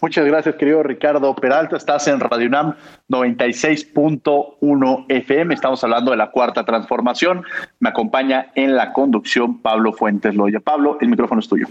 Muchas 0.00 0.24
gracias, 0.26 0.56
querido 0.56 0.82
Ricardo 0.82 1.34
Peralta. 1.34 1.76
Estás 1.76 2.08
en 2.08 2.20
Radio 2.20 2.48
UNAM 2.48 2.74
96.1 3.08 5.06
FM. 5.08 5.54
Estamos 5.54 5.82
hablando 5.84 6.10
de 6.10 6.16
la 6.16 6.30
cuarta 6.30 6.64
transformación. 6.64 7.44
Me 7.80 7.90
acompaña 7.90 8.52
en 8.54 8.74
la 8.74 8.92
conducción 8.92 9.60
Pablo 9.60 9.92
Fuentes 9.92 10.34
Loya. 10.34 10.60
Pablo, 10.60 10.98
el 11.00 11.08
micrófono 11.08 11.40
es 11.40 11.48
tuyo. 11.48 11.66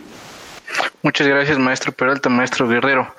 Muchas 1.04 1.28
gracias, 1.28 1.58
maestro 1.58 1.92
Peralta, 1.92 2.30
maestro 2.30 2.68
Guerrero. 2.68 3.14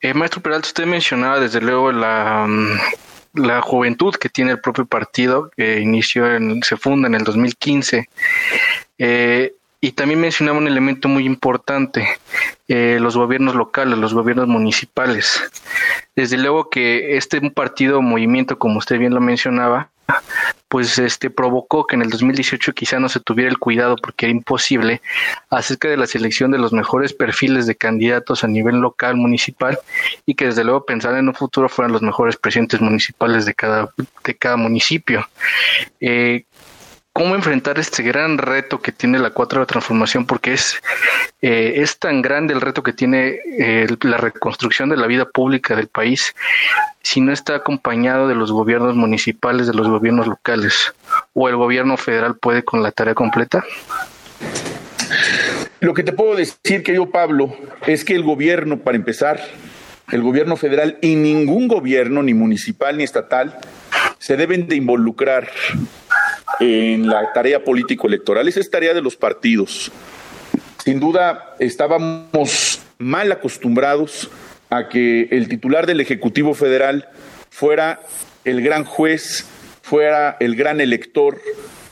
Eh, 0.00 0.14
maestro 0.14 0.40
Peralta, 0.40 0.66
usted 0.66 0.86
mencionaba 0.86 1.40
desde 1.40 1.60
luego 1.60 1.92
la, 1.92 2.46
mm, 2.48 3.40
la 3.40 3.60
juventud 3.62 4.14
que 4.16 4.28
tiene 4.28 4.52
el 4.52 4.60
propio 4.60 4.86
partido, 4.86 5.50
que 5.56 5.80
inició, 5.80 6.30
en, 6.30 6.62
se 6.62 6.76
funda 6.76 7.08
en 7.08 7.14
el 7.14 7.24
2015. 7.24 8.08
Eh, 8.98 9.54
y 9.84 9.92
también 9.92 10.20
mencionaba 10.20 10.58
un 10.58 10.68
elemento 10.68 11.08
muy 11.08 11.26
importante, 11.26 12.08
eh, 12.68 12.98
los 13.00 13.16
gobiernos 13.16 13.56
locales, 13.56 13.98
los 13.98 14.14
gobiernos 14.14 14.46
municipales. 14.46 15.42
Desde 16.14 16.38
luego 16.38 16.70
que 16.70 17.16
este 17.16 17.40
partido 17.50 18.00
movimiento, 18.00 18.60
como 18.60 18.78
usted 18.78 19.00
bien 19.00 19.12
lo 19.12 19.20
mencionaba, 19.20 19.90
pues 20.68 20.98
este 20.98 21.30
provocó 21.30 21.84
que 21.84 21.96
en 21.96 22.02
el 22.02 22.10
2018 22.10 22.72
quizá 22.74 23.00
no 23.00 23.08
se 23.08 23.18
tuviera 23.18 23.50
el 23.50 23.58
cuidado 23.58 23.96
porque 23.96 24.26
era 24.26 24.34
imposible 24.34 25.02
acerca 25.50 25.88
de 25.88 25.96
la 25.96 26.06
selección 26.06 26.52
de 26.52 26.58
los 26.58 26.72
mejores 26.72 27.12
perfiles 27.12 27.66
de 27.66 27.74
candidatos 27.74 28.44
a 28.44 28.48
nivel 28.48 28.76
local 28.76 29.16
municipal 29.16 29.78
y 30.26 30.34
que 30.34 30.46
desde 30.46 30.64
luego 30.64 30.86
pensar 30.86 31.16
en 31.16 31.28
un 31.28 31.34
futuro 31.34 31.68
fueran 31.68 31.92
los 31.92 32.02
mejores 32.02 32.36
presidentes 32.36 32.80
municipales 32.80 33.46
de 33.46 33.54
cada 33.54 33.88
de 34.24 34.34
cada 34.36 34.56
municipio 34.56 35.28
eh, 36.00 36.44
cómo 37.12 37.34
enfrentar 37.34 37.78
este 37.78 38.02
gran 38.02 38.38
reto 38.38 38.80
que 38.80 38.92
tiene 38.92 39.18
la 39.18 39.30
cuarta 39.30 39.64
transformación, 39.66 40.26
porque 40.26 40.54
es, 40.54 40.80
eh, 41.42 41.74
es 41.76 41.98
tan 41.98 42.22
grande 42.22 42.54
el 42.54 42.60
reto 42.60 42.82
que 42.82 42.92
tiene 42.92 43.38
eh, 43.58 43.86
la 44.02 44.16
reconstrucción 44.16 44.88
de 44.88 44.96
la 44.96 45.06
vida 45.06 45.26
pública 45.26 45.76
del 45.76 45.88
país 45.88 46.34
si 47.02 47.20
no 47.20 47.32
está 47.32 47.56
acompañado 47.56 48.28
de 48.28 48.34
los 48.34 48.52
gobiernos 48.52 48.94
municipales, 48.94 49.66
de 49.66 49.74
los 49.74 49.88
gobiernos 49.88 50.26
locales, 50.26 50.94
o 51.34 51.48
el 51.48 51.56
gobierno 51.56 51.96
federal 51.96 52.36
puede 52.36 52.64
con 52.64 52.82
la 52.82 52.92
tarea 52.92 53.14
completa. 53.14 53.64
Lo 55.80 55.94
que 55.94 56.04
te 56.04 56.12
puedo 56.12 56.36
decir, 56.36 56.84
querido 56.84 57.10
Pablo, 57.10 57.54
es 57.86 58.04
que 58.04 58.14
el 58.14 58.22
gobierno, 58.22 58.78
para 58.78 58.96
empezar, 58.96 59.40
el 60.12 60.22
gobierno 60.22 60.56
federal 60.56 60.96
y 61.02 61.16
ningún 61.16 61.66
gobierno, 61.66 62.22
ni 62.22 62.34
municipal 62.34 62.96
ni 62.96 63.04
estatal, 63.04 63.58
se 64.18 64.36
deben 64.36 64.68
de 64.68 64.76
involucrar 64.76 65.50
en 66.62 67.08
la 67.08 67.32
tarea 67.32 67.64
político-electoral. 67.64 68.46
Esa 68.46 68.60
es 68.60 68.70
tarea 68.70 68.94
de 68.94 69.02
los 69.02 69.16
partidos. 69.16 69.90
Sin 70.84 71.00
duda, 71.00 71.56
estábamos 71.58 72.80
mal 72.98 73.32
acostumbrados 73.32 74.30
a 74.70 74.88
que 74.88 75.28
el 75.32 75.48
titular 75.48 75.86
del 75.86 76.00
Ejecutivo 76.00 76.54
Federal 76.54 77.08
fuera 77.50 78.00
el 78.44 78.62
gran 78.62 78.84
juez, 78.84 79.44
fuera 79.82 80.36
el 80.38 80.54
gran 80.54 80.80
elector 80.80 81.40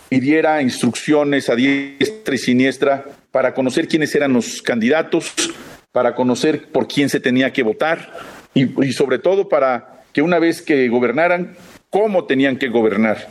y 0.08 0.20
diera 0.20 0.62
instrucciones 0.62 1.50
a 1.50 1.56
diestra 1.56 2.34
y 2.34 2.38
siniestra 2.38 3.04
para 3.32 3.54
conocer 3.54 3.88
quiénes 3.88 4.14
eran 4.14 4.32
los 4.32 4.62
candidatos, 4.62 5.32
para 5.90 6.14
conocer 6.14 6.68
por 6.68 6.86
quién 6.86 7.08
se 7.08 7.18
tenía 7.18 7.52
que 7.52 7.64
votar 7.64 8.12
y, 8.54 8.86
y 8.86 8.92
sobre 8.92 9.18
todo 9.18 9.48
para 9.48 10.04
que 10.12 10.22
una 10.22 10.38
vez 10.38 10.62
que 10.62 10.88
gobernaran, 10.88 11.56
cómo 11.90 12.26
tenían 12.26 12.56
que 12.56 12.68
gobernar. 12.68 13.28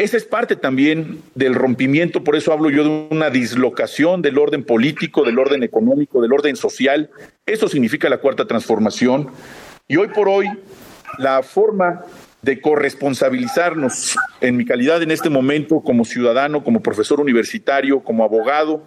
Esa 0.00 0.16
es 0.16 0.24
parte 0.24 0.56
también 0.56 1.20
del 1.34 1.54
rompimiento, 1.54 2.24
por 2.24 2.34
eso 2.34 2.54
hablo 2.54 2.70
yo 2.70 2.84
de 2.84 3.08
una 3.10 3.28
dislocación 3.28 4.22
del 4.22 4.38
orden 4.38 4.64
político, 4.64 5.24
del 5.24 5.38
orden 5.38 5.62
económico, 5.62 6.22
del 6.22 6.32
orden 6.32 6.56
social. 6.56 7.10
Eso 7.44 7.68
significa 7.68 8.08
la 8.08 8.16
cuarta 8.16 8.46
transformación. 8.46 9.28
Y 9.88 9.98
hoy 9.98 10.08
por 10.08 10.30
hoy, 10.30 10.46
la 11.18 11.42
forma 11.42 12.00
de 12.40 12.62
corresponsabilizarnos 12.62 14.16
en 14.40 14.56
mi 14.56 14.64
calidad 14.64 15.02
en 15.02 15.10
este 15.10 15.28
momento 15.28 15.82
como 15.82 16.06
ciudadano, 16.06 16.64
como 16.64 16.80
profesor 16.80 17.20
universitario, 17.20 18.00
como 18.00 18.24
abogado 18.24 18.82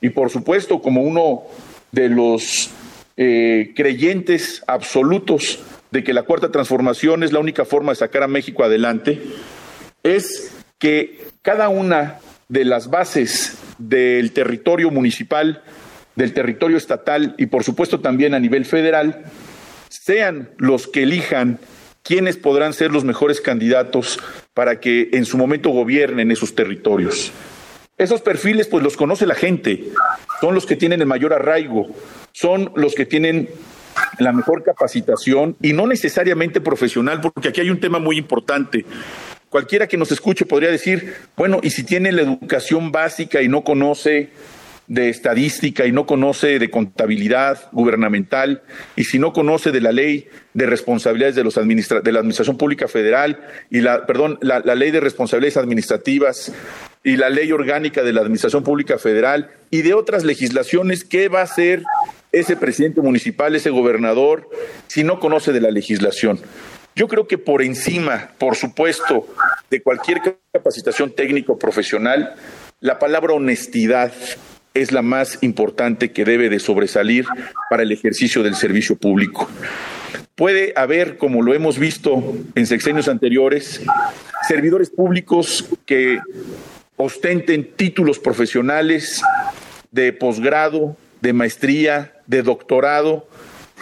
y 0.00 0.10
por 0.10 0.30
supuesto 0.30 0.80
como 0.80 1.02
uno 1.02 1.42
de 1.90 2.08
los 2.08 2.70
eh, 3.16 3.72
creyentes 3.74 4.62
absolutos 4.68 5.58
de 5.90 6.04
que 6.04 6.14
la 6.14 6.22
cuarta 6.22 6.52
transformación 6.52 7.24
es 7.24 7.32
la 7.32 7.40
única 7.40 7.64
forma 7.64 7.90
de 7.90 7.96
sacar 7.96 8.22
a 8.22 8.28
México 8.28 8.62
adelante, 8.62 9.20
es 10.02 10.52
que 10.78 11.20
cada 11.42 11.68
una 11.68 12.18
de 12.48 12.64
las 12.64 12.90
bases 12.90 13.58
del 13.78 14.32
territorio 14.32 14.90
municipal, 14.90 15.62
del 16.16 16.34
territorio 16.34 16.76
estatal 16.76 17.34
y 17.38 17.46
por 17.46 17.64
supuesto 17.64 18.00
también 18.00 18.34
a 18.34 18.40
nivel 18.40 18.64
federal, 18.64 19.24
sean 19.88 20.50
los 20.58 20.86
que 20.86 21.04
elijan 21.04 21.58
quiénes 22.02 22.36
podrán 22.36 22.72
ser 22.72 22.92
los 22.92 23.04
mejores 23.04 23.40
candidatos 23.40 24.18
para 24.54 24.80
que 24.80 25.10
en 25.12 25.24
su 25.24 25.38
momento 25.38 25.70
gobiernen 25.70 26.30
esos 26.30 26.54
territorios. 26.54 27.32
Esos 27.96 28.20
perfiles 28.20 28.66
pues 28.66 28.82
los 28.82 28.96
conoce 28.96 29.26
la 29.26 29.34
gente, 29.34 29.84
son 30.40 30.54
los 30.54 30.66
que 30.66 30.76
tienen 30.76 31.00
el 31.00 31.06
mayor 31.06 31.32
arraigo, 31.32 31.86
son 32.32 32.72
los 32.74 32.94
que 32.94 33.06
tienen 33.06 33.48
la 34.18 34.32
mejor 34.32 34.62
capacitación 34.62 35.56
y 35.62 35.72
no 35.72 35.86
necesariamente 35.86 36.60
profesional, 36.60 37.20
porque 37.20 37.48
aquí 37.48 37.60
hay 37.60 37.70
un 37.70 37.80
tema 37.80 37.98
muy 37.98 38.16
importante 38.16 38.84
cualquiera 39.52 39.86
que 39.86 39.98
nos 39.98 40.10
escuche 40.10 40.46
podría 40.46 40.70
decir, 40.70 41.14
bueno, 41.36 41.60
y 41.62 41.68
si 41.68 41.84
tiene 41.84 42.10
la 42.10 42.22
educación 42.22 42.90
básica 42.90 43.42
y 43.42 43.48
no 43.48 43.62
conoce 43.62 44.30
de 44.86 45.10
estadística 45.10 45.86
y 45.86 45.92
no 45.92 46.06
conoce 46.06 46.58
de 46.58 46.70
contabilidad 46.70 47.70
gubernamental 47.70 48.62
y 48.96 49.04
si 49.04 49.18
no 49.18 49.34
conoce 49.34 49.70
de 49.70 49.82
la 49.82 49.92
ley 49.92 50.26
de 50.54 50.66
responsabilidades 50.66 51.36
de 51.36 51.44
los 51.44 51.54
de 51.54 52.12
la 52.12 52.18
administración 52.18 52.56
pública 52.56 52.88
federal 52.88 53.40
y 53.70 53.80
la 53.80 54.06
perdón 54.06 54.38
la, 54.40 54.60
la 54.60 54.74
ley 54.74 54.90
de 54.90 55.00
responsabilidades 55.00 55.58
administrativas 55.58 56.52
y 57.04 57.16
la 57.16 57.30
ley 57.30 57.52
orgánica 57.52 58.02
de 58.02 58.12
la 58.12 58.22
administración 58.22 58.64
pública 58.64 58.98
federal 58.98 59.50
y 59.70 59.82
de 59.82 59.94
otras 59.94 60.24
legislaciones 60.24 61.04
qué 61.04 61.28
va 61.28 61.40
a 61.40 61.44
hacer 61.44 61.84
ese 62.32 62.56
presidente 62.56 63.02
municipal 63.02 63.54
ese 63.54 63.70
gobernador 63.70 64.48
si 64.88 65.04
no 65.04 65.20
conoce 65.20 65.52
de 65.52 65.60
la 65.60 65.70
legislación 65.70 66.40
yo 66.94 67.08
creo 67.08 67.26
que 67.26 67.38
por 67.38 67.62
encima, 67.62 68.30
por 68.38 68.56
supuesto, 68.56 69.26
de 69.70 69.82
cualquier 69.82 70.20
capacitación 70.52 71.14
técnico 71.14 71.58
profesional, 71.58 72.34
la 72.80 72.98
palabra 72.98 73.34
honestidad 73.34 74.12
es 74.74 74.92
la 74.92 75.02
más 75.02 75.38
importante 75.42 76.12
que 76.12 76.24
debe 76.24 76.48
de 76.48 76.58
sobresalir 76.58 77.26
para 77.70 77.82
el 77.82 77.92
ejercicio 77.92 78.42
del 78.42 78.54
servicio 78.54 78.96
público. 78.96 79.48
Puede 80.34 80.72
haber, 80.76 81.18
como 81.18 81.42
lo 81.42 81.54
hemos 81.54 81.78
visto 81.78 82.34
en 82.54 82.66
sexenios 82.66 83.08
anteriores, 83.08 83.82
servidores 84.48 84.90
públicos 84.90 85.68
que 85.86 86.18
ostenten 86.96 87.72
títulos 87.76 88.18
profesionales 88.18 89.22
de 89.90 90.12
posgrado, 90.12 90.96
de 91.20 91.32
maestría, 91.32 92.14
de 92.26 92.42
doctorado, 92.42 93.28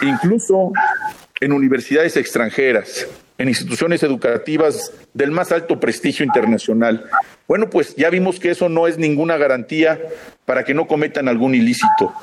incluso 0.01 0.71
en 1.41 1.51
universidades 1.51 2.15
extranjeras, 2.15 3.07
en 3.37 3.49
instituciones 3.49 4.03
educativas 4.03 4.93
del 5.13 5.31
más 5.31 5.51
alto 5.51 5.79
prestigio 5.79 6.25
internacional. 6.25 7.09
Bueno, 7.47 7.69
pues 7.69 7.95
ya 7.95 8.09
vimos 8.09 8.39
que 8.39 8.51
eso 8.51 8.69
no 8.69 8.87
es 8.87 8.97
ninguna 8.97 9.37
garantía 9.37 9.99
para 10.45 10.63
que 10.63 10.73
no 10.73 10.87
cometan 10.87 11.27
algún 11.27 11.55
ilícito. 11.55 12.13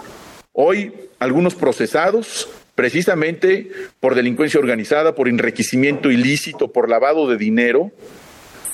Hoy 0.53 0.93
algunos 1.19 1.55
procesados 1.55 2.49
precisamente 2.77 3.71
por 3.99 4.15
delincuencia 4.15 4.61
organizada, 4.61 5.17
por 5.17 5.29
enriquecimiento 5.29 6.13
ilícito, 6.13 6.73
por 6.73 6.89
lavado 6.89 7.29
de 7.29 7.37
dinero, 7.37 7.91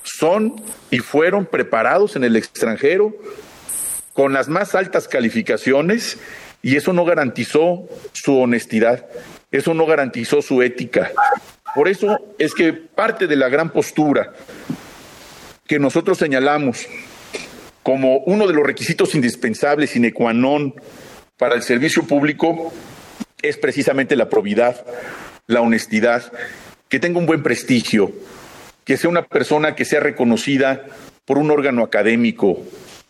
son 0.03 0.63
y 0.91 0.99
fueron 0.99 1.47
preparados 1.47 2.15
en 2.15 2.25
el 2.25 2.37
extranjero 2.37 3.17
con 4.13 4.35
las 4.35 4.49
más 4.49 4.75
altas 4.75 5.09
calificaciones 5.09 6.19
y 6.63 6.77
eso 6.77 6.93
no 6.93 7.05
garantizó 7.05 7.89
su 8.13 8.39
honestidad, 8.39 9.07
eso 9.57 9.73
no 9.73 9.87
garantizó 9.87 10.43
su 10.43 10.63
ética. 10.63 11.13
Por 11.75 11.89
eso 11.89 12.19
es 12.39 12.55
que 12.55 12.73
parte 12.73 13.27
de 13.27 13.37
la 13.37 13.49
gran 13.49 13.71
postura 13.71 14.33
que 15.67 15.79
nosotros 15.79 16.19
señalamos 16.19 16.87
como 17.85 18.19
uno 18.27 18.47
de 18.47 18.55
los 18.55 18.67
requisitos 18.67 19.15
indispensables 19.15 19.91
sine 19.91 20.13
qua 20.13 20.33
non 20.33 20.75
para 21.39 21.55
el 21.55 21.63
servicio 21.63 22.03
público 22.03 22.73
es 23.43 23.57
precisamente 23.57 24.17
la 24.17 24.29
probidad, 24.29 24.85
la 25.47 25.61
honestidad, 25.61 26.33
que 26.89 26.99
tenga 26.99 27.19
un 27.19 27.27
buen 27.27 27.43
prestigio, 27.43 28.11
que 28.85 28.97
sea 28.97 29.11
una 29.11 29.23
persona 29.23 29.75
que 29.77 29.85
sea 29.85 30.01
reconocida 30.01 30.87
por 31.27 31.39
un 31.39 31.51
órgano 31.51 31.83
académico, 31.83 32.59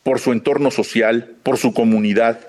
por 0.02 0.20
su 0.20 0.32
entorno 0.32 0.70
social, 0.70 1.36
por 1.42 1.56
su 1.56 1.72
comunidad. 1.72 2.40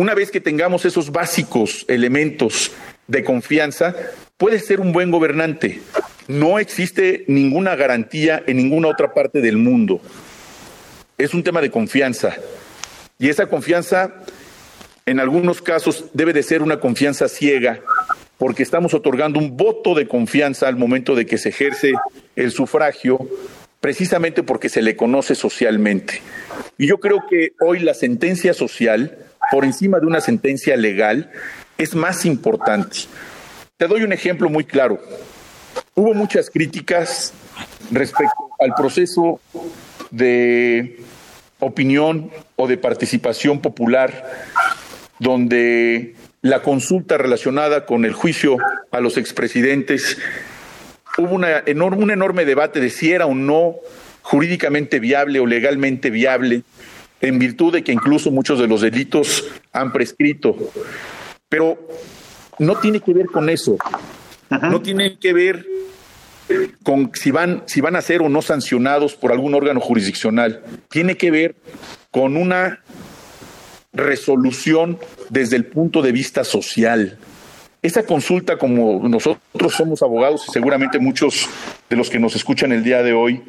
Una 0.00 0.14
vez 0.14 0.30
que 0.30 0.40
tengamos 0.40 0.86
esos 0.86 1.12
básicos 1.12 1.84
elementos 1.86 2.72
de 3.06 3.22
confianza, 3.22 3.94
puede 4.38 4.58
ser 4.58 4.80
un 4.80 4.92
buen 4.92 5.10
gobernante. 5.10 5.82
No 6.26 6.58
existe 6.58 7.26
ninguna 7.28 7.76
garantía 7.76 8.42
en 8.46 8.56
ninguna 8.56 8.88
otra 8.88 9.12
parte 9.12 9.42
del 9.42 9.58
mundo. 9.58 10.00
Es 11.18 11.34
un 11.34 11.42
tema 11.42 11.60
de 11.60 11.70
confianza. 11.70 12.34
Y 13.18 13.28
esa 13.28 13.48
confianza, 13.48 14.14
en 15.04 15.20
algunos 15.20 15.60
casos, 15.60 16.06
debe 16.14 16.32
de 16.32 16.44
ser 16.44 16.62
una 16.62 16.80
confianza 16.80 17.28
ciega, 17.28 17.80
porque 18.38 18.62
estamos 18.62 18.94
otorgando 18.94 19.38
un 19.38 19.54
voto 19.54 19.94
de 19.94 20.08
confianza 20.08 20.66
al 20.66 20.76
momento 20.76 21.14
de 21.14 21.26
que 21.26 21.36
se 21.36 21.50
ejerce 21.50 21.92
el 22.36 22.52
sufragio, 22.52 23.28
precisamente 23.80 24.42
porque 24.42 24.70
se 24.70 24.80
le 24.80 24.96
conoce 24.96 25.34
socialmente. 25.34 26.22
Y 26.78 26.86
yo 26.86 27.00
creo 27.00 27.18
que 27.28 27.50
hoy 27.60 27.80
la 27.80 27.92
sentencia 27.92 28.54
social, 28.54 29.26
por 29.50 29.64
encima 29.64 29.98
de 29.98 30.06
una 30.06 30.20
sentencia 30.20 30.76
legal, 30.76 31.30
es 31.78 31.94
más 31.94 32.24
importante. 32.24 32.98
Te 33.76 33.86
doy 33.86 34.02
un 34.02 34.12
ejemplo 34.12 34.48
muy 34.48 34.64
claro. 34.64 35.00
Hubo 35.94 36.14
muchas 36.14 36.50
críticas 36.50 37.32
respecto 37.90 38.50
al 38.60 38.74
proceso 38.74 39.40
de 40.10 41.00
opinión 41.58 42.30
o 42.56 42.68
de 42.68 42.76
participación 42.76 43.60
popular 43.60 44.24
donde 45.18 46.14
la 46.42 46.62
consulta 46.62 47.18
relacionada 47.18 47.84
con 47.84 48.04
el 48.04 48.14
juicio 48.14 48.56
a 48.90 49.00
los 49.00 49.18
expresidentes, 49.18 50.18
hubo 51.18 51.34
una 51.34 51.62
enorme, 51.66 52.02
un 52.02 52.10
enorme 52.10 52.44
debate 52.44 52.80
de 52.80 52.90
si 52.90 53.12
era 53.12 53.26
o 53.26 53.34
no 53.34 53.76
jurídicamente 54.22 55.00
viable 55.00 55.40
o 55.40 55.46
legalmente 55.46 56.08
viable, 56.10 56.62
en 57.20 57.38
virtud 57.38 57.72
de 57.72 57.84
que 57.84 57.92
incluso 57.92 58.30
muchos 58.30 58.58
de 58.58 58.66
los 58.66 58.80
delitos 58.80 59.44
han 59.72 59.92
prescrito. 59.92 60.56
Pero 61.48 61.78
no 62.58 62.76
tiene 62.76 63.00
que 63.00 63.12
ver 63.12 63.26
con 63.26 63.48
eso, 63.48 63.76
no 64.50 64.80
tiene 64.80 65.18
que 65.18 65.32
ver 65.32 65.66
con 66.82 67.10
si 67.14 67.30
van, 67.30 67.62
si 67.66 67.80
van 67.80 67.96
a 67.96 68.02
ser 68.02 68.22
o 68.22 68.28
no 68.28 68.42
sancionados 68.42 69.14
por 69.14 69.32
algún 69.32 69.54
órgano 69.54 69.80
jurisdiccional, 69.80 70.62
tiene 70.88 71.16
que 71.16 71.30
ver 71.30 71.56
con 72.10 72.36
una 72.36 72.80
resolución 73.92 74.98
desde 75.28 75.56
el 75.56 75.66
punto 75.66 76.02
de 76.02 76.12
vista 76.12 76.44
social. 76.44 77.18
Esa 77.82 78.04
consulta, 78.04 78.58
como 78.58 79.08
nosotros 79.08 79.72
somos 79.74 80.02
abogados 80.02 80.44
y 80.48 80.52
seguramente 80.52 80.98
muchos 80.98 81.48
de 81.88 81.96
los 81.96 82.10
que 82.10 82.18
nos 82.18 82.36
escuchan 82.36 82.72
el 82.72 82.84
día 82.84 83.02
de 83.02 83.12
hoy, 83.12 83.42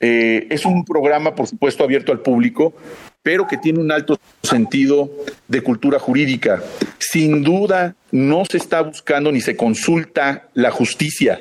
eh, 0.00 0.46
es 0.50 0.64
un 0.64 0.84
programa, 0.84 1.34
por 1.34 1.46
supuesto, 1.46 1.84
abierto 1.84 2.12
al 2.12 2.20
público, 2.20 2.74
pero 3.22 3.46
que 3.46 3.56
tiene 3.56 3.80
un 3.80 3.90
alto 3.90 4.18
sentido 4.42 5.10
de 5.48 5.62
cultura 5.62 5.98
jurídica. 5.98 6.62
Sin 6.98 7.42
duda, 7.42 7.96
no 8.12 8.44
se 8.44 8.58
está 8.58 8.82
buscando 8.82 9.32
ni 9.32 9.40
se 9.40 9.56
consulta 9.56 10.48
la 10.54 10.70
justicia, 10.70 11.40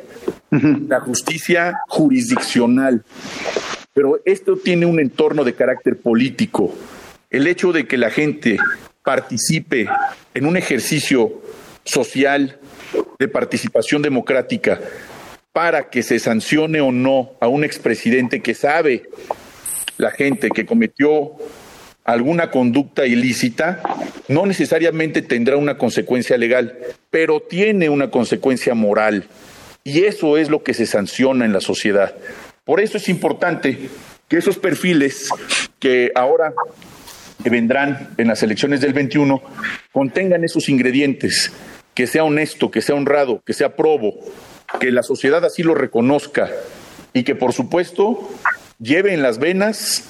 la 0.52 1.00
justicia 1.02 1.80
jurisdiccional, 1.88 3.04
pero 3.94 4.20
esto 4.26 4.58
tiene 4.58 4.86
un 4.86 5.00
entorno 5.00 5.44
de 5.44 5.54
carácter 5.54 5.98
político. 5.98 6.74
El 7.30 7.48
hecho 7.48 7.72
de 7.72 7.88
que 7.88 7.98
la 7.98 8.10
gente 8.10 8.58
participe 9.04 9.88
en 10.34 10.46
un 10.46 10.58
ejercicio 10.58 11.42
social 11.84 12.58
de 13.20 13.28
participación 13.28 14.02
democrática 14.02 14.80
para 15.56 15.90
que 15.90 16.04
se 16.04 16.20
sancione 16.20 16.82
o 16.82 16.92
no 16.92 17.32
a 17.40 17.48
un 17.48 17.64
expresidente 17.64 18.42
que 18.42 18.54
sabe 18.54 19.04
la 19.98 20.12
gente 20.12 20.50
que 20.50 20.66
cometió 20.66 21.32
alguna 22.04 22.52
conducta 22.52 23.06
ilícita, 23.06 23.82
no 24.28 24.46
necesariamente 24.46 25.22
tendrá 25.22 25.56
una 25.56 25.78
consecuencia 25.78 26.38
legal, 26.38 26.78
pero 27.10 27.40
tiene 27.40 27.88
una 27.88 28.12
consecuencia 28.12 28.76
moral. 28.76 29.30
Y 29.86 30.04
eso 30.04 30.36
es 30.36 30.50
lo 30.50 30.62
que 30.62 30.74
se 30.74 30.86
sanciona 30.86 31.46
en 31.46 31.54
la 31.54 31.62
sociedad. 31.62 32.14
Por 32.66 32.82
eso 32.82 32.98
es 32.98 33.08
importante 33.08 33.90
que 34.28 34.36
esos 34.36 34.58
perfiles 34.58 35.30
que 35.80 36.12
ahora 36.16 36.54
vendrán 37.46 38.10
en 38.18 38.28
las 38.28 38.44
elecciones 38.44 38.82
del 38.82 38.92
21 38.92 39.42
contengan 39.94 40.44
esos 40.44 40.68
ingredientes, 40.68 41.54
que 41.94 42.08
sea 42.08 42.26
honesto, 42.26 42.70
que 42.70 42.82
sea 42.82 42.96
honrado, 42.96 43.42
que 43.46 43.54
sea 43.54 43.78
probo, 43.78 44.20
que 44.80 44.92
la 44.92 45.04
sociedad 45.04 45.44
así 45.46 45.64
lo 45.64 45.76
reconozca 45.76 46.50
y 47.14 47.24
que 47.24 47.36
por 47.36 47.54
supuesto 47.54 48.30
lleve 48.80 49.14
en 49.14 49.22
las 49.22 49.40
venas 49.40 50.10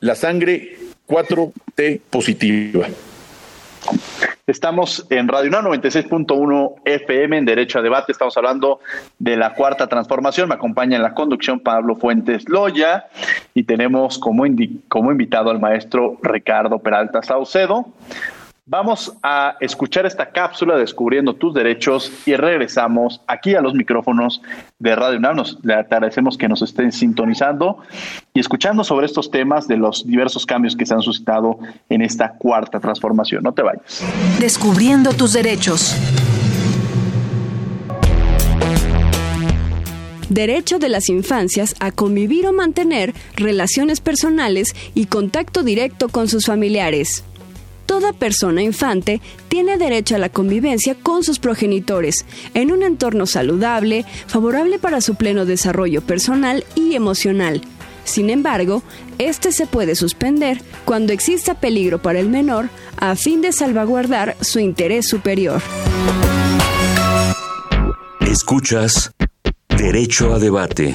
la 0.00 0.14
sangre 0.14 0.78
4T 1.08 2.00
positiva. 2.10 2.86
Estamos 4.46 5.06
en 5.10 5.26
Radio 5.26 5.48
UNAM 5.48 5.64
96.1 5.66 6.74
FM 6.84 7.38
en 7.38 7.44
Derecho 7.44 7.80
a 7.80 7.82
Debate. 7.82 8.12
Estamos 8.12 8.36
hablando 8.36 8.78
de 9.18 9.36
la 9.36 9.54
cuarta 9.54 9.88
transformación. 9.88 10.48
Me 10.48 10.54
acompaña 10.54 10.96
en 10.96 11.02
la 11.02 11.14
conducción 11.14 11.58
Pablo 11.58 11.96
Fuentes 11.96 12.48
Loya 12.48 13.06
y 13.54 13.64
tenemos 13.64 14.18
como, 14.18 14.44
como 14.88 15.10
invitado 15.10 15.50
al 15.50 15.58
maestro 15.58 16.18
Ricardo 16.22 16.78
Peralta 16.78 17.22
Saucedo. 17.22 17.86
Vamos 18.68 19.12
a 19.22 19.56
escuchar 19.60 20.06
esta 20.06 20.32
cápsula 20.32 20.76
Descubriendo 20.76 21.36
tus 21.36 21.54
derechos 21.54 22.10
y 22.26 22.34
regresamos 22.34 23.20
aquí 23.28 23.54
a 23.54 23.60
los 23.60 23.74
micrófonos 23.74 24.42
de 24.80 24.96
Radio 24.96 25.18
UNAM. 25.18 25.36
le 25.62 25.74
agradecemos 25.74 26.36
que 26.36 26.48
nos 26.48 26.62
estén 26.62 26.90
sintonizando 26.90 27.78
y 28.34 28.40
escuchando 28.40 28.82
sobre 28.82 29.06
estos 29.06 29.30
temas 29.30 29.68
de 29.68 29.76
los 29.76 30.04
diversos 30.04 30.44
cambios 30.44 30.74
que 30.74 30.84
se 30.84 30.94
han 30.94 31.00
suscitado 31.00 31.60
en 31.88 32.02
esta 32.02 32.32
cuarta 32.32 32.80
transformación. 32.80 33.44
No 33.44 33.54
te 33.54 33.62
vayas. 33.62 34.04
Descubriendo 34.40 35.12
tus 35.12 35.32
derechos. 35.32 35.96
Derecho 40.28 40.80
de 40.80 40.88
las 40.88 41.08
infancias 41.08 41.76
a 41.78 41.92
convivir 41.92 42.48
o 42.48 42.52
mantener 42.52 43.14
relaciones 43.36 44.00
personales 44.00 44.74
y 44.92 45.06
contacto 45.06 45.62
directo 45.62 46.08
con 46.08 46.26
sus 46.26 46.46
familiares. 46.46 47.24
Toda 47.86 48.12
persona 48.12 48.62
infante 48.62 49.20
tiene 49.48 49.78
derecho 49.78 50.16
a 50.16 50.18
la 50.18 50.28
convivencia 50.28 50.96
con 50.96 51.22
sus 51.22 51.38
progenitores 51.38 52.26
en 52.54 52.72
un 52.72 52.82
entorno 52.82 53.26
saludable, 53.26 54.04
favorable 54.26 54.78
para 54.78 55.00
su 55.00 55.14
pleno 55.14 55.46
desarrollo 55.46 56.02
personal 56.02 56.64
y 56.74 56.94
emocional. 56.94 57.62
Sin 58.04 58.30
embargo, 58.30 58.82
este 59.18 59.52
se 59.52 59.66
puede 59.66 59.94
suspender 59.94 60.60
cuando 60.84 61.12
exista 61.12 61.54
peligro 61.54 62.00
para 62.00 62.20
el 62.20 62.28
menor 62.28 62.68
a 62.96 63.16
fin 63.16 63.40
de 63.40 63.52
salvaguardar 63.52 64.36
su 64.40 64.58
interés 64.60 65.08
superior. 65.08 65.62
Escuchas 68.20 69.12
Derecho 69.68 70.32
a 70.34 70.38
Debate. 70.38 70.94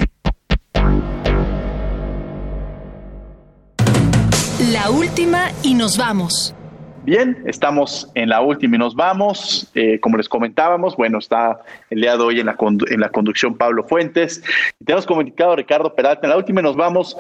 La 4.72 4.90
última 4.90 5.52
y 5.64 5.74
nos 5.74 5.98
vamos. 5.98 6.56
Bien, 7.04 7.42
estamos 7.48 8.12
en 8.14 8.30
la 8.30 8.42
última 8.42 8.76
y 8.76 8.80
nos 8.80 8.96
vamos. 8.96 9.68
Eh, 9.74 10.00
como 10.00 10.18
les 10.18 10.30
comentábamos, 10.30 10.96
bueno, 10.96 11.18
está 11.18 11.60
el 11.90 12.02
día 12.02 12.16
de 12.16 12.24
hoy 12.24 12.40
en 12.40 12.46
la, 12.46 12.56
en 12.60 13.00
la 13.00 13.10
conducción 13.10 13.58
Pablo 13.58 13.84
Fuentes. 13.84 14.44
tenemos 14.86 15.08
comunicado 15.08 15.56
Ricardo 15.56 15.96
Peralta. 15.96 16.28
En 16.28 16.30
la 16.30 16.38
última 16.38 16.60
y 16.62 16.64
nos 16.64 16.76
vamos. 16.76 17.18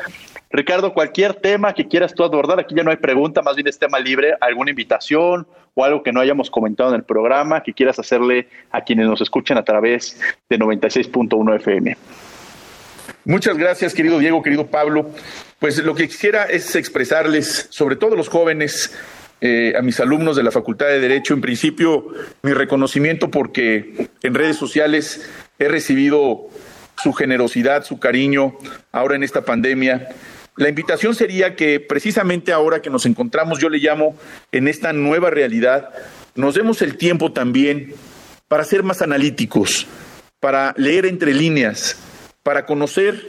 Ricardo, 0.51 0.93
cualquier 0.93 1.33
tema 1.33 1.73
que 1.73 1.87
quieras 1.87 2.13
tú 2.13 2.23
abordar, 2.23 2.59
aquí 2.59 2.75
ya 2.75 2.83
no 2.83 2.91
hay 2.91 2.97
pregunta, 2.97 3.41
más 3.41 3.55
bien 3.55 3.67
es 3.67 3.79
tema 3.79 3.97
libre, 3.97 4.35
alguna 4.39 4.69
invitación 4.69 5.47
o 5.73 5.83
algo 5.83 6.03
que 6.03 6.11
no 6.11 6.19
hayamos 6.19 6.51
comentado 6.51 6.89
en 6.89 6.97
el 6.97 7.03
programa 7.03 7.63
que 7.63 7.73
quieras 7.73 7.97
hacerle 7.97 8.49
a 8.69 8.81
quienes 8.81 9.07
nos 9.07 9.21
escuchan 9.21 9.57
a 9.57 9.63
través 9.63 10.19
de 10.47 10.59
96.1 10.59 11.55
FM. 11.55 11.97
Muchas 13.23 13.57
gracias, 13.57 13.93
querido 13.93 14.19
Diego, 14.19 14.43
querido 14.43 14.67
Pablo. 14.67 15.09
Pues 15.59 15.77
lo 15.83 15.95
que 15.95 16.07
quisiera 16.07 16.45
es 16.45 16.75
expresarles, 16.75 17.67
sobre 17.69 17.95
todo 17.95 18.15
los 18.15 18.29
jóvenes, 18.29 18.93
eh, 19.41 19.73
a 19.75 19.81
mis 19.81 19.99
alumnos 19.99 20.35
de 20.35 20.43
la 20.43 20.51
Facultad 20.51 20.87
de 20.87 20.99
Derecho. 20.99 21.33
En 21.33 21.41
principio, 21.41 22.07
mi 22.43 22.53
reconocimiento 22.53 23.31
porque 23.31 24.09
en 24.21 24.33
redes 24.33 24.55
sociales 24.55 25.27
he 25.57 25.67
recibido 25.67 26.47
su 27.01 27.13
generosidad, 27.13 27.83
su 27.83 27.99
cariño 27.99 28.55
ahora 28.91 29.15
en 29.15 29.23
esta 29.23 29.43
pandemia. 29.43 30.09
La 30.57 30.69
invitación 30.69 31.15
sería 31.15 31.55
que 31.55 31.79
precisamente 31.79 32.51
ahora 32.51 32.81
que 32.81 32.89
nos 32.89 33.05
encontramos, 33.05 33.59
yo 33.59 33.69
le 33.69 33.79
llamo 33.79 34.15
en 34.51 34.67
esta 34.67 34.93
nueva 34.93 35.29
realidad, 35.29 35.89
nos 36.35 36.55
demos 36.55 36.81
el 36.81 36.97
tiempo 36.97 37.31
también 37.31 37.93
para 38.47 38.63
ser 38.63 38.83
más 38.83 39.01
analíticos, 39.01 39.87
para 40.39 40.73
leer 40.77 41.05
entre 41.05 41.33
líneas, 41.33 41.97
para 42.43 42.65
conocer 42.65 43.25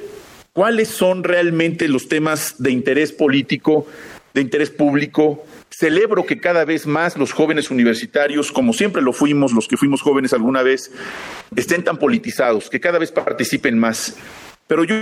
cuáles 0.52 0.88
son 0.88 1.24
realmente 1.24 1.88
los 1.88 2.08
temas 2.08 2.56
de 2.58 2.70
interés 2.70 3.12
político, 3.12 3.86
de 4.34 4.40
interés 4.40 4.70
público. 4.70 5.44
Celebro 5.74 6.26
que 6.26 6.38
cada 6.38 6.66
vez 6.66 6.86
más 6.86 7.16
los 7.16 7.32
jóvenes 7.32 7.70
universitarios, 7.70 8.52
como 8.52 8.74
siempre 8.74 9.00
lo 9.00 9.14
fuimos, 9.14 9.52
los 9.52 9.66
que 9.66 9.78
fuimos 9.78 10.02
jóvenes 10.02 10.34
alguna 10.34 10.62
vez, 10.62 10.90
estén 11.56 11.82
tan 11.82 11.96
politizados, 11.96 12.68
que 12.68 12.78
cada 12.78 12.98
vez 12.98 13.10
participen 13.10 13.78
más. 13.78 14.16
Pero 14.66 14.84
yo, 14.84 14.94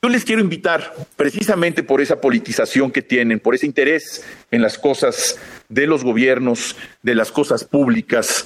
yo 0.00 0.08
les 0.08 0.24
quiero 0.24 0.40
invitar, 0.40 0.94
precisamente 1.16 1.82
por 1.82 2.00
esa 2.00 2.20
politización 2.20 2.92
que 2.92 3.02
tienen, 3.02 3.40
por 3.40 3.56
ese 3.56 3.66
interés 3.66 4.24
en 4.52 4.62
las 4.62 4.78
cosas 4.78 5.40
de 5.68 5.88
los 5.88 6.04
gobiernos, 6.04 6.76
de 7.02 7.16
las 7.16 7.32
cosas 7.32 7.64
públicas, 7.64 8.44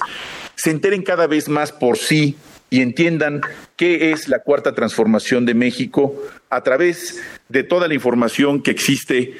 se 0.55 0.71
enteren 0.71 1.03
cada 1.03 1.27
vez 1.27 1.47
más 1.47 1.71
por 1.71 1.97
sí 1.97 2.35
y 2.71 2.81
entiendan 2.81 3.41
qué 3.75 4.11
es 4.11 4.27
la 4.29 4.39
cuarta 4.39 4.73
transformación 4.73 5.45
de 5.45 5.53
México 5.53 6.15
a 6.49 6.63
través 6.63 7.21
de 7.49 7.63
toda 7.63 7.87
la 7.87 7.93
información 7.93 8.63
que 8.63 8.71
existe, 8.71 9.35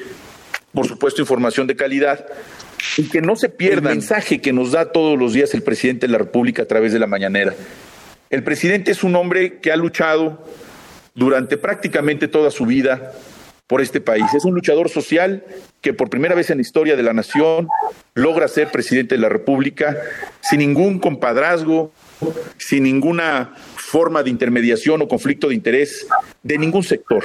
por 0.74 0.88
supuesto 0.88 1.22
información 1.22 1.67
de 1.67 1.76
calidad, 1.76 2.26
y 2.97 3.03
que 3.09 3.22
no 3.22 3.36
se 3.36 3.49
pierda 3.49 3.89
el 3.89 3.97
mensaje 3.97 4.41
que 4.41 4.53
nos 4.53 4.72
da 4.72 4.91
todos 4.91 5.17
los 5.17 5.34
días 5.34 5.53
el 5.53 5.63
presidente 5.63 6.07
de 6.07 6.11
la 6.11 6.17
República 6.17 6.63
a 6.63 6.65
través 6.65 6.93
de 6.93 6.99
la 6.99 7.07
mañanera. 7.07 7.53
El 8.30 8.43
presidente 8.43 8.91
es 8.91 9.03
un 9.03 9.15
hombre 9.15 9.59
que 9.59 9.72
ha 9.72 9.76
luchado 9.76 10.45
durante 11.13 11.57
prácticamente 11.57 12.28
toda 12.28 12.49
su 12.51 12.65
vida 12.65 13.11
por 13.67 13.82
este 13.82 14.01
país. 14.01 14.26
Es 14.34 14.45
un 14.45 14.53
luchador 14.53 14.89
social 14.89 15.43
que 15.80 15.93
por 15.93 16.09
primera 16.09 16.36
vez 16.36 16.49
en 16.49 16.57
la 16.57 16.61
historia 16.61 16.95
de 16.95 17.03
la 17.03 17.13
nación 17.13 17.67
logra 18.15 18.47
ser 18.47 18.69
presidente 18.69 19.15
de 19.15 19.22
la 19.22 19.30
República 19.30 19.97
sin 20.41 20.59
ningún 20.59 20.99
compadrazgo, 20.99 21.91
sin 22.57 22.84
ninguna 22.84 23.53
forma 23.78 24.24
de 24.24 24.30
intermediación 24.30 25.01
o 25.01 25.07
conflicto 25.07 25.47
de 25.47 25.55
interés 25.55 26.07
de 26.43 26.57
ningún 26.57 26.84
sector. 26.84 27.24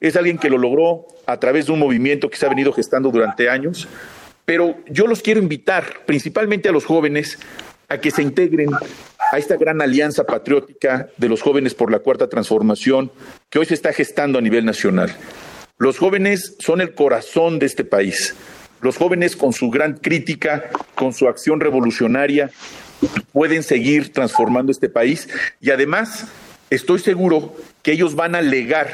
Es 0.00 0.16
alguien 0.16 0.36
que 0.38 0.50
lo 0.50 0.58
logró 0.58 1.06
a 1.26 1.38
través 1.38 1.66
de 1.66 1.72
un 1.72 1.78
movimiento 1.78 2.30
que 2.30 2.36
se 2.36 2.46
ha 2.46 2.48
venido 2.48 2.72
gestando 2.72 3.10
durante 3.10 3.50
años, 3.50 3.88
pero 4.44 4.76
yo 4.88 5.06
los 5.06 5.22
quiero 5.22 5.40
invitar, 5.40 5.84
principalmente 6.06 6.68
a 6.68 6.72
los 6.72 6.84
jóvenes, 6.84 7.38
a 7.88 7.98
que 7.98 8.10
se 8.10 8.22
integren 8.22 8.70
a 9.32 9.38
esta 9.38 9.56
gran 9.56 9.82
alianza 9.82 10.24
patriótica 10.24 11.08
de 11.16 11.28
los 11.28 11.42
jóvenes 11.42 11.74
por 11.74 11.90
la 11.90 11.98
cuarta 11.98 12.28
transformación 12.28 13.10
que 13.50 13.58
hoy 13.58 13.66
se 13.66 13.74
está 13.74 13.92
gestando 13.92 14.38
a 14.38 14.42
nivel 14.42 14.64
nacional. 14.64 15.14
Los 15.78 15.98
jóvenes 15.98 16.56
son 16.58 16.80
el 16.80 16.94
corazón 16.94 17.58
de 17.58 17.66
este 17.66 17.84
país. 17.84 18.34
Los 18.80 18.96
jóvenes 18.96 19.36
con 19.36 19.52
su 19.52 19.68
gran 19.70 19.94
crítica, 19.94 20.70
con 20.94 21.12
su 21.12 21.28
acción 21.28 21.60
revolucionaria, 21.60 22.50
pueden 23.32 23.62
seguir 23.62 24.12
transformando 24.12 24.72
este 24.72 24.88
país 24.88 25.28
y 25.60 25.70
además 25.70 26.26
estoy 26.70 26.98
seguro 27.00 27.54
que 27.82 27.92
ellos 27.92 28.14
van 28.14 28.34
a 28.34 28.42
legar 28.42 28.92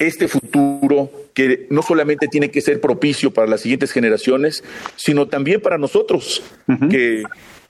este 0.00 0.28
futuro 0.28 1.10
que 1.34 1.66
no 1.70 1.82
solamente 1.82 2.26
tiene 2.26 2.50
que 2.50 2.62
ser 2.62 2.80
propicio 2.80 3.32
para 3.32 3.46
las 3.46 3.60
siguientes 3.60 3.92
generaciones, 3.92 4.64
sino 4.96 5.28
también 5.28 5.60
para 5.60 5.78
nosotros, 5.78 6.42
que 6.90 7.22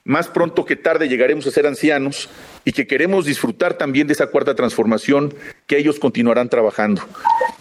más 0.03 0.29
pronto 0.29 0.65
que 0.65 0.75
tarde 0.75 1.09
llegaremos 1.09 1.45
a 1.45 1.51
ser 1.51 1.67
ancianos 1.67 2.29
y 2.65 2.71
que 2.71 2.87
queremos 2.87 3.25
disfrutar 3.25 3.75
también 3.75 4.07
de 4.07 4.13
esa 4.13 4.27
cuarta 4.27 4.55
transformación 4.55 5.33
que 5.67 5.77
ellos 5.77 5.99
continuarán 5.99 6.49
trabajando. 6.49 7.03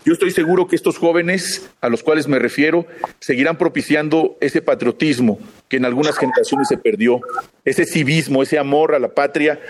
Yo 0.04 0.12
estoy 0.14 0.30
seguro 0.30 0.66
que 0.66 0.76
estos 0.76 0.96
jóvenes 0.96 1.68
a 1.80 1.88
los 1.88 2.02
cuales 2.02 2.28
me 2.28 2.38
refiero 2.38 2.86
seguirán 3.18 3.58
propiciando 3.58 4.38
ese 4.40 4.62
patriotismo 4.62 5.38
que 5.68 5.76
en 5.76 5.84
algunas 5.84 6.16
generaciones 6.16 6.68
se 6.68 6.78
perdió, 6.78 7.20
ese 7.64 7.84
civismo, 7.84 8.42
ese 8.42 8.58
amor 8.58 8.94
a 8.94 8.98
la 8.98 9.14
patria 9.14 9.60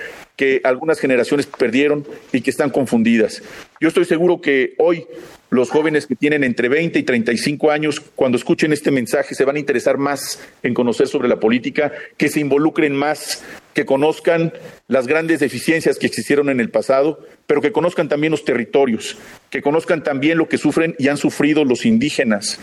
que 0.41 0.63
algunas 0.65 0.99
generaciones 0.99 1.45
perdieron 1.45 2.07
y 2.33 2.41
que 2.41 2.49
están 2.49 2.71
confundidas. 2.71 3.43
Yo 3.79 3.89
estoy 3.89 4.07
seguro 4.07 4.41
que 4.41 4.73
hoy 4.79 5.05
los 5.51 5.69
jóvenes 5.69 6.07
que 6.07 6.17
tienen 6.17 6.45
entre 6.45 6.71
20 6.71 6.99
y 6.99 7.03
35 7.03 7.71
años, 7.71 8.01
cuando 8.01 8.39
escuchen 8.39 8.73
este 8.73 8.91
mensaje, 8.91 9.35
se 9.35 9.45
van 9.45 9.57
a 9.57 9.59
interesar 9.59 9.99
más 9.99 10.43
en 10.63 10.73
conocer 10.73 11.09
sobre 11.09 11.29
la 11.29 11.39
política, 11.39 11.93
que 12.17 12.31
se 12.31 12.41
involucren 12.41 12.97
más, 12.97 13.45
que 13.75 13.85
conozcan 13.85 14.55
las 14.89 15.07
grandes 15.07 15.41
deficiencias 15.41 15.99
que 15.99 16.07
existieron 16.07 16.49
en 16.49 16.61
el 16.61 16.71
pasado, 16.71 17.21
pero 17.47 17.61
que 17.61 17.73
conozcan 17.73 18.09
también 18.09 18.31
los 18.31 18.47
territorios, 18.47 19.19
que 19.51 19.61
conozcan 19.61 20.03
también 20.03 20.39
lo 20.39 20.49
que 20.49 20.57
sufren 20.57 20.95
y 20.99 21.09
han 21.09 21.19
sufrido 21.19 21.67
los 21.67 21.85
indígenas, 21.85 22.59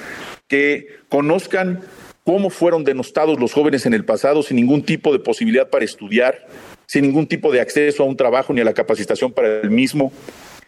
que 0.48 0.88
conozcan 1.10 1.82
cómo 2.24 2.50
fueron 2.50 2.84
denostados 2.84 3.40
los 3.40 3.54
jóvenes 3.54 3.86
en 3.86 3.94
el 3.94 4.04
pasado 4.04 4.42
sin 4.42 4.58
ningún 4.58 4.82
tipo 4.82 5.14
de 5.14 5.20
posibilidad 5.20 5.70
para 5.70 5.86
estudiar, 5.86 6.48
sin 6.88 7.04
ningún 7.04 7.28
tipo 7.28 7.52
de 7.52 7.62
acceso 7.62 8.04
a 8.04 8.06
un 8.06 8.18
trabajo 8.18 8.54
ni 8.54 8.62
a 8.62 8.66
la 8.66 8.74
capacitación 8.74 9.32
para 9.32 9.60
el 9.62 9.70
mismo, 9.70 10.12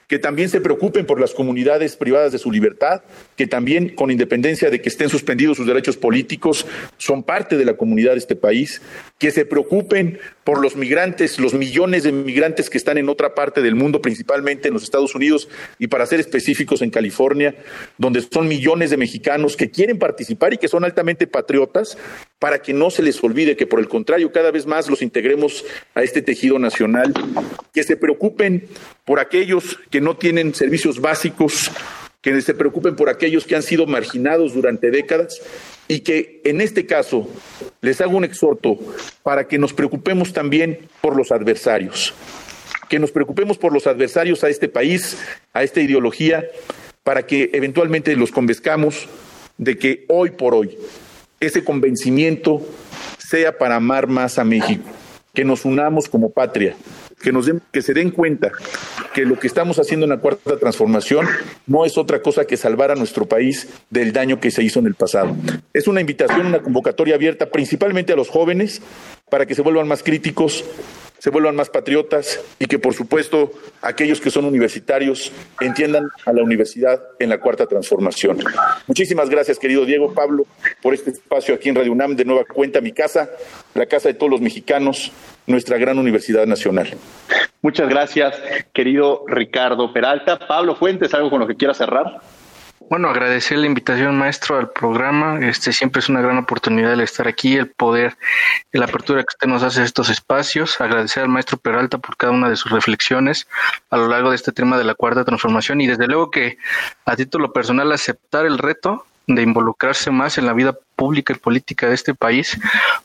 que 0.09 0.17
también 0.17 0.49
se 0.49 0.59
preocupen 0.59 1.05
por 1.05 1.21
las 1.21 1.35
comunidades 1.35 1.95
privadas 1.95 2.31
de 2.31 2.39
su 2.39 2.51
libertad, 2.51 3.03
que 3.35 3.45
también, 3.45 3.89
con 3.89 4.09
independencia 4.09 4.71
de 4.71 4.81
que 4.81 4.89
estén 4.89 5.07
suspendidos 5.07 5.57
sus 5.57 5.67
derechos 5.67 5.97
políticos, 5.97 6.65
son 6.97 7.21
parte 7.21 7.57
de 7.57 7.65
la 7.65 7.77
comunidad 7.77 8.13
de 8.13 8.17
este 8.17 8.35
país, 8.35 8.81
que 9.19 9.29
se 9.29 9.45
preocupen 9.45 10.17
por 10.49 10.63
los 10.63 10.75
migrantes, 10.75 11.37
los 11.37 11.53
millones 11.53 12.01
de 12.01 12.11
migrantes 12.11 12.71
que 12.71 12.79
están 12.79 12.97
en 12.97 13.07
otra 13.07 13.35
parte 13.35 13.61
del 13.61 13.75
mundo, 13.75 14.01
principalmente 14.01 14.67
en 14.67 14.73
los 14.73 14.81
Estados 14.81 15.13
Unidos 15.13 15.47
y 15.77 15.85
para 15.85 16.07
ser 16.07 16.19
específicos 16.19 16.81
en 16.81 16.89
California, 16.89 17.53
donde 17.99 18.19
son 18.21 18.47
millones 18.47 18.89
de 18.89 18.97
mexicanos 18.97 19.55
que 19.55 19.69
quieren 19.69 19.99
participar 19.99 20.51
y 20.51 20.57
que 20.57 20.67
son 20.67 20.83
altamente 20.85 21.27
patriotas, 21.27 21.99
para 22.39 22.63
que 22.63 22.73
no 22.73 22.89
se 22.89 23.03
les 23.03 23.23
olvide 23.23 23.55
que 23.55 23.67
por 23.67 23.79
el 23.79 23.87
contrario 23.87 24.31
cada 24.31 24.49
vez 24.49 24.65
más 24.65 24.89
los 24.89 25.03
integremos 25.03 25.65
a 25.93 26.01
este 26.01 26.23
tejido 26.23 26.57
nacional, 26.57 27.13
que 27.71 27.83
se 27.83 27.95
preocupen 27.95 28.69
por 29.05 29.19
aquellos 29.19 29.79
que 29.91 30.01
no 30.01 30.17
tienen 30.17 30.55
servicios 30.55 30.99
básicos, 30.99 31.69
que 32.21 32.41
se 32.41 32.53
preocupen 32.53 32.95
por 32.95 33.09
aquellos 33.09 33.45
que 33.45 33.55
han 33.55 33.63
sido 33.63 33.85
marginados 33.85 34.53
durante 34.53 34.91
décadas 34.91 35.41
y 35.87 36.01
que 36.01 36.41
en 36.43 36.61
este 36.61 36.85
caso 36.85 37.29
les 37.81 38.01
hago 38.01 38.17
un 38.17 38.25
exhorto 38.25 38.77
para 39.23 39.47
que 39.47 39.57
nos 39.57 39.73
preocupemos 39.73 40.33
también 40.33 40.79
por 41.01 41.15
los 41.15 41.31
adversarios, 41.31 42.13
que 42.89 42.99
nos 42.99 43.11
preocupemos 43.11 43.57
por 43.57 43.71
los 43.71 43.87
adversarios 43.87 44.43
a 44.43 44.49
este 44.49 44.67
país, 44.67 45.17
a 45.53 45.63
esta 45.63 45.79
ideología, 45.79 46.45
para 47.03 47.25
que 47.25 47.49
eventualmente 47.53 48.15
los 48.15 48.31
convenzcamos 48.31 49.07
de 49.57 49.77
que 49.77 50.05
hoy 50.09 50.31
por 50.31 50.53
hoy 50.53 50.77
ese 51.39 51.63
convencimiento 51.63 52.61
sea 53.17 53.57
para 53.57 53.77
amar 53.77 54.07
más 54.07 54.37
a 54.39 54.43
México, 54.43 54.89
que 55.33 55.45
nos 55.45 55.63
unamos 55.63 56.09
como 56.09 56.31
patria, 56.31 56.75
que, 57.21 57.31
nos 57.31 57.49
que 57.71 57.81
se 57.81 57.93
den 57.93 58.11
cuenta 58.11 58.51
que 59.13 59.25
lo 59.25 59.37
que 59.39 59.47
estamos 59.47 59.79
haciendo 59.79 60.05
en 60.05 60.11
la 60.11 60.17
cuarta 60.17 60.57
transformación 60.57 61.27
no 61.67 61.85
es 61.85 61.97
otra 61.97 62.21
cosa 62.21 62.45
que 62.45 62.57
salvar 62.57 62.91
a 62.91 62.95
nuestro 62.95 63.25
país 63.25 63.67
del 63.89 64.13
daño 64.13 64.39
que 64.39 64.51
se 64.51 64.63
hizo 64.63 64.79
en 64.79 64.87
el 64.87 64.95
pasado. 64.95 65.35
Es 65.73 65.87
una 65.87 66.01
invitación, 66.01 66.47
una 66.47 66.59
convocatoria 66.59 67.15
abierta 67.15 67.49
principalmente 67.49 68.13
a 68.13 68.15
los 68.15 68.29
jóvenes 68.29 68.81
para 69.29 69.45
que 69.45 69.55
se 69.55 69.61
vuelvan 69.61 69.87
más 69.87 70.03
críticos, 70.03 70.63
se 71.19 71.29
vuelvan 71.29 71.55
más 71.55 71.69
patriotas 71.69 72.41
y 72.57 72.65
que 72.65 72.79
por 72.79 72.93
supuesto 72.93 73.51
aquellos 73.81 74.19
que 74.19 74.31
son 74.31 74.45
universitarios 74.45 75.31
entiendan 75.61 76.09
a 76.25 76.33
la 76.33 76.41
universidad 76.41 77.01
en 77.19 77.29
la 77.29 77.39
cuarta 77.39 77.67
transformación. 77.67 78.39
Muchísimas 78.87 79.29
gracias 79.29 79.59
querido 79.59 79.85
Diego 79.85 80.13
Pablo 80.13 80.45
por 80.81 80.93
este 80.93 81.11
espacio 81.11 81.53
aquí 81.53 81.69
en 81.69 81.75
Radio 81.75 81.91
UNAM, 81.91 82.15
de 82.15 82.25
nueva 82.25 82.45
cuenta 82.45 82.81
mi 82.81 82.91
casa, 82.91 83.29
la 83.75 83.85
casa 83.85 84.09
de 84.09 84.15
todos 84.15 84.31
los 84.31 84.41
mexicanos, 84.41 85.11
nuestra 85.45 85.77
gran 85.77 85.99
Universidad 85.99 86.47
Nacional. 86.47 86.89
Muchas 87.61 87.89
gracias 87.89 88.35
querido 88.73 89.25
Ricardo 89.27 89.91
Peralta. 89.91 90.39
Pablo 90.39 90.75
Fuentes, 90.75 91.13
¿algo 91.13 91.29
con 91.29 91.41
lo 91.41 91.47
que 91.47 91.55
quiera 91.55 91.73
cerrar? 91.73 92.21
Bueno, 92.87 93.09
agradecer 93.09 93.57
la 93.57 93.67
invitación, 93.67 94.17
maestro, 94.17 94.57
al 94.57 94.69
programa. 94.69 95.39
Este 95.45 95.73
siempre 95.73 95.99
es 95.99 96.07
una 96.07 96.21
gran 96.21 96.37
oportunidad 96.37 96.93
el 96.93 97.01
estar 97.01 97.27
aquí, 97.27 97.55
el 97.57 97.67
poder, 97.67 98.17
la 98.71 98.85
apertura 98.85 99.21
que 99.21 99.33
usted 99.33 99.47
nos 99.47 99.63
hace 99.63 99.81
a 99.81 99.83
estos 99.83 100.09
espacios. 100.09 100.79
Agradecer 100.79 101.23
al 101.23 101.29
maestro 101.29 101.57
Peralta 101.57 101.97
por 101.97 102.15
cada 102.15 102.31
una 102.31 102.49
de 102.49 102.55
sus 102.55 102.71
reflexiones 102.71 103.47
a 103.89 103.97
lo 103.97 104.07
largo 104.07 104.29
de 104.29 104.37
este 104.37 104.53
tema 104.53 104.77
de 104.77 104.85
la 104.85 104.95
cuarta 104.95 105.25
transformación 105.25 105.81
y 105.81 105.87
desde 105.87 106.07
luego 106.07 106.31
que 106.31 106.57
a 107.05 107.15
título 107.15 107.51
personal 107.51 107.91
aceptar 107.91 108.45
el 108.45 108.57
reto 108.57 109.05
de 109.35 109.43
involucrarse 109.43 110.09
más 110.09 110.37
en 110.39 110.47
la 110.47 110.53
vida 110.53 110.75
pública 110.95 111.33
y 111.33 111.37
política 111.37 111.87
de 111.87 111.93
este 111.93 112.15
país, 112.15 112.59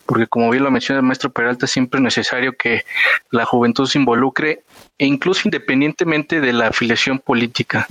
porque 0.07 0.27
como 0.27 0.51
bien 0.51 0.65
lo 0.65 0.71
menciona 0.71 1.01
el 1.01 1.07
maestro 1.07 1.31
Peralta, 1.31 1.67
siempre 1.67 1.99
es 1.99 2.03
necesario 2.03 2.55
que 2.57 2.85
la 3.31 3.45
juventud 3.45 3.87
se 3.87 3.99
involucre 3.99 4.63
e 4.99 5.07
incluso 5.07 5.43
independientemente 5.45 6.41
de 6.41 6.53
la 6.55 6.69
afiliación 6.69 7.19
política, 7.19 7.87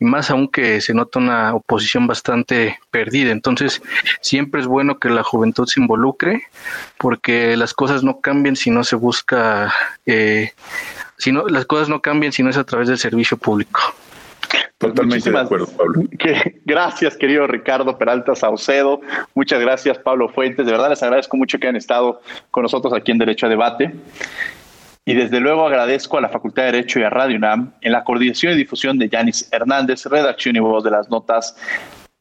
y 0.00 0.04
más 0.06 0.30
aún 0.30 0.48
que 0.48 0.80
se 0.80 0.94
nota 0.94 1.18
una 1.18 1.54
oposición 1.54 2.06
bastante 2.06 2.78
perdida. 2.90 3.32
Entonces, 3.32 3.82
siempre 4.22 4.62
es 4.62 4.66
bueno 4.66 4.98
que 4.98 5.10
la 5.10 5.22
juventud 5.22 5.66
se 5.66 5.80
involucre, 5.80 6.44
porque 6.98 7.56
las 7.56 7.74
cosas 7.74 8.02
no 8.02 8.20
cambian 8.20 8.56
si 8.56 8.70
no 8.70 8.82
se 8.82 8.96
busca, 8.96 9.74
eh, 10.06 10.52
si 11.18 11.32
no, 11.32 11.46
las 11.48 11.66
cosas 11.66 11.90
no 11.90 12.00
cambian 12.00 12.32
si 12.32 12.42
no 12.42 12.48
es 12.48 12.56
a 12.56 12.64
través 12.64 12.88
del 12.88 12.98
servicio 12.98 13.36
público. 13.36 13.80
Totalmente 14.78 15.30
de 15.30 15.38
acuerdo, 15.38 15.66
Pablo. 15.76 16.02
gracias, 16.64 17.16
querido 17.16 17.46
Ricardo 17.46 17.96
Peralta 17.96 18.34
Saucedo. 18.34 19.00
Muchas 19.34 19.60
gracias, 19.60 19.98
Pablo 19.98 20.28
Fuentes. 20.28 20.66
De 20.66 20.72
verdad 20.72 20.90
les 20.90 21.02
agradezco 21.02 21.36
mucho 21.36 21.58
que 21.58 21.66
hayan 21.66 21.76
estado 21.76 22.20
con 22.50 22.62
nosotros 22.64 22.92
aquí 22.92 23.12
en 23.12 23.18
Derecho 23.18 23.46
a 23.46 23.48
Debate. 23.48 23.94
Y 25.06 25.14
desde 25.14 25.38
luego 25.38 25.66
agradezco 25.66 26.16
a 26.16 26.22
la 26.22 26.30
Facultad 26.30 26.64
de 26.64 26.72
Derecho 26.72 26.98
y 26.98 27.02
a 27.02 27.10
Radio 27.10 27.36
UNAM 27.36 27.74
en 27.82 27.92
la 27.92 28.04
coordinación 28.04 28.54
y 28.54 28.56
difusión 28.56 28.98
de 28.98 29.10
Yanis 29.10 29.48
Hernández, 29.52 30.06
redacción 30.06 30.56
y 30.56 30.60
voz 30.60 30.82
de 30.82 30.90
las 30.90 31.10
notas 31.10 31.56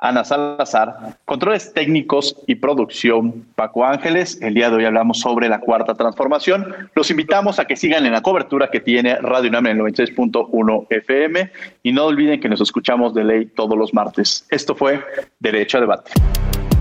Ana 0.04 0.26
Salazar, 0.26 1.18
controles 1.24 1.74
técnicos 1.74 2.36
y 2.46 2.56
producción 2.56 3.46
Paco 3.56 3.86
Ángeles. 3.86 4.38
El 4.42 4.54
día 4.54 4.70
de 4.70 4.76
hoy 4.76 4.86
hablamos 4.86 5.22
sobre 5.22 5.48
la 5.48 5.62
cuarta 5.62 5.94
transformación. 5.94 6.76
Los 6.94 7.10
invitamos 7.10 7.58
a 7.58 7.66
que 7.66 7.78
sigan 7.78 8.06
en 8.06 8.12
la 8.12 8.22
cobertura 8.22 8.70
que 8.70 8.82
tiene 8.82 9.16
Radio 9.16 9.50
UNAM 9.50 9.68
en 9.68 9.78
el 9.78 9.84
96.1 9.84 10.88
FM 10.90 11.52
y 11.84 11.94
no 11.94 12.04
olviden 12.04 12.42
que 12.42 12.50
nos 12.50 12.60
escuchamos 12.60 13.14
de 13.14 13.24
ley 13.24 13.46
todos 13.46 13.78
los 13.78 13.94
martes. 13.94 14.46
Esto 14.50 14.76
fue 14.76 15.02
Derecho 15.40 15.78
a 15.78 15.82
Debate. 15.82 16.12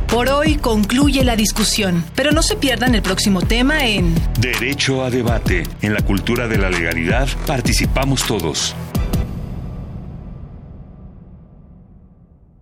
Por 0.08 0.28
hoy 0.28 0.56
concluye 0.56 1.22
la 1.22 1.36
discusión, 1.36 2.04
pero 2.16 2.32
no 2.32 2.42
se 2.42 2.56
pierdan 2.56 2.96
el 2.96 3.02
próximo 3.02 3.40
tema 3.40 3.86
en 3.86 4.14
Derecho 4.40 5.04
a 5.04 5.10
Debate. 5.10 5.62
En 5.80 5.94
la 5.94 6.02
cultura 6.02 6.48
de 6.48 6.58
la 6.58 6.70
legalidad 6.70 7.28
participamos 7.46 8.26
todos. 8.26 8.74